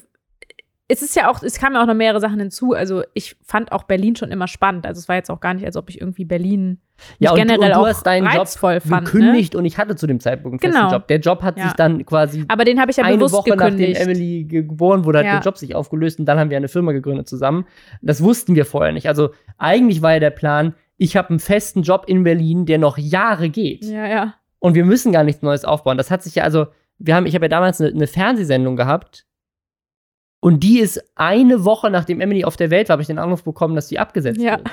es 0.90 1.02
ist 1.02 1.14
ja 1.16 1.30
auch, 1.30 1.42
es 1.42 1.58
kamen 1.58 1.74
ja 1.76 1.82
auch 1.82 1.86
noch 1.86 1.94
mehrere 1.94 2.20
Sachen 2.20 2.40
hinzu. 2.40 2.72
Also 2.72 3.02
ich 3.14 3.36
fand 3.44 3.72
auch 3.72 3.82
Berlin 3.84 4.16
schon 4.16 4.30
immer 4.30 4.48
spannend. 4.48 4.86
Also 4.86 4.98
es 5.00 5.08
war 5.08 5.16
jetzt 5.16 5.30
auch 5.30 5.40
gar 5.40 5.52
nicht, 5.54 5.66
als 5.66 5.76
ob 5.76 5.90
ich 5.90 6.00
irgendwie 6.00 6.24
Berlin 6.24 6.78
Ja, 7.18 7.30
und, 7.32 7.36
generell 7.36 7.68
und 7.70 7.76
du 7.76 7.80
auch 7.82 7.86
hast 7.86 8.06
deinen 8.06 8.26
reizvoll 8.26 8.74
Job 8.74 8.82
fand. 8.84 9.04
Ne? 9.04 9.10
gekündigt 9.12 9.54
und 9.54 9.64
ich 9.66 9.76
hatte 9.76 9.96
zu 9.96 10.06
dem 10.06 10.18
Zeitpunkt 10.18 10.64
einen 10.64 10.72
festen 10.72 10.86
Genau. 10.86 10.92
Job. 10.98 11.06
Der 11.08 11.20
Job 11.20 11.42
hat 11.42 11.58
Ja. 11.58 11.64
sich 11.64 11.72
dann 11.74 12.06
quasi 12.06 12.44
Aber 12.48 12.64
den 12.64 12.80
habe 12.80 12.90
ich 12.90 12.96
ja 12.96 13.04
eine 13.04 13.16
bewusst 13.18 13.34
Woche 13.34 13.50
gekündigt. 13.50 13.92
nachdem 13.98 14.08
Emily 14.10 14.44
ge- 14.44 14.62
geboren 14.62 15.04
wurde, 15.04 15.18
hat 15.18 15.26
Ja. 15.26 15.32
der 15.34 15.42
Job 15.42 15.58
sich 15.58 15.74
aufgelöst 15.74 16.18
und 16.18 16.24
dann 16.24 16.38
haben 16.38 16.48
wir 16.50 16.56
eine 16.56 16.68
Firma 16.68 16.92
gegründet 16.92 17.28
zusammen. 17.28 17.66
Das 18.00 18.22
wussten 18.22 18.54
wir 18.54 18.64
vorher 18.64 18.92
nicht. 18.92 19.08
Also 19.08 19.30
eigentlich 19.58 20.00
war 20.00 20.14
ja 20.14 20.20
der 20.20 20.30
Plan, 20.30 20.74
ich 20.96 21.16
habe 21.18 21.28
einen 21.30 21.38
festen 21.38 21.82
Job 21.82 22.04
in 22.06 22.24
Berlin, 22.24 22.64
der 22.66 22.78
noch 22.78 22.96
Jahre 22.98 23.50
geht. 23.50 23.84
ja, 23.84 24.06
ja. 24.06 24.34
Und 24.58 24.74
wir 24.74 24.84
müssen 24.84 25.12
gar 25.12 25.22
nichts 25.22 25.42
Neues 25.42 25.64
aufbauen. 25.64 25.96
Das 25.98 26.10
hat 26.10 26.22
sich 26.24 26.34
ja, 26.36 26.42
also, 26.42 26.66
wir 26.98 27.14
haben, 27.14 27.26
ich 27.26 27.34
habe 27.36 27.44
ja 27.44 27.48
damals 27.48 27.80
eine, 27.80 27.90
eine 27.90 28.08
Fernsehsendung 28.08 28.74
gehabt. 28.74 29.24
Und 30.40 30.60
die 30.60 30.78
ist 30.80 31.02
eine 31.16 31.64
Woche 31.64 31.90
nachdem 31.90 32.20
Emily 32.20 32.44
auf 32.44 32.56
der 32.56 32.70
Welt 32.70 32.88
war, 32.88 32.94
habe 32.94 33.02
ich 33.02 33.08
den 33.08 33.18
Anruf 33.18 33.42
bekommen, 33.42 33.74
dass 33.74 33.88
die 33.88 33.98
abgesetzt 33.98 34.40
Ja. 34.40 34.58
wird. 34.58 34.70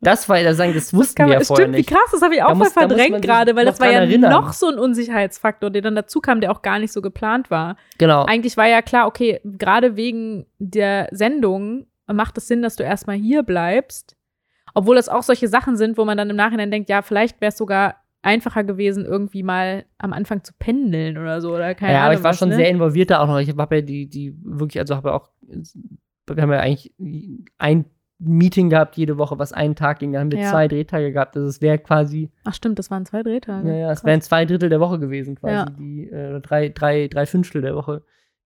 Das 0.00 0.28
war 0.28 0.38
ja, 0.38 0.52
sagen, 0.54 0.74
das 0.74 0.92
wussten 0.92 1.14
Kann 1.16 1.28
wir 1.28 1.34
ja 1.38 1.40
vorher 1.44 1.64
stimmt, 1.64 1.76
nicht. 1.78 1.90
wie 1.90 1.94
krass, 1.94 2.10
das 2.12 2.20
habe 2.20 2.34
ich 2.34 2.42
auch 2.42 2.48
Da 2.48 2.54
muss 2.54 2.74
man 2.74 2.88
verdrängt 2.88 3.22
gerade, 3.22 3.56
weil 3.56 3.64
das 3.64 3.80
war 3.80 3.90
ja 3.90 4.00
erinnern. 4.00 4.30
noch 4.30 4.52
so 4.52 4.68
ein 4.68 4.78
Unsicherheitsfaktor, 4.78 5.70
der 5.70 5.80
dann 5.82 5.94
dazu 5.94 6.20
kam, 6.20 6.40
der 6.42 6.52
auch 6.52 6.60
gar 6.62 6.78
nicht 6.78 6.92
so 6.92 7.00
geplant 7.00 7.50
war. 7.50 7.76
Genau. 7.98 8.24
Eigentlich 8.24 8.56
war 8.58 8.66
ja 8.66 8.82
klar, 8.82 9.06
okay, 9.06 9.40
gerade 9.44 9.96
wegen 9.96 10.46
der 10.58 11.08
Sendung 11.10 11.86
macht 12.06 12.36
es 12.36 12.46
Sinn, 12.48 12.60
dass 12.60 12.76
du 12.76 12.82
erstmal 12.82 13.16
hier 13.16 13.42
bleibst. 13.42 14.14
Obwohl 14.74 14.96
das 14.96 15.08
auch 15.08 15.22
solche 15.22 15.48
Sachen 15.48 15.76
sind, 15.78 15.96
wo 15.96 16.04
man 16.04 16.18
dann 16.18 16.28
im 16.28 16.36
Nachhinein 16.36 16.70
denkt, 16.70 16.90
ja, 16.90 17.00
vielleicht 17.00 17.40
wäre 17.40 17.50
es 17.50 17.56
sogar 17.56 17.96
einfacher 18.24 18.64
gewesen, 18.64 19.04
irgendwie 19.04 19.42
mal 19.42 19.84
am 19.98 20.12
Anfang 20.12 20.42
zu 20.44 20.52
pendeln 20.58 21.18
oder 21.18 21.40
so. 21.40 21.54
Oder 21.54 21.74
keine 21.74 21.92
ja, 21.92 21.98
Ahnung. 21.98 22.06
aber 22.06 22.14
ich 22.18 22.24
war 22.24 22.30
was, 22.30 22.38
schon 22.38 22.48
ne? 22.48 22.56
sehr 22.56 22.70
involviert 22.70 23.10
da 23.10 23.20
auch 23.20 23.26
noch. 23.26 23.38
Ich 23.38 23.48
habe 23.56 23.76
ja 23.76 23.82
die, 23.82 24.08
die 24.08 24.34
wirklich, 24.42 24.80
also 24.80 24.96
habe 24.96 25.10
ja 25.10 25.14
auch, 25.14 25.30
wir 25.42 26.42
haben 26.42 26.52
ja 26.52 26.60
eigentlich 26.60 26.92
ein 27.58 27.84
Meeting 28.18 28.70
gehabt 28.70 28.96
jede 28.96 29.18
Woche, 29.18 29.38
was 29.38 29.52
einen 29.52 29.74
Tag 29.74 29.98
ging. 29.98 30.12
Da 30.12 30.20
haben 30.20 30.30
wir 30.30 30.38
Ja. 30.38 30.50
zwei 30.50 30.68
Drehtage 30.68 31.12
gehabt. 31.12 31.36
Also 31.36 31.48
es 31.48 31.60
wäre 31.60 31.78
quasi, 31.78 32.30
Ach 32.44 32.54
stimmt, 32.54 32.78
das 32.78 32.90
waren 32.90 33.04
zwei 33.04 33.22
Drehtage. 33.22 33.68
ja, 33.68 33.74
ja, 33.74 33.92
es 33.92 34.04
wären 34.04 34.20
zwei 34.20 34.44
Drittel 34.46 34.68
der 34.68 34.80
Woche 34.80 34.98
gewesen, 34.98 35.34
quasi. 35.34 35.54
Ja. 35.54 35.66
Die, 35.66 36.08
äh, 36.10 36.40
drei, 36.40 36.68
drei, 36.70 37.08
drei 37.08 37.26
Fünftel 37.26 37.60
der 37.60 37.74
Woche, 37.74 38.02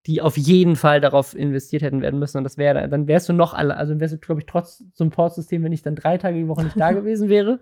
die 0.07 0.21
auf 0.21 0.37
jeden 0.37 0.75
Fall 0.75 1.01
darauf 1.01 1.35
investiert 1.35 1.83
hätten 1.83 2.01
werden 2.01 2.19
müssen. 2.19 2.37
Und 2.37 2.43
das 2.43 2.57
wäre, 2.57 2.89
dann 2.89 3.07
wärst 3.07 3.29
du 3.29 3.33
noch 3.33 3.53
alle, 3.53 3.77
also 3.77 3.99
wärst 3.99 4.15
du, 4.15 4.17
glaube 4.17 4.41
ich, 4.41 4.47
trotz 4.47 4.83
Support-System, 4.93 5.63
wenn 5.63 5.71
ich 5.71 5.83
dann 5.83 5.95
drei 5.95 6.17
Tage 6.17 6.37
die 6.37 6.47
Woche 6.47 6.63
nicht 6.63 6.79
da 6.79 6.91
gewesen 6.93 7.29
wäre. 7.29 7.59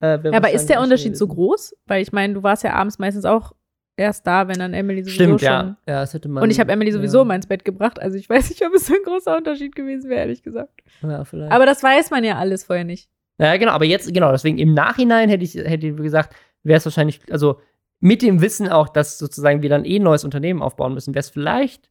Äh, 0.00 0.18
Ja, 0.22 0.32
aber 0.36 0.50
ist 0.50 0.66
der 0.66 0.80
Unterschied 0.80 1.16
so 1.16 1.26
groß? 1.26 1.76
Weil 1.86 2.02
ich 2.02 2.12
meine, 2.12 2.34
du 2.34 2.42
warst 2.42 2.62
ja 2.62 2.72
abends 2.74 2.98
meistens 2.98 3.24
auch 3.24 3.52
erst 3.96 4.26
da, 4.26 4.48
wenn 4.48 4.58
dann 4.58 4.74
Emily 4.74 5.02
sowieso 5.02 5.16
Stimmt, 5.16 5.40
schon. 5.40 5.48
ja. 5.48 5.76
ja 5.86 6.00
das 6.00 6.14
hätte 6.14 6.28
man, 6.28 6.42
Und 6.42 6.50
ich 6.50 6.60
habe 6.60 6.70
Emily 6.70 6.92
sowieso 6.92 7.18
ja, 7.18 7.24
mal 7.24 7.34
ins 7.34 7.46
Bett 7.46 7.64
gebracht. 7.64 8.00
Also 8.00 8.16
ich 8.16 8.28
weiß 8.30 8.48
nicht, 8.50 8.64
ob 8.64 8.72
es 8.74 8.86
so 8.86 8.94
ein 8.94 9.02
großer 9.04 9.36
Unterschied 9.36 9.74
gewesen 9.74 10.08
wäre, 10.08 10.20
ehrlich 10.20 10.42
gesagt. 10.42 10.80
Ja, 11.02 11.24
vielleicht. 11.24 11.52
Aber 11.52 11.66
das 11.66 11.82
weiß 11.82 12.10
man 12.10 12.24
ja 12.24 12.36
alles 12.38 12.64
vorher 12.64 12.84
nicht. 12.84 13.08
Ja, 13.40 13.56
genau, 13.56 13.72
aber 13.72 13.84
jetzt, 13.84 14.12
genau, 14.12 14.32
deswegen 14.32 14.58
im 14.58 14.74
Nachhinein 14.74 15.28
hätte 15.28 15.44
ich, 15.44 15.54
hätte 15.54 15.86
ich 15.86 15.96
gesagt, 15.96 16.34
wäre 16.64 16.78
es 16.78 16.84
wahrscheinlich, 16.84 17.20
also 17.30 17.60
mit 18.00 18.22
dem 18.22 18.40
Wissen 18.40 18.68
auch, 18.68 18.88
dass 18.88 19.18
sozusagen 19.18 19.62
wir 19.62 19.68
dann 19.68 19.84
eh 19.84 19.96
ein 19.98 20.02
neues 20.02 20.24
Unternehmen 20.24 20.62
aufbauen 20.62 20.94
müssen, 20.94 21.14
wäre 21.14 21.20
es 21.20 21.30
vielleicht, 21.30 21.90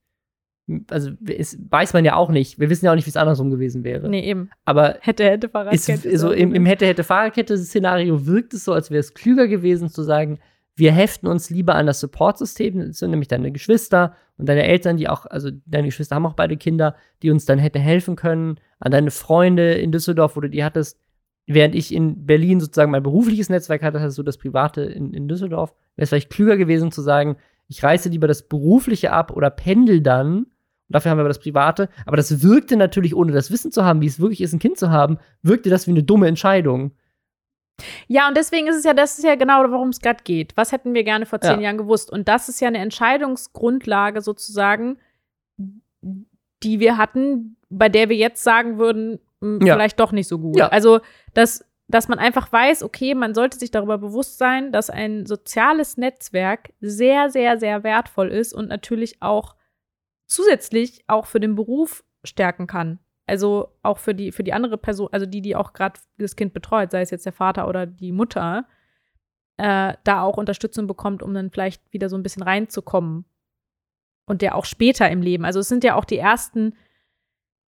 also 0.89 1.11
es 1.25 1.57
weiß 1.69 1.93
man 1.93 2.03
ja 2.03 2.15
auch 2.15 2.29
nicht, 2.29 2.59
wir 2.59 2.69
wissen 2.69 2.85
ja 2.85 2.91
auch 2.91 2.95
nicht, 2.95 3.05
wie 3.05 3.09
es 3.09 3.17
andersrum 3.17 3.49
gewesen 3.49 3.83
wäre. 3.83 4.09
Nee, 4.09 4.21
eben. 4.21 4.49
Aber 4.65 4.97
Hätte, 4.99 5.23
hätte 5.23 5.47
ist, 5.47 5.51
Fahrradkette. 5.51 6.17
so 6.17 6.31
im, 6.31 6.53
im 6.53 6.65
Hätte-Hätte-Fahrradkette-Szenario 6.65 8.25
wirkt 8.25 8.53
es 8.53 8.65
so, 8.65 8.73
als 8.73 8.91
wäre 8.91 8.99
es 8.99 9.13
klüger 9.13 9.47
gewesen 9.47 9.89
zu 9.89 10.03
sagen, 10.03 10.39
wir 10.75 10.91
heften 10.91 11.27
uns 11.27 11.49
lieber 11.49 11.75
an 11.75 11.87
das 11.87 11.99
Support-System, 12.01 12.79
das 12.79 12.97
sind 12.97 13.11
nämlich 13.11 13.29
deine 13.29 13.51
Geschwister 13.51 14.15
und 14.37 14.47
deine 14.47 14.63
Eltern, 14.63 14.97
die 14.97 15.09
auch, 15.09 15.25
also 15.25 15.49
deine 15.65 15.87
Geschwister 15.87 16.15
haben 16.15 16.25
auch 16.25 16.35
beide 16.35 16.57
Kinder, 16.57 16.95
die 17.23 17.31
uns 17.31 17.45
dann 17.45 17.57
hätte 17.57 17.79
helfen 17.79 18.15
können, 18.15 18.59
an 18.79 18.91
deine 18.91 19.09
Freunde 19.09 19.73
in 19.73 19.91
Düsseldorf, 19.91 20.35
wo 20.35 20.41
du 20.41 20.49
die 20.49 20.63
hattest, 20.63 20.99
während 21.47 21.73
ich 21.73 21.93
in 21.93 22.25
Berlin 22.25 22.59
sozusagen 22.59 22.91
mein 22.91 23.01
berufliches 23.01 23.49
Netzwerk 23.49 23.81
hatte, 23.81 24.01
hattest 24.01 24.17
du 24.17 24.23
das 24.23 24.37
private 24.37 24.81
in, 24.81 25.13
in 25.13 25.27
Düsseldorf, 25.27 25.73
wäre 25.95 26.03
es 26.03 26.09
vielleicht 26.09 26.29
klüger 26.29 26.57
gewesen 26.57 26.91
zu 26.91 27.01
sagen, 27.01 27.37
ich 27.67 27.83
reiße 27.83 28.09
lieber 28.09 28.27
das 28.27 28.47
berufliche 28.47 29.11
ab 29.11 29.31
oder 29.31 29.49
pendel 29.49 30.01
dann. 30.01 30.47
Dafür 30.89 31.11
haben 31.11 31.17
wir 31.17 31.21
aber 31.21 31.29
das 31.29 31.39
Private. 31.39 31.89
Aber 32.05 32.15
das 32.17 32.41
wirkte 32.41 32.77
natürlich, 32.77 33.13
ohne 33.15 33.31
das 33.33 33.51
Wissen 33.51 33.71
zu 33.71 33.83
haben, 33.83 34.01
wie 34.01 34.05
es 34.07 34.19
wirklich 34.19 34.41
ist, 34.41 34.53
ein 34.53 34.59
Kind 34.59 34.77
zu 34.77 34.89
haben, 34.89 35.17
wirkte 35.41 35.69
das 35.69 35.85
wie 35.87 35.91
eine 35.91 36.03
dumme 36.03 36.27
Entscheidung. 36.27 36.91
Ja, 38.07 38.27
und 38.27 38.35
deswegen 38.37 38.67
ist 38.67 38.77
es 38.77 38.85
ja, 38.85 38.93
das 38.93 39.17
ist 39.19 39.23
ja 39.25 39.35
genau, 39.35 39.63
worum 39.69 39.89
es 39.89 39.99
gerade 39.99 40.23
geht. 40.23 40.55
Was 40.55 40.71
hätten 40.71 40.93
wir 40.93 41.03
gerne 41.03 41.25
vor 41.25 41.41
zehn 41.41 41.59
Ja. 41.59 41.65
Jahren 41.65 41.77
gewusst? 41.77 42.11
Und 42.11 42.27
das 42.27 42.49
ist 42.49 42.59
ja 42.61 42.67
eine 42.69 42.79
Entscheidungsgrundlage 42.79 44.21
sozusagen, 44.21 44.97
die 46.63 46.79
wir 46.79 46.97
hatten, 46.97 47.57
bei 47.69 47.89
der 47.89 48.09
wir 48.09 48.15
jetzt 48.15 48.43
sagen 48.43 48.77
würden, 48.79 49.19
mh, 49.41 49.65
Ja. 49.65 49.75
vielleicht 49.75 49.99
doch 49.99 50.11
nicht 50.11 50.27
so 50.27 50.39
gut. 50.39 50.57
Ja. 50.57 50.69
Also, 50.69 51.01
dass, 51.33 51.63
dass 51.87 52.07
man 52.07 52.17
einfach 52.17 52.51
weiß, 52.51 52.81
okay, 52.81 53.13
man 53.13 53.35
sollte 53.35 53.59
sich 53.59 53.71
darüber 53.71 53.97
bewusst 53.97 54.37
sein, 54.39 54.71
dass 54.71 54.89
ein 54.89 55.25
soziales 55.25 55.97
Netzwerk 55.97 56.71
sehr, 56.81 57.29
sehr, 57.29 57.59
sehr 57.59 57.83
wertvoll 57.83 58.29
ist 58.29 58.53
und 58.53 58.69
natürlich 58.69 59.21
auch 59.21 59.55
zusätzlich 60.27 61.03
auch 61.07 61.25
für 61.25 61.39
den 61.39 61.55
Beruf 61.55 62.03
stärken 62.23 62.67
kann. 62.67 62.99
Also 63.25 63.73
auch 63.83 63.97
für 63.97 64.13
die, 64.13 64.31
für 64.31 64.43
die 64.43 64.53
andere 64.53 64.77
Person, 64.77 65.09
also 65.11 65.25
die, 65.25 65.41
die 65.41 65.55
auch 65.55 65.73
gerade 65.73 65.99
das 66.17 66.35
Kind 66.35 66.53
betreut, 66.53 66.91
sei 66.91 67.01
es 67.01 67.11
jetzt 67.11 67.25
der 67.25 67.33
Vater 67.33 67.67
oder 67.67 67.85
die 67.85 68.11
Mutter. 68.11 68.65
äh, 69.57 69.95
da 70.03 70.21
auch 70.21 70.37
Unterstützung 70.37 70.85
bekommt, 70.85 71.23
um 71.23 71.33
dann 71.33 71.49
vielleicht 71.49 71.81
wieder 71.91 72.09
so 72.09 72.15
ein 72.15 72.21
bisschen 72.21 72.43
reinzukommen. 72.43 73.25
Und 74.27 74.41
der 74.43 74.55
auch 74.55 74.65
später 74.65 75.09
im 75.09 75.21
Leben. 75.21 75.45
Also 75.45 75.61
es 75.61 75.67
sind 75.67 75.83
ja 75.83 75.95
auch 75.95 76.05
die 76.05 76.17
ersten 76.17 76.73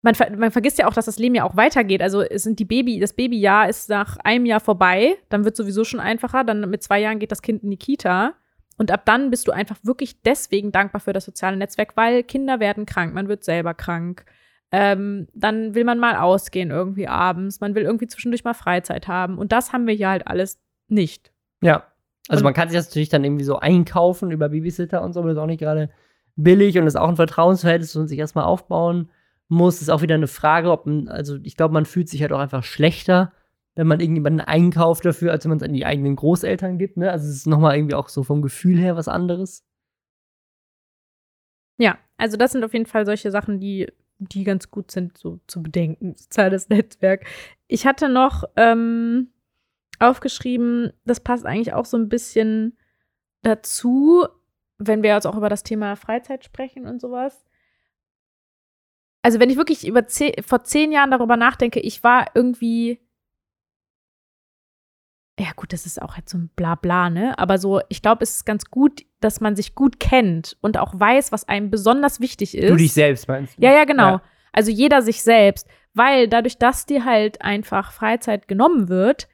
man, 0.02 0.16
man, 0.38 0.52
vergisst 0.52 0.80
ja 0.80 0.88
auch, 0.88 0.94
dass 0.94 1.06
das 1.06 1.20
Leben 1.20 1.36
ja 1.36 1.44
auch 1.44 1.56
weitergeht. 1.56 2.02
Also 2.02 2.22
es 2.22 2.44
sind 2.44 2.60
die 2.60 2.66
Baby, 2.66 3.00
das 3.00 3.14
Babyjahr 3.14 3.70
ist 3.70 3.90
nach 3.90 4.18
einem 4.18 4.46
Jahr 4.46 4.60
vorbei, 4.60 5.18
dann 5.30 5.46
wird 5.46 5.56
sowieso 5.56 5.84
schon 5.84 6.00
einfacher. 6.00 6.44
Dann 6.44 6.70
mit 6.70 6.84
zwei 6.84 7.00
Jahren 7.00 7.20
geht 7.20 7.32
das 7.32 7.42
Kind 7.42 7.64
in 7.64 7.70
die 7.70 7.78
Kita. 7.78 8.34
Und 8.82 8.89
ab 8.89 9.06
dann 9.06 9.30
bist 9.30 9.48
du 9.48 9.52
einfach 9.52 9.78
wirklich 9.84 10.24
deswegen 10.24 10.72
dankbar 10.72 11.02
für 11.02 11.13
das 11.13 11.26
soziale 11.26 11.56
Netzwerk, 11.56 11.96
weil 11.96 12.24
Kinder 12.24 12.60
werden 12.60 12.88
krank, 12.88 13.13
man 13.13 13.28
wird 13.28 13.44
selber 13.44 13.76
krank. 13.76 14.26
Ähm, 14.72 15.28
dann 15.36 15.76
will 15.76 15.84
man 15.84 16.00
mal 16.00 16.15
ausgehen 16.15 16.72
irgendwie 16.72 17.08
abends, 17.08 17.62
man 17.62 17.76
will 17.76 17.84
irgendwie 17.84 18.08
zwischendurch 18.08 18.44
mal 18.44 18.56
Freizeit 18.56 19.08
haben. 19.08 19.38
Und 19.38 19.52
das 19.52 19.72
haben 19.72 19.86
wir 19.86 19.94
hier 19.94 20.10
halt 20.10 20.26
alles 20.26 20.60
nicht. 20.88 21.32
Ja. 21.62 21.84
Also 22.28 22.41
und 22.41 22.46
man 22.46 22.56
kann 22.56 22.70
sich 22.70 22.78
das 22.80 22.88
natürlich 22.88 23.10
dann 23.10 23.24
irgendwie 23.24 23.44
so 23.44 23.60
einkaufen 23.60 24.32
über 24.32 24.50
Babysitter 24.50 25.04
und 25.04 25.13
so, 25.13 25.20
aber 25.20 25.30
das 25.30 25.38
ist 25.38 25.44
auch 25.44 25.46
nicht 25.46 25.60
gerade 25.60 25.91
billig 26.36 26.80
und 26.80 26.88
ist 26.88 26.98
auch 26.98 27.10
ein 27.10 27.17
Vertrauensverhältnis 27.17 27.96
und 27.96 28.08
sich 28.08 28.17
erstmal 28.17 28.46
aufbauen 28.46 29.12
muss. 29.48 29.80
Ist 29.80 29.89
auch 29.91 30.02
wieder 30.02 30.15
eine 30.15 30.26
Frage, 30.26 30.72
ob 30.72 30.88
man, 30.88 31.08
also 31.08 31.38
ich 31.44 31.56
glaube, 31.56 31.76
man 31.76 31.86
fühlt 31.86 32.10
sich 32.10 32.24
halt 32.24 32.34
auch 32.34 32.39
einfach 32.39 32.63
schlechter, 32.63 33.32
wenn 33.82 33.88
man 33.88 34.00
irgendjemanden 34.00 34.41
einkauft 34.41 35.06
dafür, 35.06 35.32
als 35.32 35.44
wenn 35.44 35.50
man 35.50 35.58
es 35.58 35.63
an 35.63 35.74
die 35.74 35.88
eigenen 35.88 36.15
Großeltern 36.15 36.78
gibt. 36.78 36.98
Ne? 36.98 37.10
Also 37.10 37.28
es 37.28 37.38
ist 37.38 37.48
nochmal 37.48 37.76
irgendwie 37.76 37.96
auch 37.96 38.10
so 38.10 38.22
vom 38.22 38.44
Gefühl 38.44 38.78
her 38.78 38.96
was 38.96 39.08
anderes. 39.08 39.65
Ja, 41.80 41.98
also 42.15 42.38
das 42.38 42.52
sind 42.52 42.63
auf 42.63 42.74
jeden 42.74 42.86
Fall 42.86 43.08
solche 43.08 43.32
Sachen, 43.32 43.60
die, 43.60 43.91
die 44.20 44.44
ganz 44.44 44.70
gut 44.70 44.91
sind, 44.91 45.17
so 45.17 45.39
zu 45.48 45.63
bedenken, 45.63 46.15
soziales 46.15 46.70
Netzwerk. 46.70 47.26
Ich 47.67 47.88
hatte 47.88 48.08
noch 48.08 48.44
ähm, 48.56 49.32
aufgeschrieben, 49.98 50.94
das 51.06 51.20
passt 51.20 51.48
eigentlich 51.48 51.74
auch 51.74 51.86
so 51.86 51.98
ein 51.98 52.08
bisschen 52.08 52.78
dazu, 53.41 54.28
wenn 54.78 55.02
wir 55.02 55.15
jetzt 55.15 55.26
auch 55.26 55.38
über 55.38 55.50
das 55.50 55.63
Thema 55.63 55.96
Freizeit 55.96 56.46
sprechen 56.46 56.86
und 56.86 57.02
sowas 57.02 57.44
also 59.22 59.39
wenn 59.39 59.50
ich 59.50 59.58
wirklich 59.58 59.88
über 59.88 60.08
zehn, 60.08 60.34
vor 60.44 60.63
zehn 60.63 60.91
Jahren 60.91 61.12
darüber 61.12 61.38
nachdenke, 61.38 61.80
ich 61.80 62.04
war 62.04 62.28
irgendwie, 62.34 63.00
ja 65.41 65.51
gut, 65.56 65.73
das 65.73 65.88
ist 65.88 65.99
auch 66.01 66.17
jetzt 66.17 66.32
so 66.32 66.38
ein 66.38 66.51
Blabla, 66.56 67.10
ne? 67.10 67.38
Aber 67.39 67.58
so, 67.58 67.82
ich 67.89 68.04
glaube, 68.04 68.23
es 68.23 68.36
ist 68.36 68.45
ganz 68.45 68.65
gut, 68.65 69.04
dass 69.21 69.41
man 69.41 69.56
sich 69.56 69.73
gut 69.73 69.99
kennt 69.99 70.56
und 70.62 70.77
auch 70.77 70.93
weiß, 70.93 71.32
was 71.32 71.47
einem 71.47 71.71
besonders 71.71 72.19
wichtig 72.19 72.56
ist. 72.56 72.69
Du 72.69 72.75
dich 72.75 72.93
selbst 72.93 73.27
meinst 73.27 73.58
du? 73.58 73.63
Ja, 73.63 73.71
ja, 73.71 73.86
genau. 73.86 74.10
Ja. 74.12 74.21
Also 74.51 74.69
jeder 74.69 75.01
sich 75.01 75.23
selbst, 75.23 75.67
weil 75.93 76.27
dadurch, 76.27 76.58
dass 76.58 76.86
dir 76.86 77.06
halt 77.06 77.41
einfach 77.41 77.91
Freizeit 77.91 78.47
genommen 78.47 78.88
wird, 78.88 79.30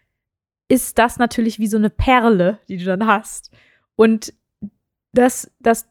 ist 0.69 0.97
das 0.97 1.17
natürlich 1.17 1.59
wie 1.59 1.67
so 1.67 1.77
eine 1.77 1.89
Perle, 1.89 2.59
die 2.69 2.77
du 2.77 2.85
dann 2.85 3.05
hast. 3.05 3.51
Und 3.95 4.33
das, 5.11 5.51
das, 5.59 5.89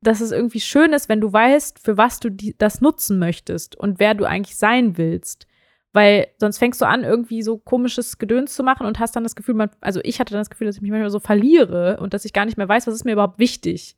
dass 0.00 0.22
es 0.22 0.30
irgendwie 0.30 0.60
schön 0.60 0.94
ist, 0.94 1.10
wenn 1.10 1.20
du 1.20 1.30
weißt, 1.30 1.78
für 1.78 1.98
was 1.98 2.18
du 2.18 2.30
die, 2.30 2.56
das 2.56 2.80
nutzen 2.80 3.18
möchtest 3.18 3.76
und 3.76 3.98
wer 3.98 4.14
du 4.14 4.24
eigentlich 4.24 4.56
sein 4.56 4.96
willst. 4.96 5.46
Weil 5.92 6.28
sonst 6.38 6.58
fängst 6.58 6.80
du 6.80 6.86
an, 6.86 7.02
irgendwie 7.02 7.42
so 7.42 7.58
komisches 7.58 8.18
Gedöns 8.18 8.54
zu 8.54 8.62
machen 8.62 8.86
und 8.86 9.00
hast 9.00 9.16
dann 9.16 9.24
das 9.24 9.34
Gefühl, 9.34 9.54
man, 9.54 9.70
also 9.80 10.00
ich 10.04 10.20
hatte 10.20 10.32
dann 10.32 10.40
das 10.40 10.50
Gefühl, 10.50 10.68
dass 10.68 10.76
ich 10.76 10.82
mich 10.82 10.90
manchmal 10.90 11.10
so 11.10 11.18
verliere 11.18 11.98
und 12.00 12.14
dass 12.14 12.24
ich 12.24 12.32
gar 12.32 12.44
nicht 12.44 12.56
mehr 12.56 12.68
weiß, 12.68 12.86
was 12.86 12.94
ist 12.94 13.04
mir 13.04 13.12
überhaupt 13.12 13.40
wichtig. 13.40 13.96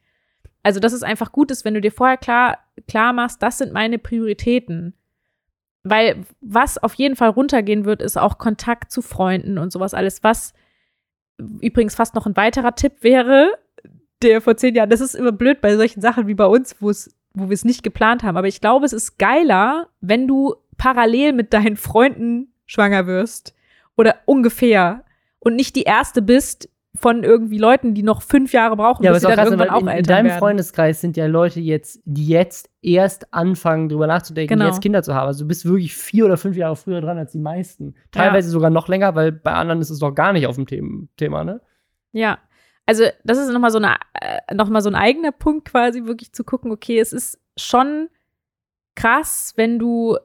Also, 0.62 0.80
dass 0.80 0.92
es 0.92 1.02
einfach 1.02 1.32
gut 1.32 1.50
ist, 1.50 1.64
wenn 1.64 1.74
du 1.74 1.80
dir 1.80 1.92
vorher 1.92 2.16
klar, 2.16 2.58
klar 2.88 3.12
machst, 3.12 3.42
das 3.42 3.58
sind 3.58 3.72
meine 3.72 3.98
Prioritäten. 3.98 4.94
Weil 5.82 6.24
was 6.40 6.78
auf 6.78 6.94
jeden 6.94 7.16
Fall 7.16 7.30
runtergehen 7.30 7.84
wird, 7.84 8.00
ist 8.00 8.16
auch 8.16 8.38
Kontakt 8.38 8.92
zu 8.92 9.02
Freunden 9.02 9.58
und 9.58 9.72
sowas 9.72 9.94
alles, 9.94 10.22
was 10.22 10.54
übrigens 11.60 11.96
fast 11.96 12.14
noch 12.14 12.26
ein 12.26 12.36
weiterer 12.36 12.76
Tipp 12.76 13.02
wäre, 13.02 13.58
der 14.22 14.40
vor 14.40 14.56
zehn 14.56 14.76
Jahren, 14.76 14.90
das 14.90 15.00
ist 15.00 15.14
immer 15.14 15.32
blöd 15.32 15.60
bei 15.60 15.76
solchen 15.76 16.00
Sachen 16.00 16.28
wie 16.28 16.34
bei 16.34 16.46
uns, 16.46 16.76
wo 16.80 16.92
wo 17.34 17.48
wir 17.48 17.54
es 17.54 17.64
nicht 17.64 17.82
geplant 17.82 18.22
haben. 18.22 18.36
Aber 18.36 18.46
ich 18.46 18.60
glaube, 18.60 18.84
es 18.84 18.92
ist 18.92 19.18
geiler, 19.18 19.88
wenn 20.00 20.28
du 20.28 20.54
parallel 20.82 21.32
mit 21.32 21.52
deinen 21.52 21.76
Freunden 21.76 22.52
schwanger 22.66 23.06
wirst. 23.06 23.54
Oder 23.96 24.16
ungefähr. 24.24 25.04
Und 25.38 25.54
nicht 25.54 25.76
die 25.76 25.82
erste 25.82 26.22
bist 26.22 26.68
von 26.96 27.22
irgendwie 27.22 27.58
Leuten, 27.58 27.94
die 27.94 28.02
noch 28.02 28.20
fünf 28.20 28.52
Jahre 28.52 28.76
brauchen, 28.76 29.04
ja, 29.04 29.12
bis 29.12 29.22
sie 29.22 29.28
dann 29.28 29.36
krass, 29.36 29.46
irgendwann 29.46 29.70
auch 29.70 29.80
in, 29.80 29.88
in 29.88 30.02
deinem 30.02 30.26
werden. 30.26 30.38
Freundeskreis 30.38 31.00
sind 31.00 31.16
ja 31.16 31.26
Leute 31.26 31.60
jetzt, 31.60 32.00
die 32.04 32.26
jetzt 32.26 32.68
erst 32.82 33.32
anfangen, 33.32 33.88
drüber 33.88 34.08
nachzudenken, 34.08 34.58
genau. 34.58 34.66
jetzt 34.66 34.82
Kinder 34.82 35.04
zu 35.04 35.14
haben. 35.14 35.28
Also 35.28 35.44
du 35.44 35.48
bist 35.48 35.64
wirklich 35.64 35.94
vier 35.94 36.26
oder 36.26 36.36
fünf 36.36 36.56
Jahre 36.56 36.74
früher 36.74 37.00
dran 37.00 37.16
als 37.16 37.32
die 37.32 37.38
meisten. 37.38 37.94
Teilweise 38.10 38.48
ja. 38.48 38.52
sogar 38.52 38.70
noch 38.70 38.88
länger, 38.88 39.14
weil 39.14 39.30
bei 39.30 39.52
anderen 39.52 39.80
ist 39.80 39.90
es 39.90 40.00
doch 40.00 40.12
gar 40.12 40.32
nicht 40.32 40.48
auf 40.48 40.56
dem 40.56 41.08
Thema, 41.16 41.44
ne? 41.44 41.60
Ja, 42.10 42.38
also 42.86 43.04
das 43.24 43.38
ist 43.38 43.52
nochmal 43.52 43.70
so, 43.70 43.78
eine, 43.78 43.94
äh, 44.20 44.54
noch 44.54 44.68
so 44.80 44.88
ein 44.88 44.96
eigener 44.96 45.32
Punkt 45.32 45.68
quasi, 45.68 46.04
wirklich 46.04 46.32
zu 46.32 46.42
gucken, 46.42 46.72
okay, 46.72 46.98
es 46.98 47.12
ist 47.12 47.38
schon 47.56 48.08
krass, 48.94 49.54
wenn 49.56 49.78
du 49.78 50.18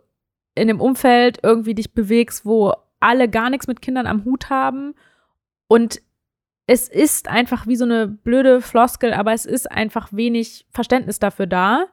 in 0.57 0.69
einem 0.69 0.81
Umfeld 0.81 1.39
irgendwie 1.43 1.75
dich 1.75 1.93
bewegst, 1.93 2.45
wo 2.45 2.73
alle 2.99 3.29
gar 3.29 3.49
nichts 3.49 3.67
mit 3.67 3.81
Kindern 3.81 4.07
am 4.07 4.25
Hut 4.25 4.49
haben 4.49 4.95
und 5.67 6.01
es 6.67 6.89
ist 6.89 7.29
einfach 7.29 7.65
wie 7.65 7.77
so 7.77 7.85
eine 7.85 8.07
blöde 8.07 8.61
Floskel, 8.61 9.13
aber 9.13 9.33
es 9.33 9.45
ist 9.45 9.71
einfach 9.71 10.09
wenig 10.11 10.65
Verständnis 10.69 11.17
dafür 11.17 11.47
da, 11.47 11.85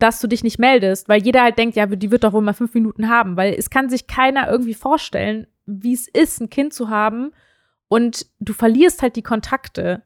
dass 0.00 0.20
du 0.20 0.26
dich 0.26 0.42
nicht 0.42 0.58
meldest, 0.58 1.08
weil 1.08 1.22
jeder 1.22 1.42
halt 1.42 1.58
denkt, 1.58 1.76
ja, 1.76 1.86
die 1.86 2.10
wird 2.10 2.24
doch 2.24 2.32
wohl 2.32 2.42
mal 2.42 2.54
fünf 2.54 2.74
Minuten 2.74 3.08
haben, 3.08 3.36
weil 3.36 3.54
es 3.54 3.70
kann 3.70 3.88
sich 3.88 4.08
keiner 4.08 4.50
irgendwie 4.50 4.74
vorstellen, 4.74 5.46
wie 5.66 5.94
es 5.94 6.08
ist, 6.08 6.40
ein 6.40 6.50
Kind 6.50 6.74
zu 6.74 6.90
haben 6.90 7.30
und 7.88 8.26
du 8.40 8.52
verlierst 8.52 9.02
halt 9.02 9.14
die 9.14 9.22
Kontakte. 9.22 10.02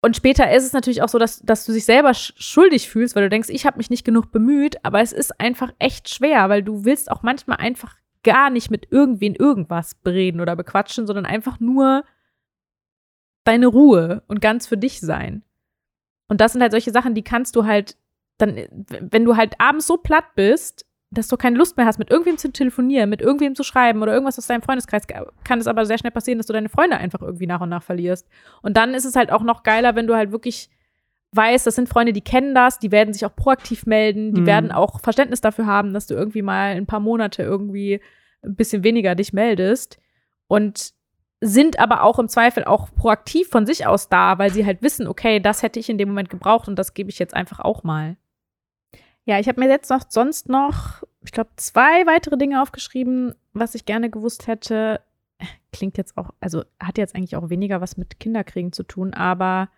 Und 0.00 0.16
später 0.16 0.50
ist 0.52 0.64
es 0.64 0.72
natürlich 0.72 1.02
auch 1.02 1.08
so, 1.08 1.18
dass, 1.18 1.40
dass 1.40 1.66
du 1.66 1.72
dich 1.72 1.84
selber 1.84 2.14
schuldig 2.14 2.88
fühlst, 2.88 3.16
weil 3.16 3.24
du 3.24 3.30
denkst, 3.30 3.48
ich 3.48 3.66
habe 3.66 3.78
mich 3.78 3.90
nicht 3.90 4.04
genug 4.04 4.30
bemüht, 4.30 4.84
aber 4.84 5.00
es 5.00 5.12
ist 5.12 5.40
einfach 5.40 5.72
echt 5.80 6.08
schwer, 6.08 6.48
weil 6.48 6.62
du 6.62 6.84
willst 6.84 7.10
auch 7.10 7.22
manchmal 7.22 7.56
einfach 7.56 7.96
gar 8.22 8.50
nicht 8.50 8.70
mit 8.70 8.92
irgendwen 8.92 9.34
irgendwas 9.34 9.94
bereden 9.96 10.40
oder 10.40 10.54
bequatschen, 10.54 11.06
sondern 11.06 11.26
einfach 11.26 11.58
nur 11.58 12.04
deine 13.44 13.66
Ruhe 13.66 14.22
und 14.28 14.40
ganz 14.40 14.66
für 14.66 14.76
dich 14.76 15.00
sein. 15.00 15.42
Und 16.28 16.40
das 16.40 16.52
sind 16.52 16.62
halt 16.62 16.72
solche 16.72 16.92
Sachen, 16.92 17.14
die 17.14 17.24
kannst 17.24 17.56
du 17.56 17.64
halt 17.64 17.96
dann, 18.36 18.56
wenn 19.00 19.24
du 19.24 19.36
halt 19.36 19.60
abends 19.60 19.86
so 19.86 19.96
platt 19.96 20.36
bist, 20.36 20.86
dass 21.10 21.28
du 21.28 21.36
keine 21.36 21.56
Lust 21.56 21.76
mehr 21.76 21.86
hast, 21.86 21.98
mit 21.98 22.10
irgendwem 22.10 22.36
zu 22.36 22.52
telefonieren, 22.52 23.08
mit 23.08 23.22
irgendwem 23.22 23.54
zu 23.54 23.62
schreiben 23.62 24.02
oder 24.02 24.12
irgendwas 24.12 24.38
aus 24.38 24.46
deinem 24.46 24.62
Freundeskreis, 24.62 25.06
kann 25.06 25.58
es 25.58 25.66
aber 25.66 25.86
sehr 25.86 25.98
schnell 25.98 26.10
passieren, 26.10 26.38
dass 26.38 26.46
du 26.46 26.52
deine 26.52 26.68
Freunde 26.68 26.98
einfach 26.98 27.22
irgendwie 27.22 27.46
nach 27.46 27.60
und 27.60 27.70
nach 27.70 27.82
verlierst. 27.82 28.28
Und 28.62 28.76
dann 28.76 28.92
ist 28.92 29.06
es 29.06 29.16
halt 29.16 29.32
auch 29.32 29.42
noch 29.42 29.62
geiler, 29.62 29.94
wenn 29.94 30.06
du 30.06 30.14
halt 30.14 30.32
wirklich 30.32 30.68
weißt, 31.32 31.66
das 31.66 31.74
sind 31.74 31.88
Freunde, 31.88 32.12
die 32.12 32.22
kennen 32.22 32.54
das, 32.54 32.78
die 32.78 32.90
werden 32.90 33.12
sich 33.12 33.24
auch 33.24 33.34
proaktiv 33.34 33.86
melden, 33.86 34.34
die 34.34 34.42
mhm. 34.42 34.46
werden 34.46 34.72
auch 34.72 35.00
Verständnis 35.00 35.40
dafür 35.40 35.66
haben, 35.66 35.92
dass 35.92 36.06
du 36.06 36.14
irgendwie 36.14 36.42
mal 36.42 36.74
ein 36.74 36.86
paar 36.86 37.00
Monate 37.00 37.42
irgendwie 37.42 38.00
ein 38.42 38.54
bisschen 38.54 38.84
weniger 38.84 39.14
dich 39.14 39.32
meldest 39.32 39.98
und 40.46 40.92
sind 41.40 41.78
aber 41.78 42.02
auch 42.02 42.18
im 42.18 42.28
Zweifel 42.28 42.64
auch 42.64 42.94
proaktiv 42.94 43.48
von 43.48 43.66
sich 43.66 43.86
aus 43.86 44.08
da, 44.08 44.38
weil 44.38 44.52
sie 44.52 44.66
halt 44.66 44.82
wissen, 44.82 45.06
okay, 45.06 45.38
das 45.38 45.62
hätte 45.62 45.78
ich 45.78 45.88
in 45.88 45.98
dem 45.98 46.08
Moment 46.08 46.30
gebraucht 46.30 46.68
und 46.68 46.78
das 46.78 46.94
gebe 46.94 47.10
ich 47.10 47.18
jetzt 47.18 47.34
einfach 47.34 47.60
auch 47.60 47.84
mal. 47.84 48.16
Ja, 49.28 49.38
ich 49.38 49.46
habe 49.46 49.60
mir 49.60 49.68
jetzt 49.68 49.90
noch 49.90 50.04
sonst 50.08 50.48
noch, 50.48 51.02
ich 51.22 51.32
glaube, 51.32 51.50
zwei 51.56 52.06
weitere 52.06 52.38
Dinge 52.38 52.62
aufgeschrieben, 52.62 53.34
was 53.52 53.74
ich 53.74 53.84
gerne 53.84 54.08
gewusst 54.08 54.46
hätte. 54.46 55.02
Klingt 55.70 55.98
jetzt 55.98 56.16
auch, 56.16 56.30
also 56.40 56.64
hat 56.80 56.96
jetzt 56.96 57.14
eigentlich 57.14 57.36
auch 57.36 57.50
weniger 57.50 57.82
was 57.82 57.98
mit 57.98 58.18
Kinderkriegen 58.20 58.72
zu 58.72 58.84
tun, 58.84 59.12
aber 59.12 59.68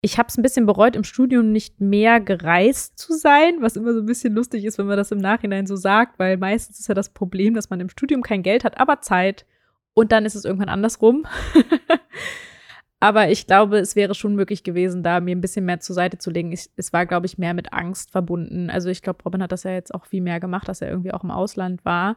ich 0.00 0.16
habe 0.16 0.28
es 0.28 0.38
ein 0.38 0.44
bisschen 0.44 0.64
bereut, 0.64 0.94
im 0.94 1.02
Studium 1.02 1.50
nicht 1.50 1.80
mehr 1.80 2.20
gereist 2.20 2.96
zu 3.00 3.14
sein, 3.14 3.56
was 3.62 3.74
immer 3.74 3.92
so 3.92 3.98
ein 3.98 4.06
bisschen 4.06 4.32
lustig 4.32 4.64
ist, 4.64 4.78
wenn 4.78 4.86
man 4.86 4.96
das 4.96 5.10
im 5.10 5.18
Nachhinein 5.18 5.66
so 5.66 5.74
sagt, 5.74 6.20
weil 6.20 6.36
meistens 6.36 6.78
ist 6.78 6.86
ja 6.86 6.94
das 6.94 7.08
Problem, 7.08 7.54
dass 7.54 7.68
man 7.68 7.80
im 7.80 7.88
Studium 7.88 8.22
kein 8.22 8.44
Geld 8.44 8.62
hat, 8.62 8.78
aber 8.78 9.00
Zeit 9.00 9.44
und 9.92 10.12
dann 10.12 10.24
ist 10.24 10.36
es 10.36 10.44
irgendwann 10.44 10.68
andersrum. 10.68 11.26
Aber 12.98 13.30
ich 13.30 13.46
glaube, 13.46 13.78
es 13.78 13.94
wäre 13.94 14.14
schon 14.14 14.34
möglich 14.34 14.64
gewesen, 14.64 15.02
da 15.02 15.20
mir 15.20 15.36
ein 15.36 15.42
bisschen 15.42 15.66
mehr 15.66 15.80
zur 15.80 15.94
Seite 15.94 16.18
zu 16.18 16.30
legen. 16.30 16.52
Ich, 16.52 16.70
es 16.76 16.92
war, 16.92 17.04
glaube 17.04 17.26
ich, 17.26 17.36
mehr 17.36 17.52
mit 17.52 17.72
Angst 17.72 18.10
verbunden. 18.10 18.70
Also 18.70 18.88
ich 18.88 19.02
glaube, 19.02 19.22
Robin 19.24 19.42
hat 19.42 19.52
das 19.52 19.64
ja 19.64 19.72
jetzt 19.72 19.94
auch 19.94 20.06
viel 20.06 20.22
mehr 20.22 20.40
gemacht, 20.40 20.68
dass 20.68 20.80
er 20.80 20.88
irgendwie 20.88 21.12
auch 21.12 21.22
im 21.22 21.30
Ausland 21.30 21.84
war. 21.84 22.16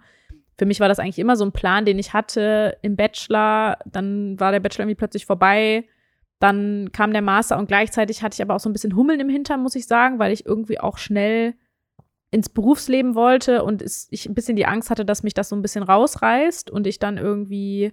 Für 0.57 0.65
mich 0.65 0.79
war 0.79 0.87
das 0.87 0.99
eigentlich 0.99 1.19
immer 1.19 1.35
so 1.35 1.45
ein 1.45 1.51
Plan, 1.51 1.85
den 1.85 1.99
ich 1.99 2.13
hatte 2.13 2.77
im 2.81 2.95
Bachelor. 2.95 3.77
Dann 3.85 4.39
war 4.39 4.51
der 4.51 4.61
Bachelor 4.61 4.83
irgendwie 4.83 4.95
plötzlich 4.95 5.25
vorbei. 5.25 5.85
Dann 6.39 6.91
kam 6.93 7.11
der 7.11 7.21
Master 7.21 7.57
und 7.57 7.67
gleichzeitig 7.67 8.23
hatte 8.23 8.35
ich 8.35 8.41
aber 8.41 8.55
auch 8.55 8.59
so 8.61 8.69
ein 8.69 8.73
bisschen 8.73 8.95
Hummeln 8.95 9.19
im 9.19 9.29
Hintern, 9.29 9.61
muss 9.61 9.75
ich 9.75 9.85
sagen, 9.85 10.19
weil 10.19 10.31
ich 10.31 10.45
irgendwie 10.45 10.79
auch 10.79 10.97
schnell 10.97 11.55
ins 12.31 12.47
Berufsleben 12.47 13.15
wollte 13.15 13.63
und 13.63 13.81
ich 13.81 14.25
ein 14.29 14.35
bisschen 14.35 14.55
die 14.55 14.65
Angst 14.65 14.89
hatte, 14.89 15.03
dass 15.03 15.23
mich 15.23 15.33
das 15.33 15.49
so 15.49 15.55
ein 15.55 15.61
bisschen 15.61 15.83
rausreißt 15.83 16.69
und 16.69 16.87
ich 16.87 16.99
dann 16.99 17.17
irgendwie 17.17 17.91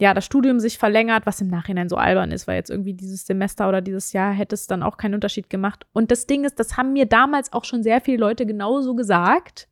ja, 0.00 0.14
das 0.14 0.24
Studium 0.24 0.60
sich 0.60 0.78
verlängert, 0.78 1.26
was 1.26 1.40
im 1.40 1.48
Nachhinein 1.48 1.88
so 1.88 1.96
albern 1.96 2.30
ist, 2.30 2.46
weil 2.46 2.56
jetzt 2.56 2.70
irgendwie 2.70 2.94
dieses 2.94 3.26
Semester 3.26 3.68
oder 3.68 3.80
dieses 3.80 4.12
Jahr 4.12 4.32
hätte 4.32 4.54
es 4.54 4.68
dann 4.68 4.84
auch 4.84 4.96
keinen 4.96 5.14
Unterschied 5.14 5.50
gemacht. 5.50 5.86
Und 5.92 6.12
das 6.12 6.26
Ding 6.26 6.44
ist, 6.44 6.60
das 6.60 6.76
haben 6.76 6.92
mir 6.92 7.06
damals 7.06 7.52
auch 7.52 7.64
schon 7.64 7.82
sehr 7.82 8.00
viele 8.00 8.18
Leute 8.18 8.46
genauso 8.46 8.94
gesagt. 8.94 9.68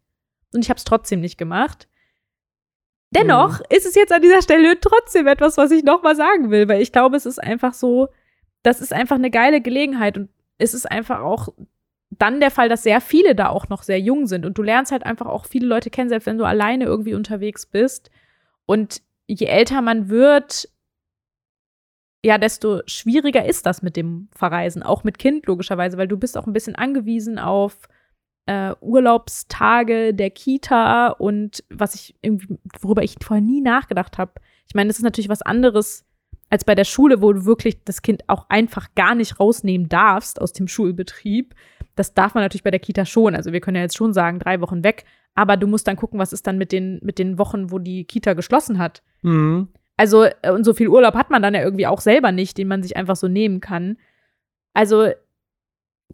Und 0.53 0.64
ich 0.64 0.70
habe 0.70 0.79
es 0.79 0.85
trotzdem 0.85 1.20
nicht 1.20 1.39
gemacht. 1.39 1.89
Dennoch 3.11 3.61
ist 3.70 3.87
es 3.87 3.95
jetzt 3.95 4.12
an 4.12 4.20
dieser 4.20 4.43
Stelle 4.43 4.81
trotzdem 4.81 5.29
etwas, 5.29 5.57
was 5.57 5.70
ich 5.70 5.85
nochmal 5.85 6.16
sagen 6.16 6.51
will, 6.51 6.68
weil 6.68 6.83
ich 6.83 6.91
glaube, 6.91 7.16
es 7.16 7.24
ist 7.24 7.39
einfach 7.43 7.72
so, 7.72 8.09
das 8.64 8.81
ist 8.81 8.93
einfach 8.93 9.16
eine 9.16 9.31
geile 9.31 9.61
Gelegenheit 9.61 10.18
und 10.18 10.29
es 10.59 10.74
ist 10.74 10.91
einfach 10.91 11.20
auch 11.20 11.51
dann 12.11 12.41
der 12.41 12.51
Fall, 12.51 12.68
dass 12.68 12.83
sehr 12.83 13.01
viele 13.01 13.37
da 13.37 13.49
auch 13.49 13.68
noch 13.68 13.83
sehr 13.83 14.01
jung 14.01 14.27
sind 14.27 14.45
und 14.45 14.59
du 14.59 14.62
lernst 14.62 14.91
halt 14.91 15.05
einfach 15.07 15.27
auch 15.27 15.47
viele 15.47 15.66
Leute 15.66 15.91
kennen, 15.91 16.09
selbst 16.09 16.27
wenn 16.27 16.39
du 16.39 16.45
alleine 16.45 16.85
irgendwie 16.85 17.14
unterwegs 17.14 17.66
bist. 17.66 18.11
Und 18.64 19.03
je 19.27 19.47
älter 19.47 19.83
man 19.83 20.09
wird, 20.09 20.68
ja, 22.24 22.39
desto 22.39 22.81
schwieriger 22.87 23.45
ist 23.45 23.66
das 23.66 23.83
mit 23.83 23.97
dem 23.97 24.29
Verreisen, 24.33 24.83
auch 24.83 25.05
mit 25.05 25.18
Kind 25.18 25.47
logischerweise, 25.47 25.97
weil 25.97 26.09
du 26.09 26.16
bist 26.16 26.37
auch 26.37 26.47
ein 26.47 26.53
bisschen 26.53 26.74
angewiesen 26.74 27.39
auf 27.39 27.89
äh, 28.47 28.74
Urlaubstage 28.81 30.14
der 30.14 30.31
Kita 30.31 31.09
und 31.09 31.64
was 31.70 31.95
ich 31.95 32.14
irgendwie, 32.22 32.59
worüber 32.81 33.03
ich 33.03 33.16
vorher 33.22 33.45
nie 33.45 33.61
nachgedacht 33.61 34.18
habe. 34.18 34.33
Ich 34.66 34.74
meine, 34.74 34.89
das 34.89 34.99
ist 34.99 35.05
natürlich 35.05 35.29
was 35.29 35.43
anderes 35.43 36.05
als 36.49 36.64
bei 36.64 36.74
der 36.74 36.85
Schule, 36.85 37.22
wo 37.22 37.33
du 37.33 37.45
wirklich 37.45 37.83
das 37.85 38.03
Kind 38.03 38.29
auch 38.29 38.47
einfach 38.49 38.89
gar 38.95 39.14
nicht 39.14 39.41
rausnehmen 39.41 39.89
darfst 39.89 40.41
aus 40.41 40.53
dem 40.53 40.68
Schulbetrieb. 40.68 41.55
Das 41.97 42.14
darf 42.14 42.35
man 42.35 42.45
natürlich 42.45 42.62
bei 42.62 42.70
der 42.70 42.81
Kita 42.81 43.05
schon. 43.05 43.35
Also 43.35 43.53
wir 43.53 43.61
können 43.61 43.77
ja 43.77 43.83
jetzt 43.83 43.97
schon 43.97 44.12
sagen, 44.12 44.39
drei 44.39 44.61
Wochen 44.61 44.85
weg. 44.85 45.05
Aber 45.37 45.57
du 45.57 45.68
musst 45.68 45.87
dann 45.87 45.97
gucken, 45.97 46.18
was 46.18 46.32
ist 46.32 46.47
dann 46.47 46.59
mit 46.59 46.72
den, 46.72 46.99
mit 47.03 47.18
den 47.18 47.39
Wochen, 47.39 47.70
wo 47.70 47.78
die 47.78 48.05
Kita 48.05 48.32
geschlossen 48.32 48.78
hat. 48.78 49.03
Mhm. 49.22 49.68
Also, 49.97 50.24
äh, 50.24 50.51
und 50.51 50.64
so 50.64 50.74
viel 50.74 50.89
Urlaub 50.89 51.14
hat 51.14 51.30
man 51.30 51.43
dann 51.43 51.55
ja 51.55 51.62
irgendwie 51.62 51.87
auch 51.87 52.01
selber 52.01 52.32
nicht, 52.32 52.59
den 52.59 52.68
man 52.68 52.82
sich 52.82 52.97
einfach 52.97 53.16
so 53.16 53.28
nehmen 53.28 53.61
kann. 53.61 53.99
Also, 54.74 55.11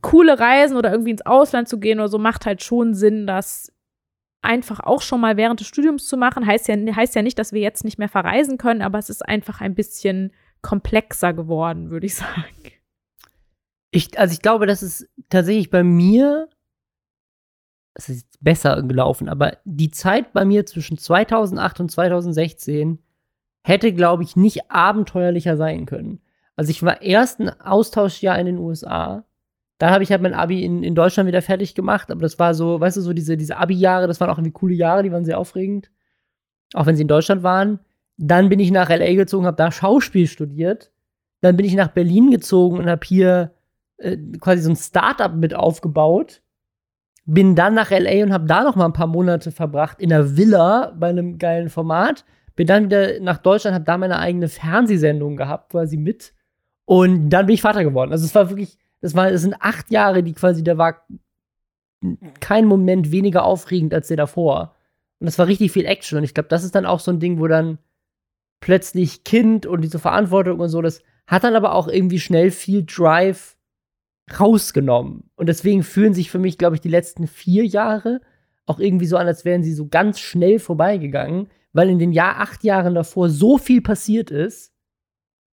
coole 0.03 0.39
Reisen 0.39 0.77
oder 0.77 0.91
irgendwie 0.91 1.13
ins 1.13 1.25
Ausland 1.25 1.69
zu 1.69 1.79
gehen 1.79 2.01
oder 2.01 2.09
so 2.09 2.19
macht 2.19 2.45
halt 2.45 2.63
schon 2.63 2.95
Sinn, 2.95 3.27
das 3.27 3.73
einfach 4.43 4.81
auch 4.81 5.03
schon 5.03 5.21
mal 5.21 5.37
während 5.37 5.61
des 5.61 5.69
Studiums 5.69 6.07
zu 6.07 6.17
machen. 6.17 6.47
Heißt 6.47 6.69
ja, 6.69 6.77
heißt 6.77 7.15
ja 7.15 7.23
nicht, 7.23 7.39
dass 7.39 7.53
wir 7.53 7.61
jetzt 7.61 7.85
nicht 7.85 7.99
mehr 7.99 8.09
verreisen 8.09 8.59
können, 8.59 8.83
aber 8.83 8.99
es 8.99 9.09
ist 9.09 9.27
einfach 9.27 9.61
ein 9.61 9.75
bisschen 9.75 10.33
komplexer 10.61 11.33
geworden, 11.33 11.91
würde 11.91 12.07
ich 12.07 12.15
sagen. 12.17 12.47
Ich, 13.93 14.19
also 14.19 14.33
ich 14.33 14.43
glaube, 14.43 14.67
das 14.67 14.83
ist 14.83 15.09
tatsächlich 15.29 15.71
bei 15.71 15.85
mir, 15.85 16.49
es 17.95 18.09
ist 18.09 18.27
besser 18.41 18.83
gelaufen, 18.83 19.29
aber 19.29 19.59
die 19.65 19.91
Zeit 19.91 20.33
bei 20.33 20.45
mir 20.45 20.67
zwischen 20.67 20.99
2008 20.99 21.81
und 21.81 21.91
2016 21.91 22.99
hätte, 23.65 23.93
glaube 23.93 24.23
ich, 24.23 24.37
nicht 24.37 24.71
abenteuerlicher 24.71 25.57
sein 25.57 25.87
können. 25.87 26.21
Also 26.57 26.71
ich 26.71 26.83
war 26.83 27.03
erst 27.03 27.41
ein 27.41 27.49
Austauschjahr 27.61 28.39
in 28.39 28.47
den 28.47 28.59
USA. 28.59 29.25
Da 29.79 29.91
habe 29.91 30.05
ich 30.05 30.11
halt 30.11 30.23
mein 30.23 30.35
Abi 30.35 30.65
in, 30.65 30.83
in 30.83 30.95
Deutschland 30.95 31.27
wieder 31.27 31.43
fertig 31.43 31.75
gemacht, 31.75 32.11
aber 32.11 32.21
das 32.21 32.39
war 32.39 32.55
so, 32.55 32.81
weißt 32.81 32.97
du, 32.97 33.01
so 33.01 33.13
diese, 33.13 33.37
diese 33.37 33.57
Abi-Jahre, 33.57 34.07
das 34.07 34.21
waren 34.21 34.31
auch 34.31 34.39
irgendwie 34.39 34.53
coole 34.53 34.75
Jahre, 34.75 35.03
die 35.03 35.13
waren 35.13 35.25
sehr 35.25 35.39
aufregend. 35.39 35.91
Auch 36.75 36.87
wenn 36.87 36.97
sie 36.97 37.03
in 37.03 37.09
Deutschland 37.09 37.43
waren. 37.43 37.81
Dann 38.17 38.49
bin 38.49 38.61
ich 38.61 38.71
nach 38.71 38.89
LA 38.89 39.15
gezogen, 39.15 39.47
habe 39.47 39.57
da 39.57 39.73
Schauspiel 39.73 40.27
studiert. 40.27 40.93
Dann 41.41 41.57
bin 41.57 41.67
ich 41.67 41.75
nach 41.75 41.89
Berlin 41.89 42.31
gezogen 42.31 42.79
und 42.79 42.89
habe 42.89 43.05
hier 43.05 43.55
äh, 43.97 44.17
quasi 44.41 44.63
so 44.63 44.71
ein 44.71 44.77
Startup 44.77 45.35
mit 45.35 45.55
aufgebaut. 45.55 46.42
Bin 47.25 47.55
dann 47.55 47.75
nach 47.75 47.91
LA 47.91 48.25
und 48.25 48.33
habe 48.33 48.47
da 48.47 48.65
noch 48.65 48.75
mal 48.75 48.87
ein 48.87 48.93
paar 48.93 49.07
Monate 49.07 49.53
verbracht 49.53 50.01
in 50.01 50.13
einer 50.13 50.37
Villa 50.37 50.93
bei 50.99 51.09
einem 51.09 51.39
geilen 51.39 51.71
Format. 51.71 52.25
Bin 52.57 52.67
dann 52.67 52.85
wieder 52.85 53.21
nach 53.21 53.39
Deutschland, 53.39 53.75
habe 53.75 53.85
da 53.85 53.97
meine 53.97 54.19
eigene 54.19 54.49
Fernsehsendung 54.49 55.37
gehabt, 55.37 55.71
quasi 55.71 55.97
mit. 55.97 56.35
Und 56.85 57.31
dann 57.31 57.47
bin 57.47 57.55
ich 57.55 57.63
Vater 57.63 57.85
geworden. 57.85 58.13
Also 58.13 58.25
es 58.25 58.35
war 58.35 58.51
wirklich, 58.51 58.77
das 59.01 59.15
war, 59.15 59.31
das 59.31 59.43
sind 59.43 59.55
acht 59.61 59.91
Jahre, 59.91 60.23
die 60.23 60.33
quasi, 60.33 60.65
da 60.65 60.77
war 60.77 61.07
kein 62.41 62.67
Moment 62.67 63.13
weniger 63.13 63.45
aufregend 63.45 63.95
als 63.95 64.09
der 64.09 64.17
davor. 64.17 64.75
Und 65.21 65.27
das 65.27 65.39
war 65.39 65.47
richtig 65.47 65.71
viel 65.71 65.87
Action. 65.87 66.19
Und 66.19 66.25
ich 66.25 66.35
glaube, 66.35 66.49
das 66.49 66.65
ist 66.65 66.75
dann 66.75 66.87
auch 66.87 67.01
so 67.01 67.13
ein 67.13 67.21
Ding, 67.21 67.39
wo 67.39 67.47
dann 67.47 67.79
plötzlich 68.61 69.25
Kind 69.25 69.67
und 69.67 69.83
diese 69.83 69.99
Verantwortung 69.99 70.59
und 70.61 70.69
so, 70.69 70.83
das 70.83 71.03
hat 71.27 71.45
dann 71.45 71.55
aber 71.55 71.75
auch 71.75 71.89
irgendwie 71.89 72.19
schnell 72.19 72.51
viel 72.51 72.85
Drive 72.85 73.57
rausgenommen. 74.41 75.31
Und 75.37 75.49
deswegen 75.49 75.83
fühlen 75.83 76.15
sich 76.15 76.31
für 76.31 76.39
mich, 76.39 76.59
glaube 76.59 76.77
ich, 76.77 76.81
die 76.81 76.89
letzten 76.89 77.27
vier 77.27 77.65
Jahre 77.65 78.21
auch 78.67 78.79
irgendwie 78.79 79.07
so 79.07 79.17
an, 79.17 79.27
als 79.27 79.45
wären 79.45 79.63
sie 79.63 79.75
so 79.75 79.89
ganz 79.89 80.21
schnell 80.21 80.59
vorbeigegangen, 80.59 81.49
weil 81.73 81.91
in 81.91 81.99
den 81.99 82.13
Jahr 82.13 82.41
acht 82.41 82.65
Jahren 82.65 82.95
davor 82.95 83.29
so 83.29 83.59
viel 83.59 83.83
passiert 83.83 84.31
ist, 84.31 84.73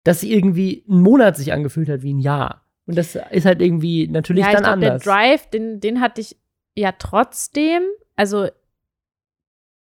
dass 0.04 0.24
irgendwie 0.24 0.86
ein 0.88 1.02
Monat 1.02 1.38
sich 1.38 1.52
angefühlt 1.52 1.90
hat 1.90 2.04
wie 2.04 2.14
ein 2.14 2.20
Jahr. 2.20 2.66
Und 2.86 2.98
das 2.98 3.16
ist 3.32 3.46
halt 3.46 3.62
irgendwie 3.62 4.08
natürlich 4.08 4.44
ja, 4.44 4.52
dann 4.54 4.64
glaub, 4.64 4.74
anders. 4.74 5.04
Der 5.04 5.14
Drive, 5.14 5.48
den, 5.48 5.80
den 5.80 6.02
hatte 6.02 6.22
ich 6.22 6.38
ja 6.76 6.92
trotzdem. 6.92 7.84
Also 8.16 8.48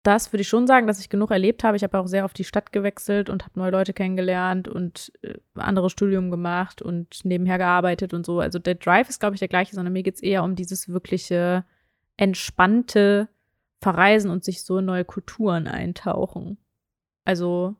das 0.07 0.31
würde 0.31 0.41
ich 0.41 0.47
schon 0.47 0.67
sagen, 0.67 0.87
dass 0.87 1.01
ich 1.01 1.09
genug 1.09 1.31
erlebt 1.31 1.65
habe. 1.65 1.75
Ich 1.75 1.83
habe 1.83 1.99
auch 1.99 2.07
sehr 2.07 2.23
auf 2.23 2.31
die 2.31 2.45
Stadt 2.45 2.71
gewechselt 2.71 3.29
und 3.29 3.43
habe 3.43 3.59
neue 3.59 3.71
Leute 3.71 3.91
kennengelernt 3.91 4.69
und 4.69 5.11
äh, 5.21 5.33
andere 5.55 5.89
Studium 5.89 6.31
gemacht 6.31 6.81
und 6.81 7.25
nebenher 7.25 7.57
gearbeitet 7.57 8.13
und 8.13 8.25
so. 8.25 8.39
Also 8.39 8.57
der 8.57 8.75
Drive 8.75 9.09
ist, 9.09 9.19
glaube 9.19 9.35
ich, 9.35 9.39
der 9.39 9.49
gleiche, 9.49 9.75
sondern 9.75 9.91
mir 9.91 10.03
geht 10.03 10.15
es 10.15 10.23
eher 10.23 10.45
um 10.45 10.55
dieses 10.55 10.87
wirkliche 10.87 11.65
entspannte 12.15 13.27
Verreisen 13.81 14.31
und 14.31 14.45
sich 14.45 14.63
so 14.63 14.77
in 14.77 14.85
neue 14.85 15.03
Kulturen 15.03 15.67
eintauchen. 15.67 16.57
Also, 17.25 17.75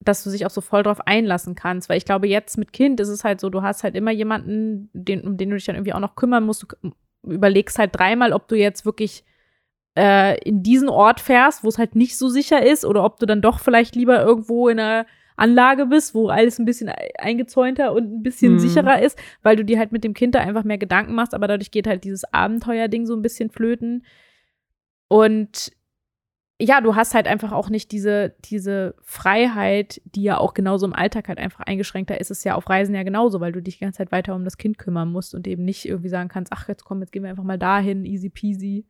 dass 0.00 0.24
du 0.24 0.30
dich 0.30 0.46
auch 0.46 0.50
so 0.50 0.62
voll 0.62 0.84
drauf 0.84 1.06
einlassen 1.06 1.54
kannst. 1.54 1.90
Weil 1.90 1.98
ich 1.98 2.06
glaube, 2.06 2.28
jetzt 2.28 2.56
mit 2.56 2.72
Kind 2.72 2.98
ist 2.98 3.08
es 3.08 3.24
halt 3.24 3.40
so, 3.40 3.50
du 3.50 3.60
hast 3.60 3.84
halt 3.84 3.94
immer 3.94 4.10
jemanden, 4.10 4.88
den, 4.94 5.20
um 5.20 5.36
den 5.36 5.50
du 5.50 5.56
dich 5.56 5.66
dann 5.66 5.76
irgendwie 5.76 5.92
auch 5.92 6.00
noch 6.00 6.16
kümmern 6.16 6.46
musst. 6.46 6.62
Du 6.62 6.92
überlegst 7.30 7.78
halt 7.78 7.94
dreimal, 7.94 8.32
ob 8.32 8.48
du 8.48 8.56
jetzt 8.56 8.86
wirklich 8.86 9.22
äh, 9.96 10.38
in 10.42 10.62
diesen 10.62 10.88
Ort 10.88 11.20
fährst, 11.20 11.64
wo 11.64 11.68
es 11.68 11.78
halt 11.78 11.94
nicht 11.96 12.16
so 12.16 12.28
sicher 12.28 12.64
ist, 12.64 12.84
oder 12.84 13.04
ob 13.04 13.18
du 13.18 13.26
dann 13.26 13.42
doch 13.42 13.60
vielleicht 13.60 13.94
lieber 13.94 14.22
irgendwo 14.22 14.68
in 14.68 14.80
einer 14.80 15.06
Anlage 15.36 15.86
bist, 15.86 16.14
wo 16.14 16.28
alles 16.28 16.58
ein 16.58 16.64
bisschen 16.66 16.90
eingezäunter 17.18 17.92
und 17.92 18.04
ein 18.18 18.22
bisschen 18.22 18.54
Mhm. 18.54 18.58
sicherer 18.58 19.00
ist, 19.02 19.18
weil 19.42 19.56
du 19.56 19.64
dir 19.64 19.78
halt 19.78 19.90
mit 19.92 20.04
dem 20.04 20.14
Kind 20.14 20.34
da 20.34 20.40
einfach 20.40 20.64
mehr 20.64 20.78
Gedanken 20.78 21.14
machst, 21.14 21.34
aber 21.34 21.48
dadurch 21.48 21.70
geht 21.70 21.86
halt 21.86 22.04
dieses 22.04 22.24
Abenteuerding 22.32 23.06
so 23.06 23.14
ein 23.14 23.22
bisschen 23.22 23.50
flöten. 23.50 24.04
Und 25.08 25.72
ja, 26.60 26.80
du 26.80 26.94
hast 26.94 27.14
halt 27.14 27.26
einfach 27.26 27.50
auch 27.50 27.70
nicht 27.70 27.90
diese, 27.90 28.34
diese 28.44 28.94
Freiheit, 29.02 30.00
die 30.04 30.22
ja 30.22 30.38
auch 30.38 30.54
genauso 30.54 30.86
im 30.86 30.92
Alltag 30.92 31.28
halt 31.28 31.38
einfach 31.38 31.60
eingeschränkter 31.60 32.20
ist, 32.20 32.30
es 32.30 32.44
ja 32.44 32.54
auf 32.54 32.68
Reisen 32.68 32.94
ja 32.94 33.02
genauso, 33.02 33.40
weil 33.40 33.52
du 33.52 33.60
dich 33.60 33.78
die 33.78 33.84
ganze 33.84 33.98
Zeit 33.98 34.12
weiter 34.12 34.34
um 34.36 34.44
das 34.44 34.58
Kind 34.58 34.78
kümmern 34.78 35.10
musst 35.10 35.34
und 35.34 35.46
eben 35.48 35.64
nicht 35.64 35.86
irgendwie 35.86 36.08
sagen 36.08 36.28
kannst, 36.28 36.52
ach, 36.52 36.68
jetzt 36.68 36.84
komm, 36.84 37.00
jetzt 37.00 37.10
gehen 37.10 37.24
wir 37.24 37.30
einfach 37.30 37.42
mal 37.42 37.58
dahin, 37.58 38.04
easy 38.04 38.28
peasy. 38.28 38.86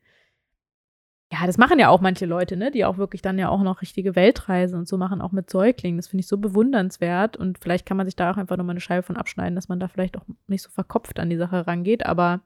Ja, 1.32 1.46
das 1.46 1.56
machen 1.56 1.78
ja 1.78 1.88
auch 1.88 2.02
manche 2.02 2.26
Leute, 2.26 2.58
ne, 2.58 2.70
die 2.70 2.84
auch 2.84 2.98
wirklich 2.98 3.22
dann 3.22 3.38
ja 3.38 3.48
auch 3.48 3.62
noch 3.62 3.80
richtige 3.80 4.14
Weltreisen 4.14 4.78
und 4.78 4.86
so 4.86 4.98
machen, 4.98 5.22
auch 5.22 5.32
mit 5.32 5.48
Säuglingen. 5.48 5.96
Das 5.96 6.08
finde 6.08 6.20
ich 6.20 6.26
so 6.26 6.36
bewundernswert 6.36 7.38
und 7.38 7.58
vielleicht 7.58 7.86
kann 7.86 7.96
man 7.96 8.06
sich 8.06 8.16
da 8.16 8.30
auch 8.30 8.36
einfach 8.36 8.58
nochmal 8.58 8.74
eine 8.74 8.80
Scheibe 8.80 9.02
von 9.02 9.16
abschneiden, 9.16 9.54
dass 9.54 9.68
man 9.68 9.80
da 9.80 9.88
vielleicht 9.88 10.18
auch 10.18 10.26
nicht 10.46 10.62
so 10.62 10.68
verkopft 10.68 11.18
an 11.18 11.30
die 11.30 11.38
Sache 11.38 11.66
rangeht, 11.66 12.04
aber 12.04 12.42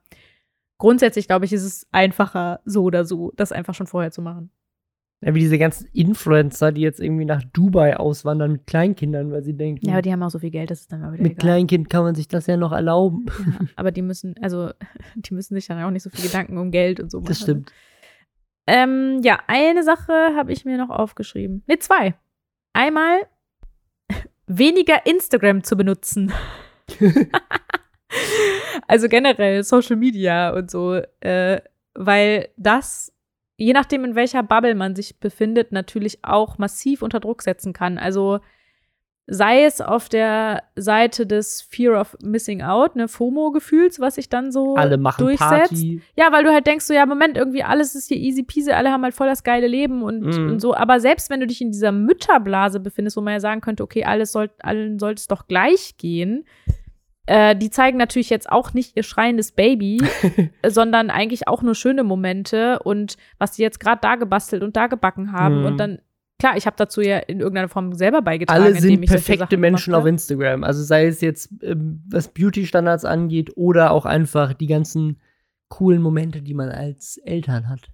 grundsätzlich, 0.77 1.27
glaube 1.27 1.43
ich, 1.43 1.51
ist 1.51 1.63
es 1.63 1.85
einfacher, 1.91 2.61
so 2.63 2.83
oder 2.83 3.03
so, 3.03 3.33
das 3.35 3.51
einfach 3.51 3.73
schon 3.73 3.87
vorher 3.87 4.11
zu 4.11 4.21
machen. 4.21 4.51
Ja, 5.21 5.33
wie 5.33 5.39
diese 5.39 5.57
ganzen 5.57 5.87
Influencer, 5.93 6.71
die 6.71 6.81
jetzt 6.81 6.99
irgendwie 6.99 7.25
nach 7.25 7.43
Dubai 7.51 7.97
auswandern 7.97 8.51
mit 8.51 8.67
Kleinkindern, 8.67 9.31
weil 9.31 9.43
sie 9.43 9.57
denken, 9.57 9.85
Ja, 9.85 9.93
aber 9.93 10.01
die 10.03 10.11
haben 10.11 10.21
auch 10.21 10.29
so 10.29 10.37
viel 10.37 10.51
Geld, 10.51 10.69
das 10.69 10.81
ist 10.81 10.91
dann 10.91 11.01
mal 11.01 11.11
wieder 11.11 11.23
mit 11.23 11.31
egal. 11.33 11.41
Kleinkind 11.41 11.89
kann 11.89 12.03
man 12.03 12.13
sich 12.13 12.27
das 12.27 12.45
ja 12.45 12.55
noch 12.55 12.71
erlauben. 12.71 13.25
Ja, 13.27 13.67
aber 13.75 13.91
die 13.91 14.03
müssen, 14.03 14.35
also, 14.41 14.69
die 15.15 15.33
müssen 15.33 15.55
sich 15.55 15.65
dann 15.65 15.83
auch 15.83 15.89
nicht 15.89 16.03
so 16.03 16.11
viel 16.11 16.23
Gedanken 16.23 16.57
um 16.59 16.69
Geld 16.69 16.99
und 16.99 17.09
so 17.09 17.17
machen. 17.17 17.29
Das 17.29 17.41
stimmt. 17.41 17.73
Ähm, 18.67 19.21
ja, 19.23 19.39
eine 19.47 19.83
Sache 19.83 20.35
habe 20.35 20.51
ich 20.51 20.65
mir 20.65 20.77
noch 20.77 20.89
aufgeschrieben. 20.89 21.63
Ne, 21.67 21.79
zwei. 21.79 22.15
Einmal 22.73 23.25
weniger 24.47 25.05
Instagram 25.05 25.63
zu 25.63 25.77
benutzen. 25.77 26.33
also 28.87 29.07
generell 29.07 29.63
Social 29.63 29.95
Media 29.95 30.53
und 30.53 30.69
so, 30.69 31.01
äh, 31.21 31.61
weil 31.93 32.49
das, 32.57 33.13
je 33.55 33.71
nachdem, 33.71 34.03
in 34.03 34.15
welcher 34.15 34.43
Bubble 34.43 34.75
man 34.75 34.95
sich 34.95 35.19
befindet, 35.19 35.71
natürlich 35.71 36.23
auch 36.23 36.57
massiv 36.57 37.01
unter 37.01 37.21
Druck 37.21 37.41
setzen 37.43 37.71
kann. 37.71 37.97
Also 37.97 38.41
sei 39.29 39.65
es 39.65 39.81
auf 39.81 40.07
der 40.07 40.63
Seite 40.77 41.27
des 41.27 41.61
Fear 41.61 41.99
of 41.99 42.15
Missing 42.23 42.61
Out, 42.61 42.95
ne, 42.95 43.09
FOMO-Gefühls, 43.09 43.99
was 43.99 44.15
sich 44.15 44.29
dann 44.29 44.53
so 44.53 44.75
Alle 44.77 44.97
machen 44.97 45.25
durchsetzt. 45.25 45.71
Party. 45.71 46.01
Ja, 46.15 46.31
weil 46.31 46.45
du 46.45 46.51
halt 46.53 46.65
denkst, 46.65 46.85
so, 46.85 46.93
ja, 46.93 47.05
Moment, 47.05 47.35
irgendwie 47.37 47.61
alles 47.63 47.93
ist 47.93 48.07
hier 48.07 48.15
easy 48.17 48.43
peasy, 48.43 48.71
alle 48.71 48.89
haben 48.89 49.03
halt 49.03 49.13
voll 49.13 49.27
das 49.27 49.43
geile 49.43 49.67
Leben 49.67 50.01
und, 50.01 50.21
Mhm. 50.21 50.49
und 50.51 50.59
so. 50.61 50.73
Aber 50.73 51.01
selbst 51.01 51.29
wenn 51.29 51.41
du 51.41 51.47
dich 51.47 51.59
in 51.61 51.71
dieser 51.71 51.91
Mütterblase 51.91 52.79
befindest, 52.79 53.17
wo 53.17 53.21
man 53.21 53.33
ja 53.33 53.39
sagen 53.41 53.59
könnte, 53.59 53.83
okay, 53.83 54.05
alles 54.05 54.31
soll, 54.31 54.49
allen 54.59 54.97
sollte 54.97 55.19
es 55.19 55.27
doch 55.27 55.47
gleich 55.47 55.97
gehen, 55.97 56.45
äh, 57.25 57.53
die 57.57 57.69
zeigen 57.69 57.97
natürlich 57.97 58.29
jetzt 58.29 58.49
auch 58.49 58.73
nicht 58.73 58.95
ihr 58.95 59.03
schreiendes 59.03 59.51
Baby, 59.51 60.01
sondern 60.65 61.09
eigentlich 61.09 61.49
auch 61.49 61.61
nur 61.61 61.75
schöne 61.75 62.05
Momente 62.05 62.79
und 62.79 63.17
was 63.37 63.51
die 63.51 63.61
jetzt 63.61 63.81
gerade 63.81 63.99
da 64.01 64.15
gebastelt 64.15 64.63
und 64.63 64.77
da 64.77 64.87
gebacken 64.87 65.33
haben. 65.33 65.59
Mhm. 65.59 65.65
Und 65.65 65.77
dann, 65.77 65.99
klar, 66.39 66.57
ich 66.57 66.65
habe 66.65 66.75
dazu 66.77 67.01
ja 67.01 67.17
in 67.17 67.39
irgendeiner 67.39 67.69
Form 67.69 67.93
selber 67.93 68.21
beigetragen. 68.21 68.63
Alle 68.63 68.75
sind 68.75 69.05
perfekte 69.05 69.57
Menschen 69.57 69.93
auf. 69.93 70.05
Instagram. 70.05 70.63
Also 70.63 70.83
sei 70.83 71.07
es 71.07 71.21
jetzt, 71.21 71.49
ähm, 71.61 72.03
was 72.09 72.29
Beauty-Standards 72.29 73.05
angeht 73.05 73.55
oder 73.55 73.91
auch 73.91 74.05
einfach 74.05 74.53
die 74.53 74.67
ganzen 74.67 75.19
coolen 75.69 76.01
Momente, 76.01 76.41
die 76.41 76.53
man 76.53 76.69
als 76.69 77.17
Eltern 77.17 77.69
hat. 77.69 77.89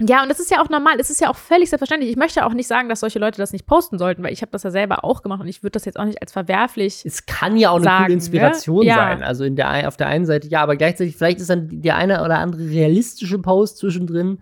Ja, 0.00 0.22
und 0.22 0.28
das 0.28 0.38
ist 0.38 0.48
ja 0.52 0.62
auch 0.62 0.68
normal, 0.68 0.94
es 1.00 1.10
ist 1.10 1.20
ja 1.20 1.28
auch 1.28 1.36
völlig 1.36 1.70
selbstverständlich. 1.70 2.08
Ich 2.08 2.16
möchte 2.16 2.46
auch 2.46 2.54
nicht 2.54 2.68
sagen, 2.68 2.88
dass 2.88 3.00
solche 3.00 3.18
Leute 3.18 3.38
das 3.38 3.52
nicht 3.52 3.66
posten 3.66 3.98
sollten, 3.98 4.22
weil 4.22 4.32
ich 4.32 4.42
habe 4.42 4.52
das 4.52 4.62
ja 4.62 4.70
selber 4.70 5.04
auch 5.04 5.22
gemacht 5.22 5.40
und 5.40 5.48
ich 5.48 5.64
würde 5.64 5.72
das 5.72 5.86
jetzt 5.86 5.98
auch 5.98 6.04
nicht 6.04 6.22
als 6.22 6.30
verwerflich. 6.30 7.02
Es 7.04 7.26
kann 7.26 7.56
ja 7.56 7.70
auch 7.70 7.76
eine 7.76 7.84
sagen, 7.84 8.04
coole 8.04 8.14
Inspiration 8.14 8.80
ne? 8.80 8.86
Ja. 8.86 8.94
sein. 8.94 9.24
Also 9.24 9.42
in 9.42 9.56
der, 9.56 9.88
auf 9.88 9.96
der 9.96 10.06
einen 10.06 10.24
Seite 10.24 10.46
ja, 10.46 10.62
aber 10.62 10.76
gleichzeitig 10.76 11.16
vielleicht 11.16 11.40
ist 11.40 11.50
dann 11.50 11.82
der 11.82 11.96
eine 11.96 12.22
oder 12.24 12.38
andere 12.38 12.62
realistische 12.62 13.40
Post 13.40 13.78
zwischendrin 13.78 14.38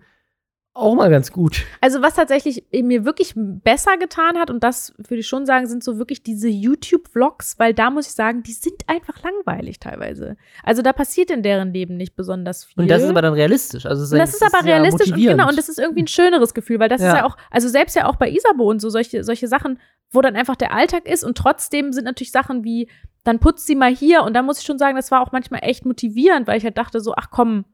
auch 0.77 0.95
mal 0.95 1.09
ganz 1.09 1.31
gut. 1.31 1.63
Also 1.81 2.01
was 2.01 2.13
tatsächlich 2.13 2.65
mir 2.71 3.05
wirklich 3.05 3.33
besser 3.35 3.97
getan 3.97 4.37
hat, 4.37 4.49
und 4.49 4.63
das 4.63 4.93
würde 4.97 5.17
ich 5.17 5.27
schon 5.27 5.45
sagen, 5.45 5.67
sind 5.67 5.83
so 5.83 5.97
wirklich 5.97 6.23
diese 6.23 6.47
YouTube-Vlogs, 6.47 7.59
weil 7.59 7.73
da 7.73 7.89
muss 7.89 8.07
ich 8.07 8.13
sagen, 8.13 8.43
die 8.43 8.53
sind 8.53 8.83
einfach 8.87 9.21
langweilig 9.23 9.79
teilweise. 9.79 10.37
Also 10.63 10.81
da 10.81 10.93
passiert 10.93 11.31
in 11.31 11.43
deren 11.43 11.73
Leben 11.73 11.97
nicht 11.97 12.15
besonders 12.15 12.65
viel. 12.65 12.83
Und 12.83 12.91
das 12.91 13.03
ist 13.03 13.09
aber 13.09 13.21
dann 13.21 13.33
realistisch. 13.33 13.85
Also 13.85 14.03
Und 14.15 14.19
das 14.19 14.33
ist 14.33 14.43
aber 14.43 14.65
ja 14.67 14.75
realistisch 14.75 15.11
und 15.11 15.17
genau, 15.21 15.49
und 15.49 15.57
das 15.57 15.69
ist 15.69 15.79
irgendwie 15.79 16.03
ein 16.03 16.07
schöneres 16.07 16.53
Gefühl, 16.53 16.79
weil 16.79 16.89
das 16.89 17.01
ist 17.01 17.07
Ja. 17.07 17.17
ja 17.17 17.25
auch, 17.25 17.37
also 17.51 17.67
selbst 17.67 17.95
ja 17.95 18.05
auch 18.07 18.15
bei 18.15 18.29
Isabo 18.29 18.69
und 18.69 18.79
so 18.79 18.89
solche, 18.89 19.23
solche 19.23 19.47
Sachen, 19.47 19.79
wo 20.11 20.21
dann 20.21 20.35
einfach 20.35 20.55
der 20.55 20.73
Alltag 20.73 21.05
ist 21.07 21.23
und 21.23 21.37
trotzdem 21.37 21.91
sind 21.91 22.05
natürlich 22.05 22.31
Sachen 22.31 22.63
wie, 22.63 22.89
dann 23.23 23.39
putzt 23.39 23.67
sie 23.67 23.75
mal 23.75 23.93
hier 23.93 24.23
und 24.23 24.33
da 24.33 24.41
muss 24.41 24.59
ich 24.59 24.65
schon 24.65 24.77
sagen, 24.77 24.95
das 24.95 25.11
war 25.11 25.21
auch 25.21 25.31
manchmal 25.31 25.61
echt 25.63 25.85
motivierend, 25.85 26.47
weil 26.47 26.57
ich 26.57 26.63
halt 26.63 26.77
dachte 26.77 27.01
so, 27.01 27.13
ach 27.15 27.27
komm, 27.29 27.65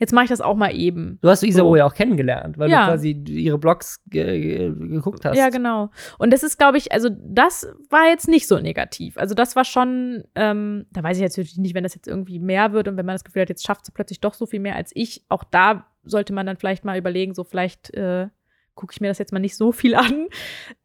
jetzt 0.00 0.12
mache 0.12 0.24
ich 0.24 0.30
das 0.30 0.40
auch 0.40 0.56
mal 0.56 0.74
eben. 0.74 1.18
Du 1.22 1.28
hast 1.28 1.42
Isabo 1.44 1.68
So. 1.70 1.76
ja 1.76 1.86
auch 1.86 1.94
kennengelernt, 1.94 2.58
weil 2.58 2.68
Ja. 2.70 2.86
du 2.86 2.92
quasi 2.92 3.10
ihre 3.28 3.58
Blogs 3.58 4.02
ge 4.08 4.40
ge 4.40 4.74
geguckt 4.74 5.24
hast. 5.24 5.36
Ja, 5.36 5.50
genau. 5.50 5.90
Und 6.18 6.32
das 6.32 6.42
ist, 6.42 6.58
glaube 6.58 6.78
ich, 6.78 6.90
also 6.90 7.08
das 7.12 7.72
war 7.90 8.08
jetzt 8.08 8.26
nicht 8.26 8.48
so 8.48 8.58
negativ. 8.58 9.16
Also 9.18 9.34
das 9.36 9.54
war 9.54 9.64
schon, 9.64 10.24
ähm, 10.34 10.86
da 10.90 11.02
weiß 11.04 11.18
ich 11.18 11.22
jetzt 11.22 11.36
natürlich 11.36 11.58
nicht, 11.58 11.74
wenn 11.76 11.84
das 11.84 11.94
jetzt 11.94 12.08
irgendwie 12.08 12.38
mehr 12.40 12.72
wird 12.72 12.88
und 12.88 12.96
wenn 12.96 13.06
man 13.06 13.14
das 13.14 13.22
Gefühl 13.24 13.42
hat, 13.42 13.48
jetzt 13.50 13.64
schafft 13.64 13.86
sie 13.86 13.92
plötzlich 13.92 14.20
doch 14.20 14.34
so 14.34 14.46
viel 14.46 14.58
mehr 14.60 14.74
als 14.74 14.90
ich. 14.94 15.22
Auch 15.28 15.44
da 15.44 15.86
sollte 16.02 16.32
man 16.32 16.46
dann 16.46 16.56
vielleicht 16.56 16.84
mal 16.84 16.98
überlegen, 16.98 17.34
so 17.34 17.44
vielleicht 17.44 17.92
äh, 17.94 18.28
gucke 18.74 18.92
ich 18.94 19.00
mir 19.02 19.08
das 19.08 19.18
jetzt 19.18 19.32
mal 19.32 19.38
nicht 19.38 19.56
so 19.56 19.70
viel 19.72 19.94
an. 19.94 20.28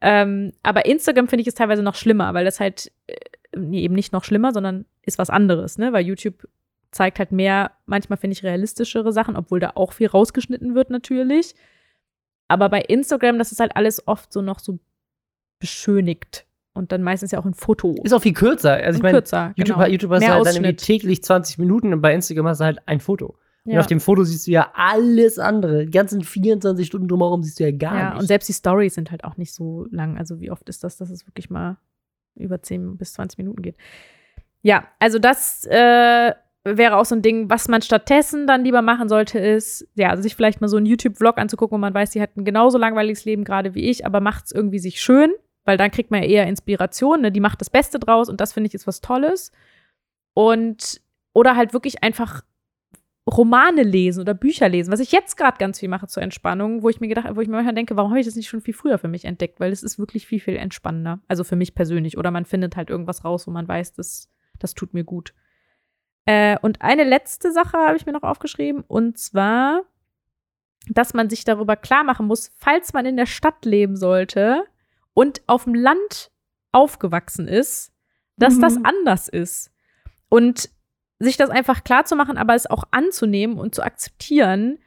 Ähm, 0.02 0.52
aber 0.62 0.84
Instagram 0.84 1.28
finde 1.28 1.40
ich 1.42 1.48
es 1.48 1.54
teilweise 1.54 1.82
noch 1.82 1.94
schlimmer, 1.94 2.34
weil 2.34 2.44
das 2.44 2.60
halt 2.60 2.92
äh, 3.06 3.14
nee, 3.56 3.80
eben 3.80 3.94
nicht 3.94 4.12
noch 4.12 4.24
schlimmer, 4.24 4.52
sondern 4.52 4.84
ist 5.02 5.18
was 5.18 5.30
anderes, 5.30 5.78
ne? 5.78 5.92
Weil 5.94 6.04
YouTube 6.04 6.46
zeigt 6.96 7.18
halt 7.18 7.30
mehr, 7.32 7.72
manchmal 7.86 8.16
finde 8.16 8.32
ich 8.32 8.42
realistischere 8.42 9.12
Sachen, 9.12 9.36
obwohl 9.36 9.60
da 9.60 9.72
auch 9.74 9.92
viel 9.92 10.08
rausgeschnitten 10.08 10.74
wird 10.74 10.90
natürlich. 10.90 11.54
Aber 12.48 12.68
bei 12.68 12.80
Instagram, 12.80 13.38
das 13.38 13.52
ist 13.52 13.60
halt 13.60 13.76
alles 13.76 14.06
oft 14.08 14.32
so 14.32 14.42
noch 14.42 14.58
so 14.58 14.78
beschönigt. 15.58 16.46
Und 16.74 16.92
dann 16.92 17.02
meistens 17.02 17.30
ja 17.30 17.38
auch 17.38 17.46
ein 17.46 17.54
Foto. 17.54 17.94
Ist 18.02 18.12
auch 18.12 18.20
viel 18.20 18.34
kürzer. 18.34 18.72
Also 18.72 18.98
ich 18.98 19.04
Und 19.04 19.32
meine. 19.32 19.52
YouTube, 19.56 19.76
genau. 19.76 19.86
YouTube 19.86 20.10
hast 20.12 20.22
du 20.26 20.28
halt 20.28 20.46
dann 20.46 20.54
irgendwie 20.56 20.76
täglich 20.76 21.22
20 21.24 21.58
Minuten 21.58 21.92
und 21.94 22.02
bei 22.02 22.12
Instagram 22.12 22.48
hast 22.48 22.60
du 22.60 22.64
halt 22.64 22.78
ein 22.86 23.00
Foto. 23.00 23.36
Und 23.64 23.72
Ja. 23.72 23.80
auf 23.80 23.86
dem 23.86 23.98
Foto 23.98 24.24
siehst 24.24 24.46
du 24.46 24.50
ja 24.50 24.70
alles 24.74 25.38
andere. 25.38 25.86
Die 25.86 25.90
ganzen 25.90 26.22
24 26.22 26.86
Stunden 26.86 27.08
drumherum 27.08 27.42
siehst 27.42 27.58
du 27.60 27.64
ja 27.64 27.70
gar 27.70 27.96
ja, 27.98 28.10
nicht. 28.10 28.20
und 28.20 28.26
selbst 28.26 28.48
die 28.48 28.52
Stories 28.52 28.94
sind 28.94 29.10
halt 29.10 29.24
auch 29.24 29.38
nicht 29.38 29.54
so 29.54 29.86
lang. 29.90 30.18
Also 30.18 30.38
wie 30.40 30.50
oft 30.50 30.68
ist 30.68 30.84
das, 30.84 30.98
dass 30.98 31.08
es 31.10 31.26
wirklich 31.26 31.48
mal 31.48 31.78
über 32.34 32.60
10 32.62 32.98
bis 32.98 33.14
20 33.14 33.38
Minuten 33.38 33.62
geht. 33.62 33.76
Ja, 34.60 34.86
also 34.98 35.18
das 35.18 35.64
äh, 35.70 36.32
wäre 36.66 36.96
auch 36.96 37.04
so 37.04 37.14
ein 37.14 37.22
Ding, 37.22 37.48
was 37.48 37.68
man 37.68 37.80
stattdessen 37.80 38.46
dann 38.46 38.64
lieber 38.64 38.82
machen 38.82 39.08
sollte, 39.08 39.38
ist, 39.38 39.86
ja, 39.94 40.16
sich 40.16 40.34
vielleicht 40.34 40.60
mal 40.60 40.68
so 40.68 40.76
einen 40.76 40.86
YouTube-Vlog 40.86 41.38
anzugucken, 41.38 41.76
wo 41.76 41.80
man 41.80 41.94
weiß, 41.94 42.10
die 42.10 42.20
hat 42.20 42.36
ein 42.36 42.44
genauso 42.44 42.76
langweiliges 42.76 43.24
Leben 43.24 43.44
gerade 43.44 43.74
wie 43.74 43.88
ich, 43.88 44.04
aber 44.04 44.20
macht 44.20 44.46
es 44.46 44.52
irgendwie 44.52 44.80
sich 44.80 45.00
schön, 45.00 45.32
weil 45.64 45.76
dann 45.76 45.92
kriegt 45.92 46.10
man 46.10 46.22
ja 46.22 46.28
eher 46.28 46.46
Inspiration, 46.46 47.20
ne? 47.20 47.32
die 47.32 47.40
macht 47.40 47.60
das 47.60 47.70
Beste 47.70 48.00
draus 48.00 48.28
und 48.28 48.40
das 48.40 48.52
finde 48.52 48.68
ich 48.68 48.74
ist 48.74 48.86
was 48.86 49.00
Tolles. 49.00 49.52
Und, 50.34 51.00
oder 51.32 51.56
halt 51.56 51.72
wirklich 51.72 52.02
einfach 52.02 52.42
Romane 53.28 53.82
lesen 53.82 54.20
oder 54.20 54.34
Bücher 54.34 54.68
lesen, 54.68 54.92
was 54.92 55.00
ich 55.00 55.10
jetzt 55.10 55.36
gerade 55.36 55.58
ganz 55.58 55.80
viel 55.80 55.88
mache 55.88 56.06
zur 56.06 56.22
Entspannung, 56.22 56.82
wo 56.82 56.88
ich 56.88 57.00
mir 57.00 57.08
gedacht, 57.08 57.28
wo 57.34 57.40
ich 57.40 57.48
mir 57.48 57.54
manchmal 57.54 57.74
denke, 57.74 57.96
warum 57.96 58.10
habe 58.10 58.20
ich 58.20 58.26
das 58.26 58.36
nicht 58.36 58.48
schon 58.48 58.60
viel 58.60 58.74
früher 58.74 58.98
für 58.98 59.08
mich 59.08 59.24
entdeckt? 59.24 59.58
Weil 59.58 59.72
es 59.72 59.82
ist 59.82 59.98
wirklich 59.98 60.26
viel, 60.26 60.38
viel 60.38 60.56
entspannender. 60.56 61.20
Also 61.26 61.42
für 61.42 61.56
mich 61.56 61.74
persönlich. 61.74 62.18
Oder 62.18 62.30
man 62.30 62.44
findet 62.44 62.76
halt 62.76 62.88
irgendwas 62.88 63.24
raus, 63.24 63.46
wo 63.48 63.50
man 63.50 63.66
weiß, 63.66 63.94
das, 63.94 64.30
das 64.60 64.74
tut 64.74 64.94
mir 64.94 65.02
gut. 65.02 65.34
Äh, 66.26 66.58
und 66.60 66.82
eine 66.82 67.04
letzte 67.04 67.52
Sache 67.52 67.78
habe 67.78 67.96
ich 67.96 68.04
mir 68.04 68.12
noch 68.12 68.22
aufgeschrieben, 68.24 68.82
und 68.86 69.16
zwar, 69.18 69.82
dass 70.88 71.14
man 71.14 71.30
sich 71.30 71.44
darüber 71.44 71.76
klar 71.76 72.04
machen 72.04 72.26
muss, 72.26 72.50
falls 72.58 72.92
man 72.92 73.06
in 73.06 73.16
der 73.16 73.26
Stadt 73.26 73.64
leben 73.64 73.96
sollte 73.96 74.64
und 75.14 75.40
auf 75.46 75.64
dem 75.64 75.74
Land 75.74 76.30
aufgewachsen 76.72 77.48
ist, 77.48 77.92
dass 78.36 78.56
Mhm. 78.56 78.60
das 78.60 78.76
anders 78.84 79.28
ist. 79.28 79.70
Und 80.28 80.68
sich 81.18 81.36
das 81.36 81.48
einfach 81.48 81.82
klar 81.84 82.04
zu 82.04 82.14
machen, 82.16 82.36
aber 82.36 82.54
es 82.54 82.68
auch 82.68 82.84
anzunehmen 82.90 83.58
und 83.58 83.74
zu 83.74 83.82
akzeptieren 83.82 84.78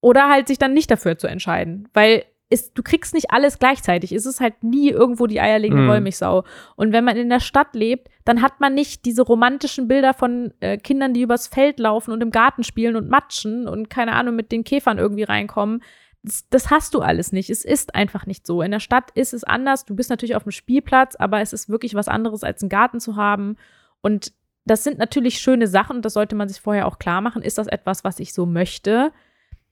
oder 0.00 0.30
halt 0.30 0.48
sich 0.48 0.58
dann 0.58 0.72
nicht 0.72 0.90
dafür 0.90 1.18
zu 1.18 1.26
entscheiden, 1.26 1.88
weil 1.92 2.24
es, 2.50 2.72
du 2.72 2.82
kriegst 2.82 3.14
nicht 3.14 3.30
alles 3.30 3.58
gleichzeitig. 3.58 4.12
Es 4.12 4.26
ist 4.26 4.40
halt 4.40 4.62
nie 4.62 4.90
irgendwo 4.90 5.26
die 5.26 5.40
eierlegende 5.40 5.84
Mhm. 5.84 5.88
Wollmilchsau. 5.88 6.44
Und 6.76 6.92
wenn 6.92 7.04
man 7.04 7.16
in 7.16 7.30
der 7.30 7.40
Stadt 7.40 7.74
lebt, 7.74 8.08
dann 8.24 8.42
hat 8.42 8.60
man 8.60 8.74
nicht 8.74 9.04
diese 9.04 9.22
romantischen 9.22 9.88
Bilder 9.88 10.14
von 10.14 10.52
äh, 10.60 10.76
Kindern, 10.76 11.14
die 11.14 11.22
übers 11.22 11.46
Feld 11.46 11.78
laufen 11.78 12.12
und 12.12 12.22
im 12.22 12.30
Garten 12.30 12.62
spielen 12.62 12.96
und 12.96 13.08
matschen 13.08 13.66
und 13.66 13.90
keine 13.90 14.12
Ahnung 14.12 14.36
mit 14.36 14.52
den 14.52 14.64
Käfern 14.64 14.98
irgendwie 14.98 15.24
reinkommen. 15.24 15.82
Das, 16.22 16.48
das 16.48 16.70
hast 16.70 16.94
du 16.94 17.00
alles 17.00 17.32
nicht. 17.32 17.50
Es 17.50 17.64
ist 17.64 17.94
einfach 17.94 18.26
nicht 18.26 18.46
so. 18.46 18.62
In 18.62 18.70
der 18.70 18.80
Stadt 18.80 19.10
ist 19.14 19.34
es 19.34 19.44
anders. 19.44 19.84
Du 19.84 19.94
bist 19.96 20.10
natürlich 20.10 20.36
auf 20.36 20.44
dem 20.44 20.52
Spielplatz, 20.52 21.16
aber 21.16 21.40
es 21.40 21.52
ist 21.52 21.68
wirklich 21.68 21.94
was 21.94 22.08
anderes, 22.08 22.44
als 22.44 22.62
einen 22.62 22.70
Garten 22.70 23.00
zu 23.00 23.16
haben. 23.16 23.56
Und 24.00 24.32
das 24.66 24.84
sind 24.84 24.98
natürlich 24.98 25.38
schöne 25.38 25.66
Sachen, 25.66 26.00
das 26.00 26.14
sollte 26.14 26.34
man 26.34 26.48
sich 26.48 26.60
vorher 26.60 26.86
auch 26.86 26.98
klar 26.98 27.20
machen. 27.20 27.42
Ist 27.42 27.58
das 27.58 27.66
etwas, 27.66 28.04
was 28.04 28.18
ich 28.18 28.32
so 28.32 28.46
möchte? 28.46 29.12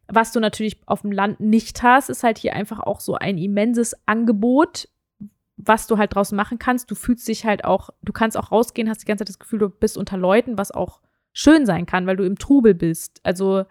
Was 0.08 0.32
du 0.32 0.40
natürlich 0.40 0.80
auf 0.86 1.02
dem 1.02 1.12
Land 1.12 1.40
nicht 1.40 1.82
hast, 1.82 2.10
ist 2.10 2.22
halt 2.22 2.38
hier 2.38 2.54
einfach 2.54 2.80
auch 2.80 3.00
so 3.00 3.14
ein 3.14 3.38
immenses 3.38 3.94
Angebot, 4.06 4.88
was 5.56 5.86
du 5.86 5.98
halt 5.98 6.14
draußen 6.14 6.36
machen 6.36 6.58
kannst. 6.58 6.90
Du 6.90 6.94
fühlst 6.94 7.28
dich 7.28 7.44
halt 7.44 7.64
auch, 7.64 7.90
du 8.02 8.12
kannst 8.12 8.36
auch 8.36 8.52
rausgehen, 8.52 8.88
hast 8.88 9.02
die 9.02 9.06
ganze 9.06 9.22
Zeit 9.22 9.28
das 9.30 9.38
Gefühl, 9.38 9.60
du 9.60 9.68
bist 9.68 9.96
unter 9.96 10.16
Leuten, 10.16 10.58
was 10.58 10.70
auch 10.70 11.00
schön 11.32 11.66
sein 11.66 11.86
kann, 11.86 12.06
weil 12.06 12.16
du 12.16 12.24
im 12.24 12.38
Trubel 12.38 12.74
bist. 12.74 13.20
Also 13.22 13.64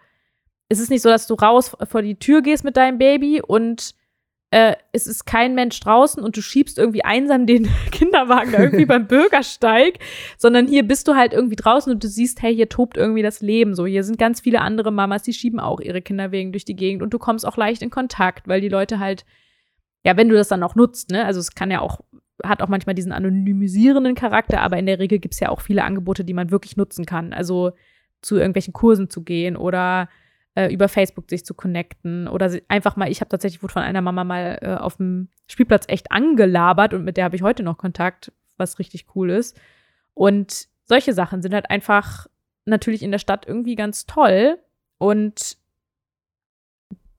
es 0.68 0.80
ist 0.80 0.90
nicht 0.90 1.02
so, 1.02 1.10
dass 1.10 1.26
du 1.26 1.34
raus 1.34 1.76
vor 1.84 2.02
die 2.02 2.18
Tür 2.18 2.42
gehst 2.42 2.64
mit 2.64 2.76
deinem 2.76 2.98
Baby 2.98 3.42
und 3.42 3.94
äh, 4.52 4.76
es 4.92 5.06
ist 5.06 5.24
kein 5.24 5.54
Mensch 5.54 5.80
draußen 5.80 6.22
und 6.22 6.36
du 6.36 6.42
schiebst 6.42 6.78
irgendwie 6.78 7.02
einsam 7.04 7.46
den 7.46 7.70
Kinderwagen 7.90 8.52
irgendwie 8.52 8.84
beim 8.86 9.06
Bürgersteig, 9.06 9.98
sondern 10.36 10.68
hier 10.68 10.86
bist 10.86 11.08
du 11.08 11.14
halt 11.14 11.32
irgendwie 11.32 11.56
draußen 11.56 11.90
und 11.90 12.04
du 12.04 12.08
siehst, 12.08 12.42
hey, 12.42 12.54
hier 12.54 12.68
tobt 12.68 12.98
irgendwie 12.98 13.22
das 13.22 13.40
Leben. 13.40 13.74
So, 13.74 13.86
hier 13.86 14.04
sind 14.04 14.18
ganz 14.18 14.42
viele 14.42 14.60
andere 14.60 14.92
Mamas, 14.92 15.22
die 15.22 15.32
schieben 15.32 15.58
auch 15.58 15.80
ihre 15.80 16.02
Kinderwegen 16.02 16.52
durch 16.52 16.66
die 16.66 16.76
Gegend 16.76 17.02
und 17.02 17.14
du 17.14 17.18
kommst 17.18 17.46
auch 17.46 17.56
leicht 17.56 17.80
in 17.80 17.88
Kontakt, 17.88 18.46
weil 18.46 18.60
die 18.60 18.68
Leute 18.68 18.98
halt, 18.98 19.24
ja, 20.04 20.18
wenn 20.18 20.28
du 20.28 20.34
das 20.34 20.48
dann 20.48 20.62
auch 20.62 20.74
nutzt, 20.74 21.10
ne, 21.10 21.24
also 21.24 21.40
es 21.40 21.54
kann 21.54 21.70
ja 21.70 21.80
auch, 21.80 22.00
hat 22.44 22.60
auch 22.60 22.68
manchmal 22.68 22.94
diesen 22.94 23.12
anonymisierenden 23.12 24.14
Charakter, 24.14 24.60
aber 24.60 24.76
in 24.76 24.84
der 24.84 24.98
Regel 24.98 25.18
gibt 25.18 25.32
es 25.32 25.40
ja 25.40 25.48
auch 25.48 25.62
viele 25.62 25.84
Angebote, 25.84 26.26
die 26.26 26.34
man 26.34 26.50
wirklich 26.50 26.76
nutzen 26.76 27.06
kann. 27.06 27.32
Also 27.32 27.72
zu 28.20 28.36
irgendwelchen 28.36 28.74
Kursen 28.74 29.08
zu 29.08 29.22
gehen 29.22 29.56
oder 29.56 30.10
äh, 30.54 30.72
über 30.72 30.88
Facebook 30.88 31.30
sich 31.30 31.44
zu 31.44 31.54
connecten 31.54 32.28
oder 32.28 32.50
einfach 32.68 32.96
mal, 32.96 33.10
ich 33.10 33.20
habe 33.20 33.28
tatsächlich 33.28 33.62
wurde 33.62 33.72
von 33.72 33.82
einer 33.82 34.02
Mama 34.02 34.24
mal 34.24 34.58
äh, 34.60 34.74
auf 34.74 34.96
dem 34.96 35.28
Spielplatz 35.46 35.84
echt 35.88 36.12
angelabert 36.12 36.94
und 36.94 37.04
mit 37.04 37.16
der 37.16 37.24
habe 37.24 37.36
ich 37.36 37.42
heute 37.42 37.62
noch 37.62 37.78
Kontakt, 37.78 38.32
was 38.56 38.78
richtig 38.78 39.06
cool 39.14 39.30
ist. 39.30 39.58
Und 40.14 40.68
solche 40.84 41.14
Sachen 41.14 41.42
sind 41.42 41.54
halt 41.54 41.70
einfach 41.70 42.26
natürlich 42.64 43.02
in 43.02 43.10
der 43.10 43.18
Stadt 43.18 43.46
irgendwie 43.46 43.76
ganz 43.76 44.06
toll 44.06 44.58
und 44.98 45.56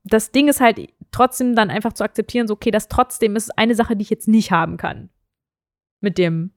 das 0.03 0.31
Ding 0.31 0.47
ist 0.47 0.59
halt 0.59 0.93
trotzdem 1.11 1.55
dann 1.55 1.69
einfach 1.69 1.93
zu 1.93 2.03
akzeptieren, 2.03 2.47
so 2.47 2.53
okay, 2.53 2.71
das 2.71 2.87
trotzdem 2.87 3.35
ist 3.35 3.57
eine 3.57 3.75
Sache, 3.75 3.95
die 3.95 4.03
ich 4.03 4.09
jetzt 4.09 4.27
nicht 4.27 4.51
haben 4.51 4.77
kann. 4.77 5.09
Mit 6.01 6.17
dem 6.17 6.51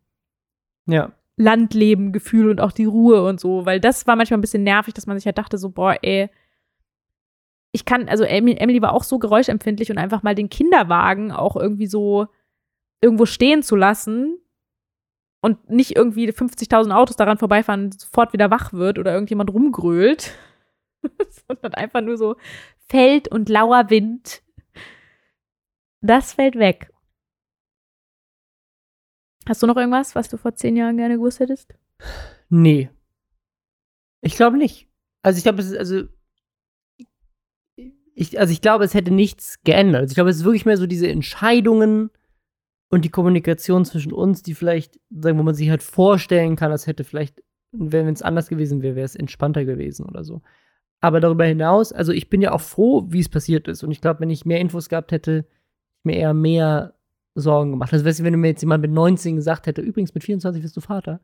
ja. 0.87 1.13
Landleben, 1.37 2.13
Gefühl 2.13 2.51
und 2.51 2.61
auch 2.61 2.73
die 2.73 2.85
Ruhe 2.85 3.25
und 3.25 3.39
so, 3.39 3.65
weil 3.67 3.81
das 3.81 4.07
war 4.07 4.17
manchmal 4.17 4.39
ein 4.39 4.43
bisschen 4.43 4.65
nervig, 4.65 4.95
dass 4.95 5.07
man 5.07 5.17
sich 5.17 5.27
halt 5.27 5.39
dachte, 5.39 5.59
so, 5.59 5.71
boah, 5.71 5.97
ey, 6.03 6.29
ich 7.77 7.85
kann, 7.85 8.09
also 8.09 8.25
Emily, 8.25 8.81
war 8.81 8.95
auch 8.95 9.05
so 9.05 9.19
geräuschempfindlich 9.19 9.91
und 9.91 9.99
einfach 9.99 10.23
mal 10.23 10.35
den 10.35 10.49
Kinderwagen 10.49 11.31
auch 11.31 11.57
irgendwie 11.57 11.87
so 11.87 12.27
irgendwo 13.03 13.27
stehen 13.27 13.63
zu 13.63 13.77
lassen 13.77 14.39
und 15.43 15.69
nicht 15.69 15.95
irgendwie 15.95 16.27
50.000 16.31 16.91
Autos 16.91 17.17
daran 17.17 17.37
vorbeifahren 17.37 17.93
sofort 17.93 18.33
wieder 18.33 18.51
wach 18.51 18.73
wird 18.73 18.99
oder 18.99 19.13
irgendjemand 19.13 19.53
rumgrölt, 19.53 20.33
sondern 21.49 21.75
einfach 21.75 22.01
nur 22.01 22.17
so 22.17 22.37
Feld 22.89 23.29
und 23.29 23.51
lauer 23.51 23.91
Wind. 23.91 24.43
Das 26.01 26.33
fällt 26.33 26.57
weg. 26.57 26.91
Hast 29.47 29.63
du 29.63 29.67
noch 29.67 29.77
irgendwas, 29.77 30.15
was 30.15 30.31
du 30.31 30.39
vor 30.39 30.55
zehn 30.55 30.77
Jahren 30.77 30.97
gerne 30.97 31.17
gewusst 31.17 31.41
hättest? 31.41 31.75
Nee. 32.49 32.89
Ich 34.23 34.35
glaube 34.35 34.57
nicht. 34.57 34.89
Also 35.21 35.37
ich 35.37 35.45
glaube, 35.45 35.61
es 35.61 35.71
ist, 35.71 35.77
also 35.77 36.09
ich, 38.17 38.41
also 38.41 38.51
ich 38.51 38.63
glaube, 38.63 38.85
es 38.85 38.95
hätte 38.95 39.13
nichts 39.13 39.63
geändert. 39.63 40.01
Also 40.01 40.13
ich 40.13 40.17
glaube, 40.17 40.31
es 40.31 40.39
ist 40.39 40.45
wirklich 40.45 40.65
mehr 40.65 40.79
so 40.79 40.87
diese 40.87 41.07
Entscheidungen 41.07 42.11
und 42.89 43.05
die 43.05 43.11
Kommunikation 43.11 43.85
zwischen 43.85 44.13
uns, 44.13 44.43
die 44.43 44.55
vielleicht, 44.55 44.99
sagen, 45.11 45.39
wo 45.39 45.43
man 45.43 45.55
sich 45.55 45.69
halt 45.69 45.83
vorstellen 45.83 46.57
kann, 46.57 46.71
das 46.71 46.87
hätte 46.87 47.05
vielleicht, 47.05 47.43
wenn 47.73 48.09
es 48.09 48.23
anders 48.23 48.49
gewesen 48.49 48.81
wäre, 48.81 48.97
wäre 48.97 49.05
es 49.05 49.17
entspannter 49.17 49.67
gewesen 49.67 50.07
oder 50.07 50.25
so. 50.25 50.41
Aber 51.03 51.21
darüber 51.21 51.45
hinaus, 51.45 51.93
also 51.93 52.11
ich 52.11 52.31
bin 52.31 52.41
ja 52.41 52.53
auch 52.53 52.63
froh, 52.63 53.05
wie 53.09 53.21
es 53.21 53.29
passiert 53.29 53.69
ist. 53.69 53.85
Und 53.85 53.91
ich 53.91 54.01
glaube, 54.01 54.21
wenn 54.21 54.31
ich 54.31 54.47
mehr 54.47 54.61
Infos 54.61 54.89
gehabt 54.89 55.13
hätte, 55.13 55.47
mir 56.03 56.17
eher 56.17 56.33
mehr 56.33 56.95
Sorgen 57.35 57.73
gemacht. 57.73 57.93
Also, 57.93 58.07
weißt 58.07 58.21
du, 58.21 58.25
wenn 58.25 58.33
du 58.33 58.39
mir 58.39 58.49
jetzt 58.49 58.63
jemand 58.63 58.81
mit 58.81 58.93
19 58.93 59.37
gesagt 59.37 59.67
hätte, 59.67 59.83
übrigens 59.83 60.15
mit 60.15 60.25
24 60.25 60.63
wirst 60.63 60.77
du 60.77 60.81
Vater, 60.81 61.21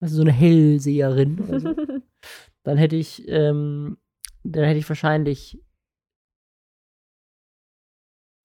also 0.00 0.16
so 0.16 0.22
eine 0.22 0.32
Hellseherin 0.32 1.40
oder 1.40 1.60
so, 1.60 1.74
dann 2.62 2.78
hätte 2.78 2.96
ich, 2.96 3.28
ähm, 3.28 3.98
dann 4.44 4.64
hätte 4.64 4.78
ich 4.78 4.88
wahrscheinlich 4.88 5.60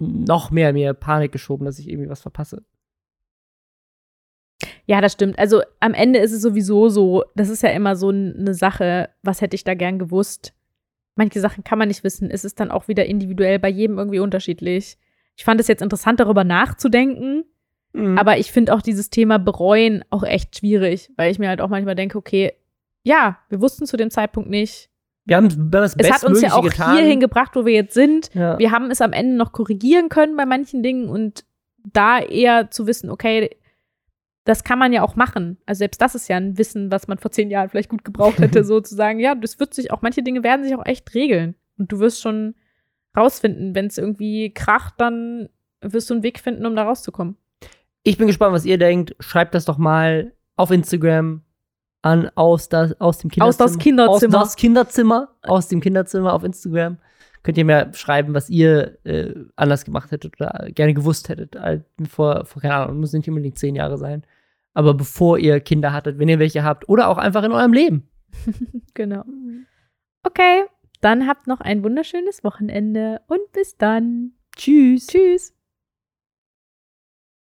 noch 0.02 0.52
mehr 0.52 0.74
mir 0.74 0.94
Panik 0.94 1.32
geschoben, 1.32 1.66
dass 1.66 1.80
ich 1.80 1.90
irgendwie 1.90 2.10
was 2.10 2.22
verpasse. 2.22 2.64
Ja, 4.86 5.02
das 5.02 5.14
stimmt. 5.14 5.40
Also 5.40 5.62
am 5.80 5.94
Ende 5.94 6.20
ist 6.20 6.32
es 6.32 6.42
sowieso 6.42 6.90
so, 6.90 7.24
das 7.36 7.50
ist 7.50 7.64
ja 7.64 7.70
immer 7.70 7.96
so 7.96 8.10
eine 8.10 8.54
Sache, 8.54 9.10
was 9.24 9.42
hätte 9.42 9.56
ich 9.56 9.64
da 9.64 9.74
gern 9.74 10.00
gewusst. 10.00 10.54
Manche 11.16 11.40
Sachen 11.40 11.64
kann 11.64 11.80
man 11.80 11.88
nicht 11.88 12.04
wissen. 12.04 12.30
Es 12.30 12.46
ist 12.46 12.60
dann 12.60 12.72
auch 12.72 12.88
wieder 12.88 13.06
individuell 13.06 13.60
bei 13.60 13.70
jedem 13.70 13.98
irgendwie 13.98 14.20
unterschiedlich. 14.20 14.98
Ich 15.38 15.44
fand 15.44 15.60
es 15.60 15.68
jetzt 15.68 15.82
interessant, 15.82 16.20
darüber 16.20 16.44
nachzudenken. 16.44 17.46
Mhm. 17.94 18.18
Aber 18.18 18.38
ich 18.38 18.52
finde 18.52 18.74
auch 18.74 18.82
dieses 18.82 19.10
Thema 19.10 19.40
bereuen 19.40 20.04
auch 20.10 20.24
echt 20.24 20.58
schwierig, 20.58 21.12
weil 21.18 21.32
ich 21.32 21.40
mir 21.40 21.50
halt 21.50 21.62
auch 21.62 21.70
manchmal 21.70 21.96
denke, 21.96 22.18
okay, 22.18 22.54
ja, 23.04 23.40
wir 23.50 23.62
wussten 23.62 23.86
zu 23.86 23.98
dem 23.98 24.12
Zeitpunkt 24.12 24.50
nicht. 24.50 24.91
Wir 25.26 25.38
haben 25.38 25.70
das 25.72 25.96
Es 25.98 26.12
hat 26.12 26.24
uns 26.24 26.42
ja 26.42 26.54
auch 26.54 26.64
getan. 26.64 26.98
hierhin 26.98 27.20
gebracht, 27.20 27.52
wo 27.56 27.66
wir 27.66 27.74
jetzt 27.74 27.94
sind. 27.94 28.34
Ja. 28.34 28.58
Wir 28.58 28.72
haben 28.72 28.90
es 28.90 29.02
am 29.02 29.14
Ende 29.14 29.36
noch 29.36 29.52
korrigieren 29.52 30.10
können 30.10 30.36
bei 30.36 30.46
manchen 30.46 30.82
Dingen 30.82 31.10
und 31.10 31.46
da 31.84 32.20
eher 32.20 32.72
zu 32.72 32.88
wissen, 32.88 33.10
okay, 33.10 33.50
das 34.44 34.64
kann 34.64 34.80
man 34.80 34.92
ja 34.92 35.04
auch 35.04 35.16
machen. 35.16 35.58
Also 35.66 35.80
selbst 35.80 36.02
das 36.02 36.16
ist 36.16 36.28
ja 36.28 36.38
ein 36.38 36.58
Wissen, 36.58 36.92
was 36.92 37.08
man 37.08 37.20
vor 37.20 37.32
zehn 37.32 37.52
Jahren 37.52 37.70
vielleicht 37.70 37.90
gut 37.90 38.04
gebraucht 38.04 38.40
hätte, 38.40 38.64
sozusagen. 38.64 39.20
Ja, 39.20 39.36
das 39.36 39.60
wird 39.60 39.74
sich 39.74 39.92
auch, 39.92 40.02
manche 40.02 40.24
Dinge 40.24 40.44
werden 40.44 40.64
sich 40.64 40.76
auch 40.76 40.86
echt 40.86 41.14
regeln. 41.14 41.56
Und 41.78 41.92
du 41.92 42.00
wirst 42.00 42.22
schon 42.22 42.56
rausfinden, 43.16 43.76
wenn 43.76 43.88
es 43.88 43.98
irgendwie 43.98 44.54
kracht, 44.54 44.96
dann 44.98 45.50
wirst 45.82 46.10
du 46.10 46.16
einen 46.16 46.24
Weg 46.24 46.40
finden, 46.40 46.66
um 46.66 46.76
da 46.76 46.84
rauszukommen. 46.84 47.38
Ich 48.04 48.18
bin 48.18 48.28
gespannt, 48.28 48.54
was 48.54 48.66
ihr 48.66 48.78
denkt. 48.78 49.16
Schreibt 49.20 49.54
das 49.54 49.66
doch 49.66 49.78
mal 49.78 50.34
auf 50.56 50.72
Instagram 50.72 51.44
an 52.02 52.30
aus, 52.36 52.70
das, 52.70 53.00
aus 53.00 53.20
dem 53.20 53.30
Kinderzimmer. 53.30 53.48
Aus 53.50 53.58
das 53.58 53.78
Kinderzimmer. 53.78 54.40
Aus 54.42 54.48
das 54.48 54.56
Kinderzimmer. 54.56 55.30
Aus 55.44 55.68
dem 55.68 55.82
Kinderzimmer 55.82 56.34
auf 56.34 56.44
Instagram. 56.44 56.98
Könnt 57.44 57.58
ihr 57.58 57.66
mir 57.66 57.92
schreiben, 57.94 58.34
was 58.34 58.50
ihr 58.50 58.98
äh, 59.04 59.34
anders 59.56 59.86
gemacht 59.86 60.12
hättet 60.12 60.40
oder 60.40 60.70
gerne 60.72 60.94
gewusst 60.94 61.30
hättet. 61.30 61.58
Vor, 62.08 62.46
vor, 62.46 62.62
keine 62.62 62.76
Ahnung, 62.76 63.00
muss 63.00 63.14
nicht 63.14 63.28
unbedingt 63.28 63.58
zehn 63.58 63.76
Jahre 63.76 63.98
sein. 63.98 64.24
Aber 64.74 64.94
bevor 64.94 65.38
ihr 65.38 65.60
Kinder 65.60 65.92
hattet, 65.92 66.20
wenn 66.20 66.30
ihr 66.30 66.40
welche 66.40 66.64
habt. 66.64 66.88
Oder 66.88 67.10
auch 67.10 67.18
einfach 67.18 67.44
in 67.44 67.52
eurem 67.52 67.74
Leben. 67.74 68.08
genau. 68.94 69.24
Okay, 70.24 70.66
dann 71.02 71.28
habt 71.28 71.48
noch 71.48 71.62
ein 71.62 71.84
wunderschönes 71.84 72.44
Wochenende 72.44 73.22
und 73.28 73.52
bis 73.54 73.78
dann. 73.78 74.34
Tschüss. 74.56 75.08
Tschüss. 75.08 75.54